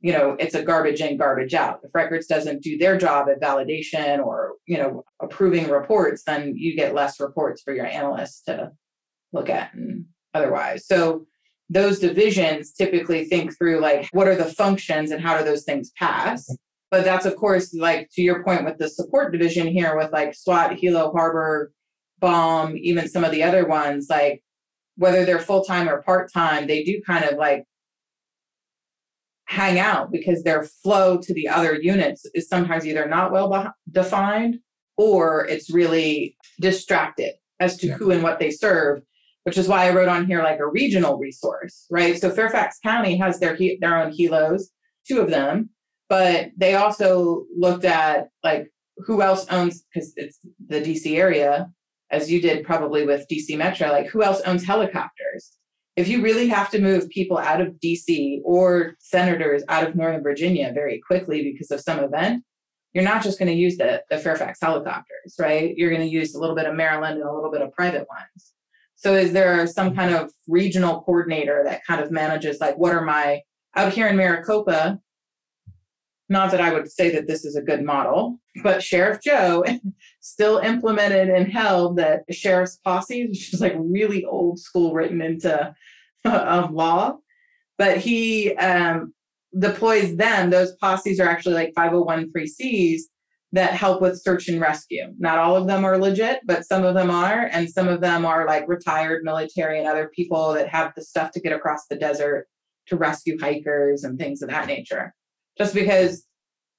you 0.00 0.12
know 0.12 0.36
it's 0.38 0.54
a 0.54 0.62
garbage 0.62 1.00
in 1.00 1.16
garbage 1.16 1.54
out. 1.54 1.80
If 1.82 1.94
records 1.94 2.26
doesn't 2.26 2.62
do 2.62 2.78
their 2.78 2.96
job 2.96 3.28
at 3.28 3.40
validation 3.40 4.24
or 4.24 4.54
you 4.66 4.78
know 4.78 5.04
approving 5.20 5.68
reports 5.68 6.22
then 6.24 6.54
you 6.56 6.74
get 6.76 6.94
less 6.94 7.20
reports 7.20 7.62
for 7.62 7.74
your 7.74 7.86
analysts 7.86 8.42
to 8.42 8.72
look 9.32 9.48
at 9.48 9.74
and 9.74 10.06
otherwise. 10.34 10.86
So 10.86 11.26
those 11.68 12.00
divisions 12.00 12.72
typically 12.72 13.26
think 13.26 13.56
through 13.56 13.80
like 13.80 14.08
what 14.12 14.26
are 14.26 14.34
the 14.34 14.46
functions 14.46 15.10
and 15.10 15.22
how 15.22 15.38
do 15.38 15.44
those 15.44 15.64
things 15.64 15.92
pass? 15.96 16.48
But 16.90 17.04
that's 17.04 17.26
of 17.26 17.36
course 17.36 17.72
like 17.74 18.08
to 18.14 18.22
your 18.22 18.42
point 18.42 18.64
with 18.64 18.78
the 18.78 18.88
support 18.88 19.32
division 19.32 19.68
here 19.68 19.96
with 19.96 20.10
like 20.12 20.34
swat 20.34 20.72
helo, 20.72 21.12
harbor 21.12 21.72
bomb 22.20 22.76
even 22.76 23.08
some 23.08 23.24
of 23.24 23.30
the 23.30 23.42
other 23.42 23.66
ones 23.66 24.06
like 24.10 24.42
whether 24.96 25.24
they're 25.24 25.38
full-time 25.38 25.88
or 25.88 26.02
part-time 26.02 26.66
they 26.66 26.82
do 26.82 27.00
kind 27.06 27.24
of 27.24 27.38
like 27.38 27.64
hang 29.46 29.78
out 29.78 30.12
because 30.12 30.42
their 30.42 30.62
flow 30.62 31.18
to 31.18 31.34
the 31.34 31.48
other 31.48 31.74
units 31.74 32.24
is 32.34 32.48
sometimes 32.48 32.86
either 32.86 33.08
not 33.08 33.32
well 33.32 33.72
defined 33.90 34.58
or 34.96 35.46
it's 35.46 35.72
really 35.72 36.36
distracted 36.60 37.32
as 37.58 37.76
to 37.76 37.88
yeah. 37.88 37.94
who 37.94 38.10
and 38.10 38.22
what 38.22 38.38
they 38.38 38.50
serve 38.50 39.02
which 39.44 39.56
is 39.56 39.68
why 39.68 39.86
I 39.86 39.90
wrote 39.90 40.08
on 40.08 40.26
here 40.26 40.42
like 40.42 40.58
a 40.58 40.66
regional 40.66 41.18
resource, 41.18 41.86
right? 41.90 42.18
So 42.18 42.30
Fairfax 42.30 42.78
County 42.84 43.16
has 43.16 43.40
their 43.40 43.56
their 43.56 43.96
own 43.96 44.12
helos, 44.12 44.64
two 45.08 45.20
of 45.20 45.30
them, 45.30 45.70
but 46.08 46.50
they 46.56 46.74
also 46.74 47.44
looked 47.56 47.84
at 47.84 48.28
like 48.44 48.70
who 48.98 49.22
else 49.22 49.46
owns 49.50 49.82
because 49.92 50.12
it's 50.16 50.38
the 50.68 50.80
DC 50.80 51.16
area, 51.16 51.70
as 52.10 52.30
you 52.30 52.40
did 52.40 52.64
probably 52.64 53.06
with 53.06 53.26
DC 53.28 53.56
Metro, 53.56 53.88
like 53.88 54.08
who 54.08 54.22
else 54.22 54.40
owns 54.42 54.64
helicopters? 54.64 55.52
If 55.96 56.08
you 56.08 56.22
really 56.22 56.48
have 56.48 56.70
to 56.70 56.80
move 56.80 57.08
people 57.10 57.38
out 57.38 57.60
of 57.60 57.74
DC 57.84 58.40
or 58.44 58.94
senators 58.98 59.62
out 59.68 59.86
of 59.86 59.94
Northern 59.94 60.22
Virginia 60.22 60.72
very 60.74 61.00
quickly 61.06 61.42
because 61.42 61.70
of 61.70 61.80
some 61.80 61.98
event, 61.98 62.44
you're 62.92 63.04
not 63.04 63.22
just 63.22 63.38
going 63.38 63.50
to 63.50 63.54
use 63.54 63.76
the, 63.76 64.02
the 64.10 64.18
Fairfax 64.18 64.58
helicopters, 64.60 65.36
right? 65.38 65.74
You're 65.76 65.90
going 65.90 66.02
to 66.02 66.08
use 66.08 66.34
a 66.34 66.40
little 66.40 66.56
bit 66.56 66.66
of 66.66 66.74
Maryland 66.74 67.20
and 67.20 67.28
a 67.28 67.32
little 67.32 67.50
bit 67.50 67.62
of 67.62 67.72
private 67.72 68.06
ones. 68.08 68.52
So 68.96 69.14
is 69.14 69.32
there 69.32 69.66
some 69.66 69.94
kind 69.94 70.14
of 70.14 70.30
regional 70.46 71.02
coordinator 71.02 71.62
that 71.64 71.86
kind 71.86 72.02
of 72.02 72.10
manages 72.10 72.60
like 72.60 72.76
what 72.76 72.92
are 72.92 73.04
my 73.04 73.40
out 73.76 73.92
here 73.92 74.08
in 74.08 74.16
Maricopa? 74.16 75.00
Not 76.30 76.52
that 76.52 76.60
I 76.60 76.72
would 76.72 76.90
say 76.90 77.10
that 77.10 77.26
this 77.26 77.44
is 77.44 77.56
a 77.56 77.62
good 77.62 77.82
model, 77.82 78.38
but 78.62 78.84
Sheriff 78.84 79.20
Joe 79.20 79.64
still 80.20 80.58
implemented 80.58 81.28
and 81.28 81.52
held 81.52 81.96
that 81.96 82.22
sheriff's 82.30 82.76
posse, 82.76 83.26
which 83.26 83.52
is 83.52 83.60
like 83.60 83.74
really 83.76 84.24
old 84.24 84.60
school 84.60 84.94
written 84.94 85.20
into 85.20 85.74
um, 86.24 86.72
law. 86.72 87.16
But 87.78 87.98
he 87.98 88.54
um, 88.54 89.12
deploys 89.58 90.16
them. 90.16 90.50
Those 90.50 90.76
posses 90.76 91.18
are 91.18 91.28
actually 91.28 91.54
like 91.54 91.74
501c 91.74 93.00
that 93.52 93.72
help 93.72 94.00
with 94.00 94.22
search 94.22 94.46
and 94.48 94.60
rescue. 94.60 95.12
Not 95.18 95.38
all 95.38 95.56
of 95.56 95.66
them 95.66 95.84
are 95.84 95.98
legit, 95.98 96.42
but 96.44 96.64
some 96.64 96.84
of 96.84 96.94
them 96.94 97.10
are. 97.10 97.48
And 97.50 97.68
some 97.68 97.88
of 97.88 98.00
them 98.00 98.24
are 98.24 98.46
like 98.46 98.68
retired 98.68 99.24
military 99.24 99.80
and 99.80 99.88
other 99.88 100.12
people 100.14 100.52
that 100.52 100.68
have 100.68 100.92
the 100.94 101.02
stuff 101.02 101.32
to 101.32 101.40
get 101.40 101.52
across 101.52 101.86
the 101.90 101.96
desert 101.96 102.46
to 102.86 102.96
rescue 102.96 103.36
hikers 103.40 104.04
and 104.04 104.16
things 104.16 104.42
of 104.42 104.50
that 104.50 104.68
nature. 104.68 105.12
Just 105.60 105.74
because 105.74 106.24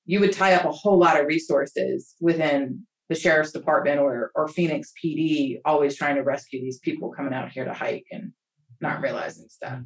you 0.05 0.19
would 0.19 0.33
tie 0.33 0.55
up 0.55 0.65
a 0.65 0.71
whole 0.71 0.97
lot 0.97 1.19
of 1.19 1.27
resources 1.27 2.15
within 2.19 2.87
the 3.09 3.15
sheriff's 3.15 3.51
department 3.51 3.99
or, 3.99 4.31
or 4.33 4.47
Phoenix 4.47 4.91
PD, 5.03 5.61
always 5.65 5.95
trying 5.95 6.15
to 6.15 6.23
rescue 6.23 6.59
these 6.59 6.79
people 6.79 7.11
coming 7.11 7.31
out 7.31 7.51
here 7.51 7.63
to 7.63 7.73
hike 7.73 8.07
and 8.11 8.31
not 8.79 8.99
realizing 9.01 9.45
stuff. 9.49 9.81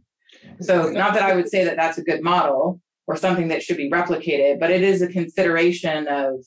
So, 0.61 0.89
not 0.91 1.13
that 1.13 1.23
I 1.23 1.35
would 1.35 1.49
say 1.49 1.65
that 1.65 1.75
that's 1.75 1.97
a 1.97 2.03
good 2.03 2.23
model 2.23 2.79
or 3.05 3.17
something 3.17 3.49
that 3.49 3.63
should 3.63 3.75
be 3.75 3.89
replicated, 3.89 4.61
but 4.61 4.71
it 4.71 4.81
is 4.81 5.01
a 5.01 5.09
consideration 5.09 6.07
of 6.07 6.45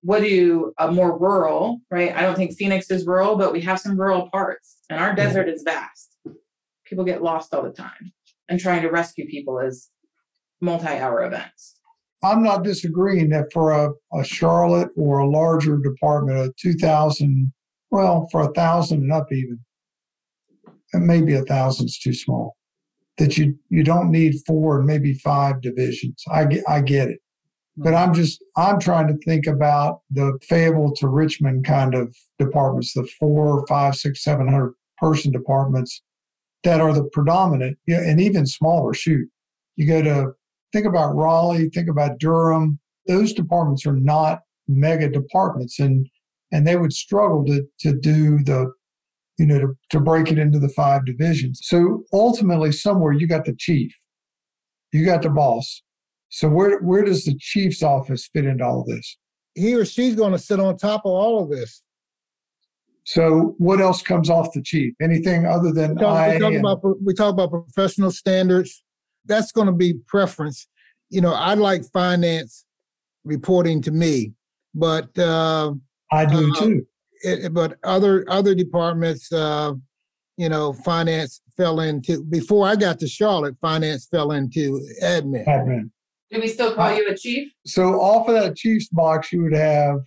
what 0.00 0.22
do 0.22 0.72
a 0.78 0.90
more 0.90 1.16
rural, 1.16 1.80
right? 1.92 2.12
I 2.12 2.22
don't 2.22 2.34
think 2.34 2.56
Phoenix 2.56 2.90
is 2.90 3.06
rural, 3.06 3.36
but 3.36 3.52
we 3.52 3.60
have 3.60 3.78
some 3.78 3.96
rural 3.96 4.28
parts 4.30 4.78
and 4.90 4.98
our 4.98 5.14
desert 5.14 5.48
is 5.48 5.62
vast. 5.62 6.16
People 6.84 7.04
get 7.04 7.22
lost 7.22 7.54
all 7.54 7.62
the 7.62 7.70
time 7.70 8.12
and 8.48 8.58
trying 8.58 8.82
to 8.82 8.90
rescue 8.90 9.28
people 9.28 9.60
is 9.60 9.91
multi-hour 10.62 11.24
events. 11.24 11.74
I'm 12.24 12.42
not 12.42 12.62
disagreeing 12.62 13.30
that 13.30 13.52
for 13.52 13.72
a, 13.72 13.90
a 14.14 14.24
Charlotte 14.24 14.90
or 14.96 15.18
a 15.18 15.28
larger 15.28 15.76
department, 15.78 16.38
a 16.38 16.52
2,000, 16.56 17.52
well, 17.90 18.28
for 18.30 18.42
a 18.42 18.52
thousand 18.52 19.02
and 19.02 19.12
up 19.12 19.26
even, 19.32 19.58
and 20.92 21.06
maybe 21.06 21.34
a 21.34 21.42
thousand 21.42 21.86
is 21.86 21.98
too 21.98 22.14
small. 22.14 22.56
That 23.18 23.36
you 23.36 23.58
you 23.68 23.84
don't 23.84 24.10
need 24.10 24.36
four 24.46 24.78
and 24.78 24.86
maybe 24.86 25.12
five 25.12 25.60
divisions. 25.60 26.24
I 26.32 26.46
get 26.46 26.64
I 26.66 26.80
get 26.80 27.08
it. 27.08 27.20
But 27.76 27.94
I'm 27.94 28.14
just 28.14 28.42
I'm 28.56 28.80
trying 28.80 29.08
to 29.08 29.18
think 29.18 29.46
about 29.46 30.00
the 30.10 30.38
Fayetteville 30.42 30.94
to 30.96 31.08
Richmond 31.08 31.66
kind 31.66 31.94
of 31.94 32.16
departments, 32.38 32.94
the 32.94 33.06
four, 33.20 33.66
five, 33.66 33.96
six, 33.96 34.24
seven 34.24 34.48
hundred 34.48 34.74
person 34.96 35.30
departments 35.30 36.02
that 36.64 36.80
are 36.80 36.94
the 36.94 37.04
predominant, 37.04 37.76
and 37.86 38.18
even 38.18 38.46
smaller. 38.46 38.94
Shoot, 38.94 39.28
you 39.76 39.86
go 39.86 40.00
to 40.00 40.32
think 40.72 40.86
about 40.86 41.14
Raleigh, 41.14 41.70
think 41.70 41.88
about 41.88 42.18
Durham. 42.18 42.78
Those 43.06 43.32
departments 43.32 43.86
are 43.86 43.96
not 43.96 44.40
mega 44.68 45.08
departments, 45.08 45.78
and 45.78 46.08
and 46.50 46.66
they 46.66 46.76
would 46.76 46.92
struggle 46.92 47.44
to 47.46 47.64
to 47.80 47.98
do 47.98 48.42
the 48.44 48.72
you 49.38 49.46
know 49.46 49.58
to, 49.58 49.76
to 49.90 50.00
break 50.00 50.30
it 50.30 50.38
into 50.38 50.58
the 50.58 50.68
five 50.68 51.04
divisions. 51.04 51.60
So 51.62 52.04
ultimately, 52.12 52.72
somewhere 52.72 53.12
you 53.12 53.26
got 53.26 53.44
the 53.44 53.54
chief, 53.58 53.94
you 54.92 55.04
got 55.04 55.22
the 55.22 55.30
boss, 55.30 55.82
so 56.28 56.48
where 56.48 56.80
where 56.80 57.04
does 57.04 57.24
the 57.24 57.36
chief's 57.38 57.82
office 57.82 58.28
fit 58.32 58.46
into 58.46 58.64
all 58.64 58.84
this? 58.84 59.18
He 59.54 59.74
or 59.74 59.84
she's 59.84 60.14
going 60.14 60.32
to 60.32 60.38
sit 60.38 60.60
on 60.60 60.78
top 60.78 61.02
of 61.04 61.12
all 61.12 61.42
of 61.42 61.50
this. 61.50 61.82
So 63.04 63.54
what 63.58 63.80
else 63.80 64.00
comes 64.00 64.30
off 64.30 64.52
the 64.54 64.62
chief? 64.62 64.94
Anything 65.02 65.44
other 65.44 65.72
than 65.72 65.94
we 65.94 66.00
talk, 66.00 66.16
I? 66.16 66.34
We 66.34 66.38
talk, 66.38 66.54
about, 66.54 67.02
we 67.04 67.14
talk 67.14 67.32
about 67.32 67.50
professional 67.50 68.10
standards. 68.12 68.82
That's 69.26 69.52
going 69.52 69.66
to 69.66 69.72
be 69.72 69.94
preference. 70.06 70.66
You 71.10 71.20
know, 71.20 71.32
I 71.32 71.54
like 71.54 71.84
finance 71.92 72.64
reporting 73.24 73.82
to 73.82 73.90
me, 73.90 74.32
but 74.74 75.16
uh, 75.18 75.72
I 76.10 76.24
do 76.24 76.52
uh, 76.52 76.60
too. 76.60 76.86
It, 77.24 77.54
but 77.54 77.78
other 77.84 78.24
other 78.28 78.54
departments, 78.54 79.32
uh, 79.32 79.74
you 80.36 80.48
know, 80.48 80.72
finance 80.72 81.40
fell 81.56 81.80
into 81.80 82.24
before 82.24 82.66
I 82.66 82.76
got 82.76 82.98
to 83.00 83.08
Charlotte. 83.08 83.56
Finance 83.60 84.08
fell 84.10 84.32
into 84.32 84.80
admin. 85.02 85.46
Admin. 85.46 85.90
Do 86.30 86.40
we 86.40 86.48
still 86.48 86.74
call 86.74 86.94
you 86.94 87.08
a 87.08 87.16
chief? 87.16 87.52
So 87.66 88.00
off 88.00 88.26
of 88.26 88.34
that 88.34 88.56
chief's 88.56 88.88
box, 88.88 89.32
you 89.32 89.42
would 89.42 89.54
have 89.54 89.98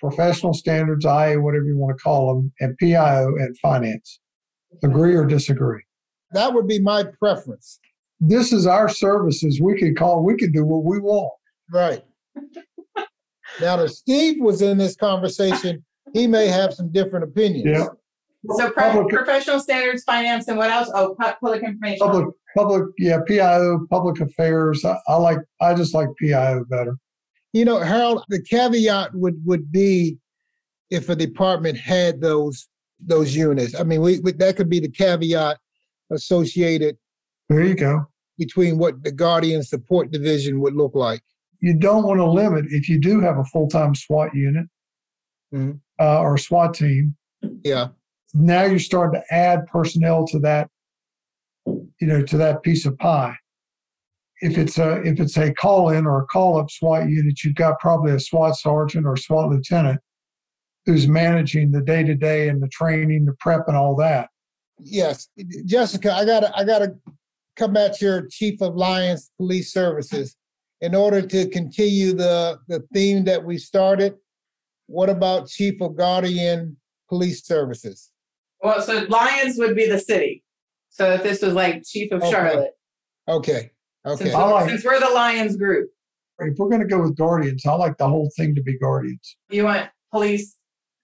professional 0.00 0.54
standards, 0.54 1.04
IA, 1.04 1.40
whatever 1.40 1.64
you 1.64 1.76
want 1.76 1.96
to 1.96 2.02
call 2.02 2.34
them, 2.34 2.52
and 2.60 2.76
PIO 2.78 3.28
and 3.36 3.56
finance. 3.58 4.20
Agree 4.82 5.14
or 5.14 5.24
disagree? 5.24 5.82
That 6.32 6.54
would 6.54 6.66
be 6.66 6.80
my 6.80 7.04
preference. 7.18 7.78
This 8.20 8.52
is 8.52 8.66
our 8.66 8.88
services. 8.88 9.60
We 9.60 9.78
could 9.78 9.96
call, 9.96 10.24
we 10.24 10.36
could 10.36 10.52
do 10.52 10.64
what 10.64 10.84
we 10.84 10.98
want. 10.98 11.32
Right. 11.70 12.04
now, 13.60 13.80
if 13.80 13.92
Steve 13.92 14.36
was 14.40 14.62
in 14.62 14.78
this 14.78 14.96
conversation, 14.96 15.84
he 16.12 16.26
may 16.26 16.46
have 16.46 16.72
some 16.72 16.90
different 16.90 17.24
opinions. 17.24 17.66
Yeah. 17.66 17.86
So 18.56 18.70
public, 18.70 19.08
professional 19.08 19.60
standards, 19.60 20.04
finance, 20.04 20.46
and 20.48 20.56
what 20.56 20.70
else? 20.70 20.88
Oh, 20.94 21.16
public 21.18 21.62
information. 21.62 21.98
Public, 21.98 22.28
public, 22.56 22.84
yeah, 22.98 23.18
PIO, 23.26 23.86
public 23.90 24.20
affairs. 24.20 24.84
I, 24.84 24.96
I 25.08 25.16
like, 25.16 25.38
I 25.60 25.74
just 25.74 25.94
like 25.94 26.08
PIO 26.20 26.64
better. 26.64 26.96
You 27.52 27.64
know, 27.64 27.80
Harold, 27.80 28.24
the 28.28 28.40
caveat 28.40 29.14
would 29.14 29.40
would 29.44 29.72
be 29.72 30.18
if 30.90 31.08
a 31.08 31.16
department 31.16 31.78
had 31.78 32.20
those 32.20 32.68
those 33.00 33.34
units. 33.34 33.74
I 33.74 33.82
mean, 33.82 34.00
we, 34.00 34.20
we 34.20 34.32
that 34.32 34.56
could 34.56 34.68
be 34.68 34.80
the 34.80 34.90
caveat 34.90 35.58
associated. 36.10 36.96
There 37.48 37.64
you 37.64 37.74
go. 37.74 38.06
Between 38.38 38.78
what 38.78 39.02
the 39.02 39.12
Guardian 39.12 39.62
Support 39.62 40.10
Division 40.10 40.60
would 40.60 40.74
look 40.74 40.94
like. 40.94 41.22
You 41.60 41.74
don't 41.74 42.04
want 42.04 42.18
to 42.18 42.26
limit 42.26 42.66
if 42.68 42.88
you 42.88 43.00
do 43.00 43.20
have 43.20 43.38
a 43.38 43.44
full 43.44 43.68
time 43.68 43.94
SWAT 43.94 44.34
unit 44.34 44.66
mm-hmm. 45.54 45.72
uh, 45.98 46.20
or 46.20 46.36
SWAT 46.36 46.74
team. 46.74 47.16
Yeah 47.64 47.88
now 48.36 48.64
you're 48.64 48.78
starting 48.78 49.20
to 49.20 49.34
add 49.34 49.66
personnel 49.66 50.26
to 50.26 50.38
that, 50.40 50.68
you 51.64 52.06
know, 52.06 52.22
to 52.22 52.36
that 52.36 52.62
piece 52.62 52.86
of 52.86 52.96
pie. 52.98 53.36
If 54.42 54.58
it's 54.58 54.78
a 54.78 55.00
if 55.02 55.18
it's 55.18 55.38
a 55.38 55.54
call 55.54 55.88
in 55.90 56.06
or 56.06 56.22
a 56.22 56.26
call 56.26 56.58
up 56.58 56.70
SWAT 56.70 57.08
unit, 57.08 57.42
you've 57.42 57.54
got 57.54 57.80
probably 57.80 58.12
a 58.12 58.20
SWAT 58.20 58.56
sergeant 58.56 59.06
or 59.06 59.16
SWAT 59.16 59.48
lieutenant 59.48 60.00
who's 60.84 61.08
managing 61.08 61.72
the 61.72 61.80
day 61.80 62.02
to 62.02 62.14
day 62.14 62.48
and 62.48 62.62
the 62.62 62.68
training, 62.68 63.24
the 63.24 63.34
prep, 63.40 63.62
and 63.66 63.76
all 63.76 63.96
that. 63.96 64.28
Yes, 64.78 65.28
Jessica, 65.64 66.12
I 66.12 66.26
gotta 66.26 66.54
I 66.54 66.64
gotta 66.64 66.94
come 67.56 67.76
at 67.76 68.00
your 68.00 68.26
chief 68.28 68.60
of 68.60 68.76
Lions 68.76 69.30
Police 69.36 69.72
Services. 69.72 70.36
In 70.82 70.94
order 70.94 71.22
to 71.22 71.48
continue 71.48 72.12
the, 72.12 72.58
the 72.68 72.80
theme 72.92 73.24
that 73.24 73.42
we 73.42 73.56
started, 73.56 74.14
what 74.86 75.08
about 75.08 75.48
chief 75.48 75.80
of 75.80 75.96
Guardian 75.96 76.76
Police 77.08 77.44
Services? 77.44 78.10
Well, 78.62 78.82
so 78.82 79.04
Lions 79.08 79.56
would 79.58 79.74
be 79.74 79.88
the 79.88 79.98
city. 79.98 80.44
So 80.90 81.12
if 81.12 81.22
this 81.22 81.40
was 81.42 81.54
like 81.54 81.82
chief 81.84 82.12
of 82.12 82.22
Okay. 82.22 82.30
Charlotte, 82.30 82.72
Okay, 83.28 83.70
okay. 84.06 84.24
since, 84.24 84.34
like- 84.34 84.68
since 84.68 84.84
we're 84.84 85.00
the 85.00 85.10
Lions 85.14 85.56
group, 85.56 85.90
If 86.38 86.58
we're 86.58 86.68
going 86.68 86.82
to 86.82 86.86
go 86.86 87.00
with 87.02 87.16
guardians, 87.16 87.64
I 87.66 87.72
like 87.74 87.96
the 87.96 88.08
whole 88.08 88.30
thing 88.36 88.54
to 88.54 88.62
be 88.62 88.78
guardians. 88.78 89.36
you 89.50 89.64
want 89.64 89.88
police 90.12 90.56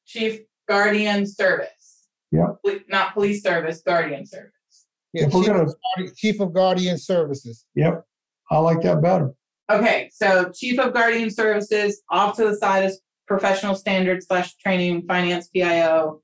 chief 0.06 0.40
guardian 0.68 1.26
service. 1.26 2.06
Yep. 2.30 2.58
Poli- 2.64 2.84
Not 2.88 3.14
police 3.14 3.42
service, 3.42 3.80
guardian 3.84 4.26
service. 4.26 4.52
Yeah, 5.12 5.26
If 5.26 5.34
we're 5.34 5.40
chief, 5.42 5.46
gonna- 5.48 5.62
of 5.64 5.74
Guardi- 5.98 6.16
chief 6.16 6.40
of 6.40 6.52
Guardian 6.52 6.98
Services. 6.98 7.66
Yep, 7.74 8.04
I 8.50 8.58
like 8.58 8.80
that 8.82 9.02
better. 9.02 9.32
Okay, 9.70 10.10
so 10.12 10.50
chief 10.54 10.78
of 10.78 10.92
guardian 10.92 11.30
services, 11.30 12.02
off 12.10 12.36
to 12.36 12.44
the 12.44 12.56
side 12.56 12.84
is 12.84 13.00
professional 13.26 13.74
standards 13.74 14.26
slash 14.26 14.54
training, 14.56 15.02
finance, 15.06 15.48
PIO. 15.48 16.20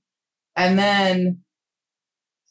And 0.56 0.78
then 0.78 1.38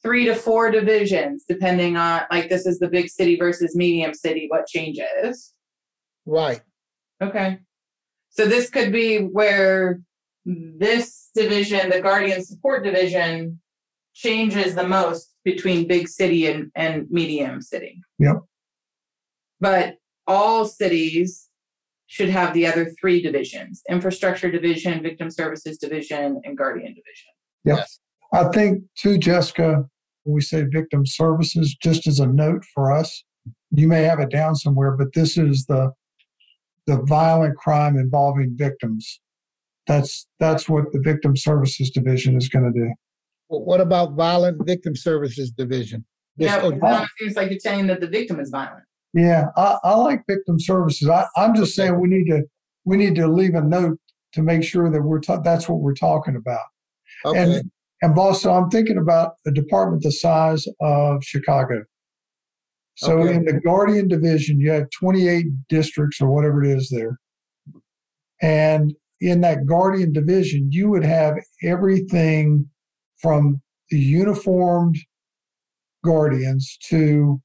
three 0.02 0.26
to 0.26 0.34
four 0.36 0.72
divisions, 0.72 1.44
depending 1.48 1.98
on, 1.98 2.22
like, 2.32 2.50
this 2.50 2.66
is 2.66 2.80
the 2.80 2.88
big 2.88 3.10
city 3.10 3.36
versus 3.36 3.76
medium 3.76 4.14
city, 4.14 4.46
what 4.48 4.66
changes? 4.68 5.54
Right. 6.26 6.62
Okay. 7.22 7.60
So 8.30 8.46
this 8.48 8.70
could 8.70 8.92
be 8.92 9.18
where 9.20 10.02
this 10.46 11.30
division, 11.36 11.90
the 11.90 12.02
guardian 12.02 12.44
support 12.44 12.84
division, 12.84 13.60
changes 14.14 14.74
the 14.74 14.88
most 14.88 15.36
between 15.48 15.88
big 15.88 16.10
city 16.10 16.46
and, 16.46 16.70
and 16.76 17.10
medium 17.10 17.62
city. 17.62 18.02
Yep. 18.20 18.42
But 19.62 19.96
all 20.28 20.66
cities 20.66 21.48
should 22.08 22.28
have 22.28 22.54
the 22.54 22.68
other 22.68 22.92
three 23.00 23.22
divisions 23.22 23.82
infrastructure 23.90 24.52
division, 24.52 25.02
victim 25.02 25.32
services 25.32 25.78
division, 25.78 26.42
and 26.44 26.58
guardian 26.58 26.90
division. 26.90 27.32
Yep. 27.64 27.78
Yes. 27.78 28.00
I 28.34 28.50
think 28.50 28.84
too, 28.98 29.18
Jessica, 29.18 29.86
when 30.24 30.36
we 30.36 30.42
say 30.42 30.66
victim 30.70 31.06
services, 31.06 31.78
just 31.82 32.08
as 32.08 32.20
a 32.20 32.28
note 32.28 32.66
for 32.74 32.92
us, 32.92 33.24
you 33.72 33.88
may 33.88 34.04
have 34.04 34.20
it 34.20 34.30
down 34.30 34.54
somewhere, 34.54 34.98
but 34.98 35.14
this 35.14 35.38
is 35.38 35.66
the 35.68 35.94
the 36.88 37.02
violent 37.04 37.56
crime 37.56 37.96
involving 37.96 38.52
victims. 38.58 39.22
That's 39.88 40.28
that's 40.42 40.68
what 40.68 40.92
the 40.92 41.00
victim 41.00 41.38
services 41.38 41.90
division 41.90 42.36
is 42.36 42.50
going 42.50 42.66
to 42.74 42.78
do. 42.78 42.94
Wh- 43.48 43.66
What 43.68 43.82
about 43.82 44.14
Violent 44.14 44.66
Victim 44.66 44.96
Services 44.96 45.52
Division? 45.52 46.06
This- 46.38 46.48
Yeah, 46.52 46.70
now 46.82 47.04
it 47.04 47.10
seems 47.20 47.36
like 47.36 47.50
you're 47.50 47.60
saying 47.60 47.88
that 47.88 48.00
the 48.02 48.08
victim 48.08 48.40
is 48.40 48.50
violent. 48.50 48.84
Yeah, 49.14 49.46
I, 49.56 49.78
I 49.84 49.96
like 49.96 50.22
victim 50.28 50.60
services. 50.60 51.10
I, 51.10 51.26
I'm 51.36 51.56
just 51.56 51.76
saying 51.76 52.00
we 52.00 52.08
need 52.08 52.26
to 52.28 52.44
we 52.86 52.98
need 52.98 53.16
to 53.16 53.28
leave 53.28 53.56
a 53.56 53.62
note 53.62 54.00
to 54.34 54.42
make 54.44 54.64
sure 54.64 54.90
that 54.92 55.02
we're 55.02 55.20
ta- 55.20 55.40
that's 55.42 55.68
what 55.68 55.80
we're 55.80 55.94
talking 55.96 56.36
about. 56.36 56.66
Okay, 57.26 57.40
And 57.40 57.72
and 58.04 58.14
boss, 58.14 58.42
so 58.44 58.54
I'm 58.54 58.70
thinking 58.70 58.98
about 58.98 59.34
a 59.48 59.52
department 59.52 60.04
the 60.04 60.12
size 60.12 60.68
of 60.82 61.24
Chicago. 61.24 61.84
So 62.96 63.18
Okay. 63.20 63.36
in 63.36 63.46
the 63.46 63.60
Guardian 63.60 64.08
division, 64.08 64.60
you 64.60 64.72
have 64.72 64.88
28 64.92 65.46
districts 65.70 66.22
or 66.22 66.30
whatever 66.32 66.64
it 66.64 66.78
is 66.78 66.90
there. 66.90 67.18
And 68.42 68.94
in 69.20 69.42
that 69.42 69.66
Guardian 69.66 70.14
division, 70.14 70.70
you 70.72 70.90
would 70.90 71.04
have 71.04 71.36
everything 71.64 72.70
from 73.18 73.62
the 73.90 74.00
uniformed 74.00 74.96
guardians 76.04 76.78
to 76.90 77.42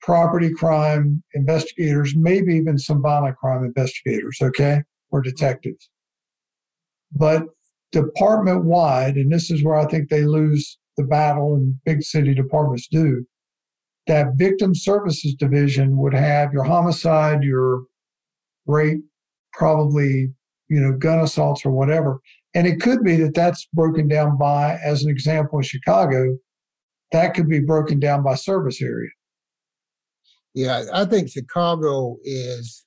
property 0.00 0.52
crime 0.52 1.22
investigators, 1.34 2.14
maybe 2.16 2.54
even 2.54 2.78
some 2.78 3.00
violent 3.00 3.36
crime 3.36 3.64
investigators, 3.64 4.38
okay, 4.42 4.82
or 5.10 5.22
detectives. 5.22 5.88
But 7.12 7.44
department 7.92 8.64
wide, 8.64 9.16
and 9.16 9.30
this 9.30 9.50
is 9.50 9.62
where 9.62 9.76
I 9.76 9.86
think 9.86 10.08
they 10.08 10.24
lose 10.24 10.78
the 10.96 11.04
battle 11.04 11.54
and 11.54 11.76
big 11.84 12.02
city 12.02 12.34
departments 12.34 12.88
do, 12.88 13.24
that 14.06 14.34
victim 14.36 14.74
services 14.74 15.34
division 15.34 15.96
would 15.98 16.14
have 16.14 16.52
your 16.52 16.64
homicide, 16.64 17.44
your 17.44 17.82
rape, 18.66 19.00
probably, 19.52 20.32
you 20.68 20.80
know, 20.80 20.92
gun 20.92 21.20
assaults 21.20 21.64
or 21.64 21.70
whatever. 21.70 22.18
And 22.54 22.66
it 22.66 22.80
could 22.80 23.02
be 23.02 23.16
that 23.16 23.34
that's 23.34 23.66
broken 23.72 24.08
down 24.08 24.36
by, 24.36 24.78
as 24.84 25.02
an 25.04 25.10
example, 25.10 25.58
in 25.58 25.62
Chicago, 25.64 26.36
that 27.12 27.34
could 27.34 27.48
be 27.48 27.60
broken 27.60 27.98
down 27.98 28.22
by 28.22 28.34
service 28.34 28.80
area. 28.82 29.10
yeah, 30.54 30.84
I 30.92 31.04
think 31.06 31.30
Chicago 31.30 32.18
is 32.24 32.84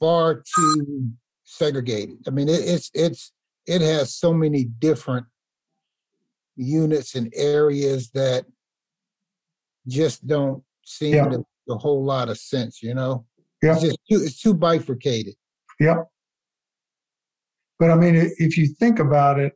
far 0.00 0.42
too 0.56 1.10
segregated. 1.44 2.18
I 2.26 2.30
mean, 2.30 2.48
it, 2.48 2.60
it's 2.64 2.90
it's 2.94 3.32
it 3.66 3.80
has 3.82 4.14
so 4.14 4.32
many 4.32 4.64
different 4.64 5.26
units 6.56 7.14
and 7.14 7.32
areas 7.36 8.10
that 8.12 8.44
just 9.88 10.26
don't 10.26 10.62
seem 10.84 11.14
Yeah. 11.14 11.24
to 11.28 11.38
make 11.38 11.46
a 11.70 11.76
whole 11.76 12.04
lot 12.04 12.28
of 12.30 12.38
sense. 12.38 12.82
You 12.82 12.94
know, 12.94 13.26
Yeah. 13.62 13.72
it's 13.74 13.82
just 13.82 13.98
too, 14.10 14.20
it's 14.24 14.40
too 14.40 14.54
bifurcated. 14.54 15.34
Yep. 15.80 16.08
But 17.78 17.90
I 17.90 17.96
mean, 17.96 18.14
if 18.38 18.56
you 18.56 18.68
think 18.68 18.98
about 18.98 19.38
it, 19.38 19.52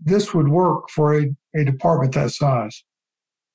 this 0.00 0.34
would 0.34 0.48
work 0.48 0.90
for 0.90 1.18
a, 1.18 1.34
a 1.56 1.64
department 1.64 2.14
that 2.14 2.30
size. 2.30 2.84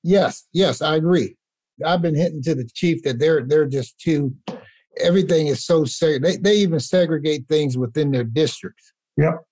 Yes, 0.04 0.48
yes, 0.52 0.82
I 0.82 0.96
agree. 0.96 1.38
I've 1.86 2.02
been 2.02 2.16
hinting 2.16 2.44
to 2.44 2.56
the 2.56 2.68
chief 2.74 3.04
that 3.04 3.20
they're 3.20 3.44
they're 3.44 3.66
just 3.66 4.00
too. 4.00 4.36
Everything 5.00 5.48
is 5.48 5.66
so 5.66 5.84
seg. 5.84 6.22
They 6.22 6.38
they 6.38 6.56
even 6.58 6.80
segregate 6.80 7.48
things 7.48 7.78
within 7.78 8.12
their 8.12 8.24
districts. 8.24 8.94
Yep. 9.18 9.44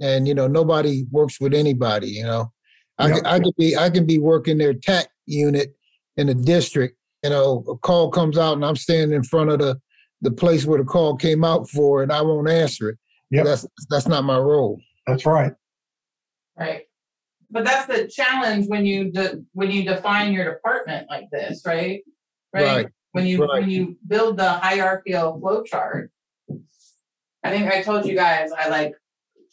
And 0.00 0.26
you 0.26 0.34
know 0.34 0.46
nobody 0.46 1.04
works 1.10 1.40
with 1.40 1.54
anybody. 1.54 2.08
You 2.08 2.24
know, 2.24 2.52
I 2.98 3.08
Yep. 3.08 3.22
I 3.24 3.40
could 3.40 3.56
be 3.56 3.76
I 3.76 3.90
can 3.90 4.06
be 4.06 4.18
working 4.18 4.58
their 4.58 4.74
TAC 4.74 5.08
unit 5.26 5.74
in 6.16 6.28
a 6.28 6.34
district. 6.34 6.96
You 7.22 7.30
know, 7.30 7.64
a 7.68 7.76
call 7.76 8.10
comes 8.10 8.38
out 8.38 8.54
and 8.54 8.64
I'm 8.64 8.76
standing 8.76 9.14
in 9.14 9.22
front 9.22 9.50
of 9.50 9.58
the 9.58 9.80
the 10.22 10.30
place 10.30 10.66
where 10.66 10.78
the 10.78 10.84
call 10.84 11.16
came 11.16 11.44
out 11.44 11.68
for, 11.68 12.02
and 12.02 12.12
I 12.12 12.22
won't 12.22 12.48
answer 12.48 12.90
it. 12.90 12.98
Yep. 13.30 13.44
That's 13.44 13.66
that's 13.88 14.08
not 14.08 14.24
my 14.24 14.38
role. 14.38 14.80
That's 15.06 15.24
right. 15.26 15.52
Right. 16.58 16.82
But 17.50 17.64
that's 17.64 17.86
the 17.86 18.08
challenge 18.08 18.66
when 18.68 18.84
you 18.86 19.10
de- 19.10 19.42
when 19.52 19.70
you 19.70 19.84
define 19.84 20.32
your 20.32 20.52
department 20.52 21.08
like 21.08 21.24
this, 21.32 21.62
right? 21.66 22.02
Right. 22.52 22.88
When 23.12 23.26
you 23.26 23.40
Right. 23.42 23.60
when 23.62 23.70
you 23.70 23.96
build 24.06 24.36
the 24.36 24.48
hierarchical 24.48 25.38
flow 25.40 25.62
chart. 25.62 26.10
I 27.42 27.50
think 27.50 27.70
I 27.72 27.82
told 27.82 28.04
you 28.04 28.14
guys 28.14 28.50
I 28.56 28.68
like 28.68 28.92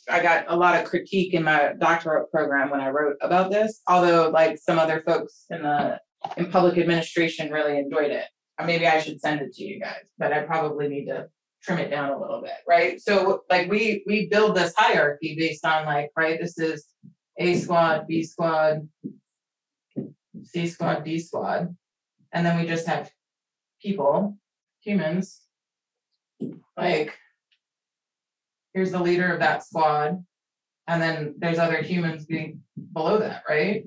I 0.09 0.21
got 0.21 0.45
a 0.47 0.55
lot 0.55 0.80
of 0.82 0.89
critique 0.89 1.34
in 1.34 1.43
my 1.43 1.73
doctorate 1.80 2.32
program 2.32 2.69
when 2.69 2.82
I 2.82 2.89
wrote 2.89 3.17
about 3.21 3.51
this, 3.51 3.82
although 3.88 4.30
like 4.30 4.57
some 4.57 4.80
other 4.80 5.03
folks 5.05 5.45
in 5.49 5.63
the 5.63 5.99
in 6.38 6.51
public 6.51 6.78
administration 6.78 7.51
really 7.51 7.78
enjoyed 7.78 8.11
it. 8.11 8.25
Or 8.59 8.65
maybe 8.65 8.88
I 8.88 8.99
should 9.01 9.19
send 9.21 9.41
it 9.41 9.53
to 9.53 9.63
you 9.63 9.80
guys, 9.80 10.09
but 10.17 10.34
I 10.34 10.41
probably 10.41 10.88
need 10.88 11.05
to 11.05 11.28
trim 11.68 11.80
it 11.80 11.89
down 11.89 12.11
a 12.11 12.20
little 12.20 12.41
bit, 12.41 12.55
right? 12.68 13.01
So 13.01 13.43
like 13.49 13.70
we 13.70 14.03
we 14.07 14.30
build 14.30 14.55
this 14.55 14.74
hierarchy 14.78 15.36
based 15.38 15.65
on 15.65 15.86
like, 15.86 16.11
right, 16.15 16.39
this 16.39 16.57
is 16.57 16.86
A 17.38 17.55
squad, 17.55 18.07
B 18.07 18.24
squad, 18.24 18.88
C 20.43 20.68
squad, 20.68 21.03
D 21.03 21.20
squad. 21.20 21.76
And 22.32 22.45
then 22.45 22.57
we 22.57 22.65
just 22.65 22.88
have 22.88 23.11
people, 23.82 24.38
humans. 24.80 25.41
Like 26.78 27.13
here's 28.74 28.91
the 28.91 29.01
leader 29.01 29.34
of 29.34 29.39
that 29.39 29.63
squad. 29.65 30.24
And 30.88 31.01
then 31.01 31.36
there's 31.38 31.59
other 31.59 31.82
humans 31.82 32.26
be 32.26 32.55
below 32.93 33.18
that, 33.18 33.43
right? 33.49 33.84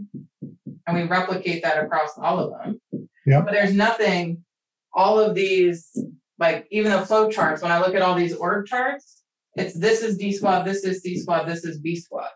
And 0.86 0.96
we 0.96 1.04
replicate 1.04 1.62
that 1.62 1.82
across 1.82 2.18
all 2.18 2.40
of 2.40 2.50
them. 2.50 2.80
Yep. 3.24 3.44
But 3.46 3.52
there's 3.52 3.72
nothing, 3.72 4.44
all 4.92 5.18
of 5.18 5.34
these, 5.34 5.96
like 6.40 6.66
even 6.70 6.90
the 6.90 7.04
flow 7.06 7.30
charts, 7.30 7.62
when 7.62 7.70
I 7.70 7.78
look 7.78 7.94
at 7.94 8.02
all 8.02 8.14
these 8.14 8.34
org 8.34 8.66
charts, 8.66 9.22
it's 9.54 9.74
this 9.78 10.02
is 10.02 10.16
D 10.16 10.32
squad, 10.32 10.64
this 10.64 10.82
is 10.84 11.02
C 11.02 11.18
squad, 11.18 11.44
this 11.44 11.64
is 11.64 11.78
B 11.78 11.94
squad. 11.96 12.30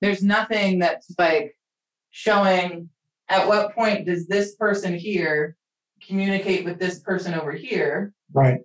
There's 0.00 0.22
nothing 0.22 0.78
that's 0.78 1.14
like 1.18 1.56
showing 2.10 2.88
at 3.28 3.46
what 3.46 3.74
point 3.74 4.06
does 4.06 4.26
this 4.26 4.54
person 4.56 4.94
here 4.94 5.56
communicate 6.06 6.64
with 6.64 6.78
this 6.78 6.98
person 7.00 7.34
over 7.34 7.52
here 7.52 8.12
Right. 8.32 8.60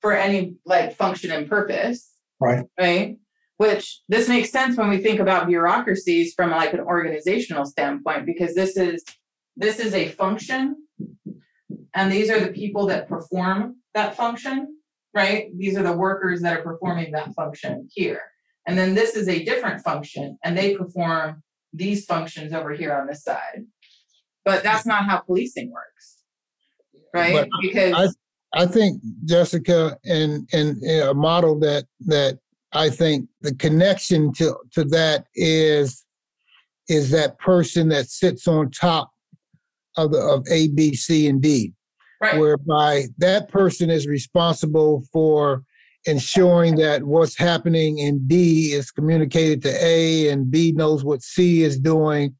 for 0.00 0.12
any 0.12 0.56
like 0.64 0.94
function 0.96 1.30
and 1.30 1.48
purpose 1.48 2.10
Right. 2.40 2.64
right? 2.78 3.16
Which 3.56 4.02
this 4.08 4.28
makes 4.28 4.50
sense 4.50 4.76
when 4.76 4.88
we 4.88 4.98
think 4.98 5.18
about 5.20 5.48
bureaucracies 5.48 6.34
from 6.34 6.50
like 6.50 6.72
an 6.72 6.80
organizational 6.80 7.64
standpoint, 7.66 8.26
because 8.26 8.54
this 8.54 8.76
is 8.76 9.04
this 9.56 9.80
is 9.80 9.92
a 9.94 10.08
function, 10.08 10.76
and 11.94 12.12
these 12.12 12.30
are 12.30 12.40
the 12.40 12.52
people 12.52 12.86
that 12.86 13.08
perform 13.08 13.76
that 13.94 14.16
function, 14.16 14.76
right? 15.14 15.48
These 15.56 15.76
are 15.76 15.82
the 15.82 15.92
workers 15.96 16.40
that 16.42 16.58
are 16.58 16.62
performing 16.62 17.12
that 17.12 17.34
function 17.34 17.88
here. 17.92 18.22
And 18.66 18.76
then 18.76 18.94
this 18.94 19.16
is 19.16 19.28
a 19.28 19.44
different 19.44 19.82
function, 19.82 20.38
and 20.44 20.56
they 20.56 20.76
perform 20.76 21.42
these 21.72 22.04
functions 22.04 22.52
over 22.52 22.72
here 22.72 22.94
on 22.94 23.06
this 23.06 23.22
side. 23.24 23.64
but 24.48 24.62
that's 24.62 24.86
not 24.86 25.04
how 25.04 25.18
policing 25.18 25.70
works, 25.70 26.22
right? 27.12 27.34
But 27.34 27.48
because 27.60 28.16
I 28.54 28.64
think 28.64 29.02
Jessica 29.26 29.98
and 30.04 30.48
and 30.54 30.82
a 30.84 31.12
model 31.12 31.58
that 31.60 31.84
that 32.06 32.38
I 32.72 32.88
think 32.88 33.28
the 33.42 33.54
connection 33.54 34.32
to 34.34 34.56
to 34.72 34.84
that 34.84 35.26
is 35.34 36.04
is 36.88 37.10
that 37.10 37.38
person 37.38 37.90
that 37.90 38.08
sits 38.08 38.48
on 38.48 38.70
top 38.70 39.10
of 39.98 40.12
the 40.12 40.18
of 40.18 40.46
A, 40.50 40.68
B, 40.68 40.94
C, 40.94 41.28
and 41.28 41.42
D, 41.42 41.74
right. 42.20 42.38
whereby 42.38 43.06
that 43.18 43.48
person 43.48 43.90
is 43.90 44.06
responsible 44.06 45.04
for 45.12 45.64
ensuring 46.06 46.76
that 46.76 47.04
what's 47.04 47.36
happening 47.36 47.98
in 47.98 48.26
D 48.26 48.72
is 48.72 48.90
communicated 48.90 49.62
to 49.62 49.84
A 49.84 50.28
and 50.28 50.50
B 50.50 50.72
knows 50.72 51.04
what 51.04 51.22
C 51.22 51.62
is 51.62 51.78
doing. 51.78 52.34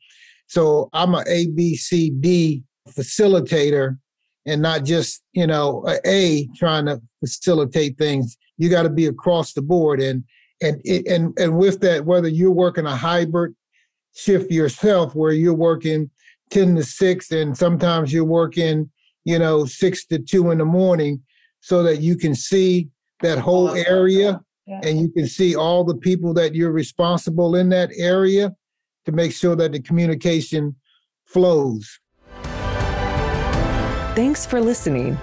So 0.46 0.88
I'm 0.92 1.14
a 1.14 1.46
B, 1.48 1.76
C, 1.76 2.10
D 2.10 2.62
facilitator 2.88 3.98
and 4.46 4.62
not 4.62 4.84
just, 4.84 5.22
you 5.32 5.46
know, 5.46 5.84
a, 5.86 5.98
a 6.06 6.48
trying 6.56 6.86
to 6.86 7.00
facilitate 7.20 7.98
things. 7.98 8.36
You 8.56 8.70
got 8.70 8.84
to 8.84 8.90
be 8.90 9.06
across 9.06 9.52
the 9.52 9.62
board. 9.62 10.00
And 10.00 10.24
and 10.62 10.80
and 10.86 11.38
and 11.38 11.58
with 11.58 11.80
that, 11.80 12.04
whether 12.06 12.28
you're 12.28 12.50
working 12.50 12.86
a 12.86 12.96
hybrid 12.96 13.54
shift 14.14 14.50
yourself 14.50 15.14
where 15.14 15.32
you're 15.32 15.54
working 15.54 16.10
10 16.50 16.76
to 16.76 16.82
6 16.82 17.30
and 17.30 17.56
sometimes 17.56 18.12
you're 18.12 18.24
working, 18.24 18.90
you 19.28 19.38
know, 19.38 19.66
6 19.66 20.06
to 20.06 20.18
2 20.18 20.50
in 20.52 20.58
the 20.58 20.64
morning 20.64 21.20
so 21.60 21.82
that 21.82 22.00
you 22.00 22.16
can 22.16 22.34
see 22.34 22.88
that 23.20 23.38
whole 23.38 23.74
area 23.74 24.40
yeah. 24.66 24.80
and 24.82 24.98
you 24.98 25.10
can 25.10 25.26
see 25.26 25.54
all 25.54 25.84
the 25.84 25.96
people 25.96 26.32
that 26.32 26.54
you're 26.54 26.72
responsible 26.72 27.56
in 27.56 27.68
that 27.68 27.90
area 27.96 28.54
to 29.04 29.12
make 29.12 29.32
sure 29.32 29.54
that 29.54 29.72
the 29.72 29.82
communication 29.82 30.74
flows. 31.26 32.00
Thanks 34.14 34.46
for 34.46 34.62
listening. 34.62 35.18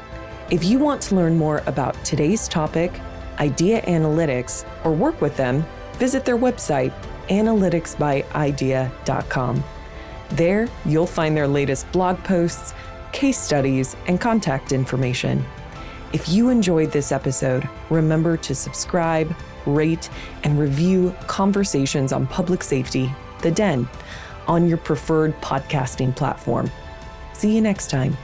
If 0.51 0.63
you 0.63 0.77
want 0.77 1.01
to 1.03 1.15
learn 1.15 1.35
more 1.35 1.63
about 1.65 1.95
today's 2.05 2.47
topic, 2.47 3.01
IDEA 3.39 3.81
Analytics, 3.81 4.65
or 4.85 4.91
work 4.91 5.19
with 5.19 5.35
them, 5.35 5.65
visit 5.93 6.25
their 6.25 6.37
website, 6.37 6.93
analyticsbyidea.com. 7.29 9.63
There, 10.29 10.67
you'll 10.85 11.07
find 11.07 11.35
their 11.35 11.47
latest 11.47 11.91
blog 11.91 12.23
posts, 12.23 12.75
case 13.15 13.39
studies, 13.39 13.95
and 14.07 14.19
contact 14.19 14.73
information. 14.73 15.43
If 16.11 16.27
you 16.27 16.49
enjoyed 16.49 16.91
this 16.91 17.13
episode, 17.13 17.67
remember 17.89 18.35
to 18.35 18.53
subscribe, 18.53 19.33
rate, 19.65 20.09
and 20.43 20.59
review 20.59 21.15
Conversations 21.25 22.11
on 22.11 22.27
Public 22.27 22.61
Safety, 22.61 23.09
The 23.41 23.51
Den, 23.51 23.87
on 24.47 24.67
your 24.67 24.77
preferred 24.77 25.33
podcasting 25.41 26.13
platform. 26.13 26.69
See 27.31 27.55
you 27.55 27.61
next 27.61 27.89
time. 27.89 28.17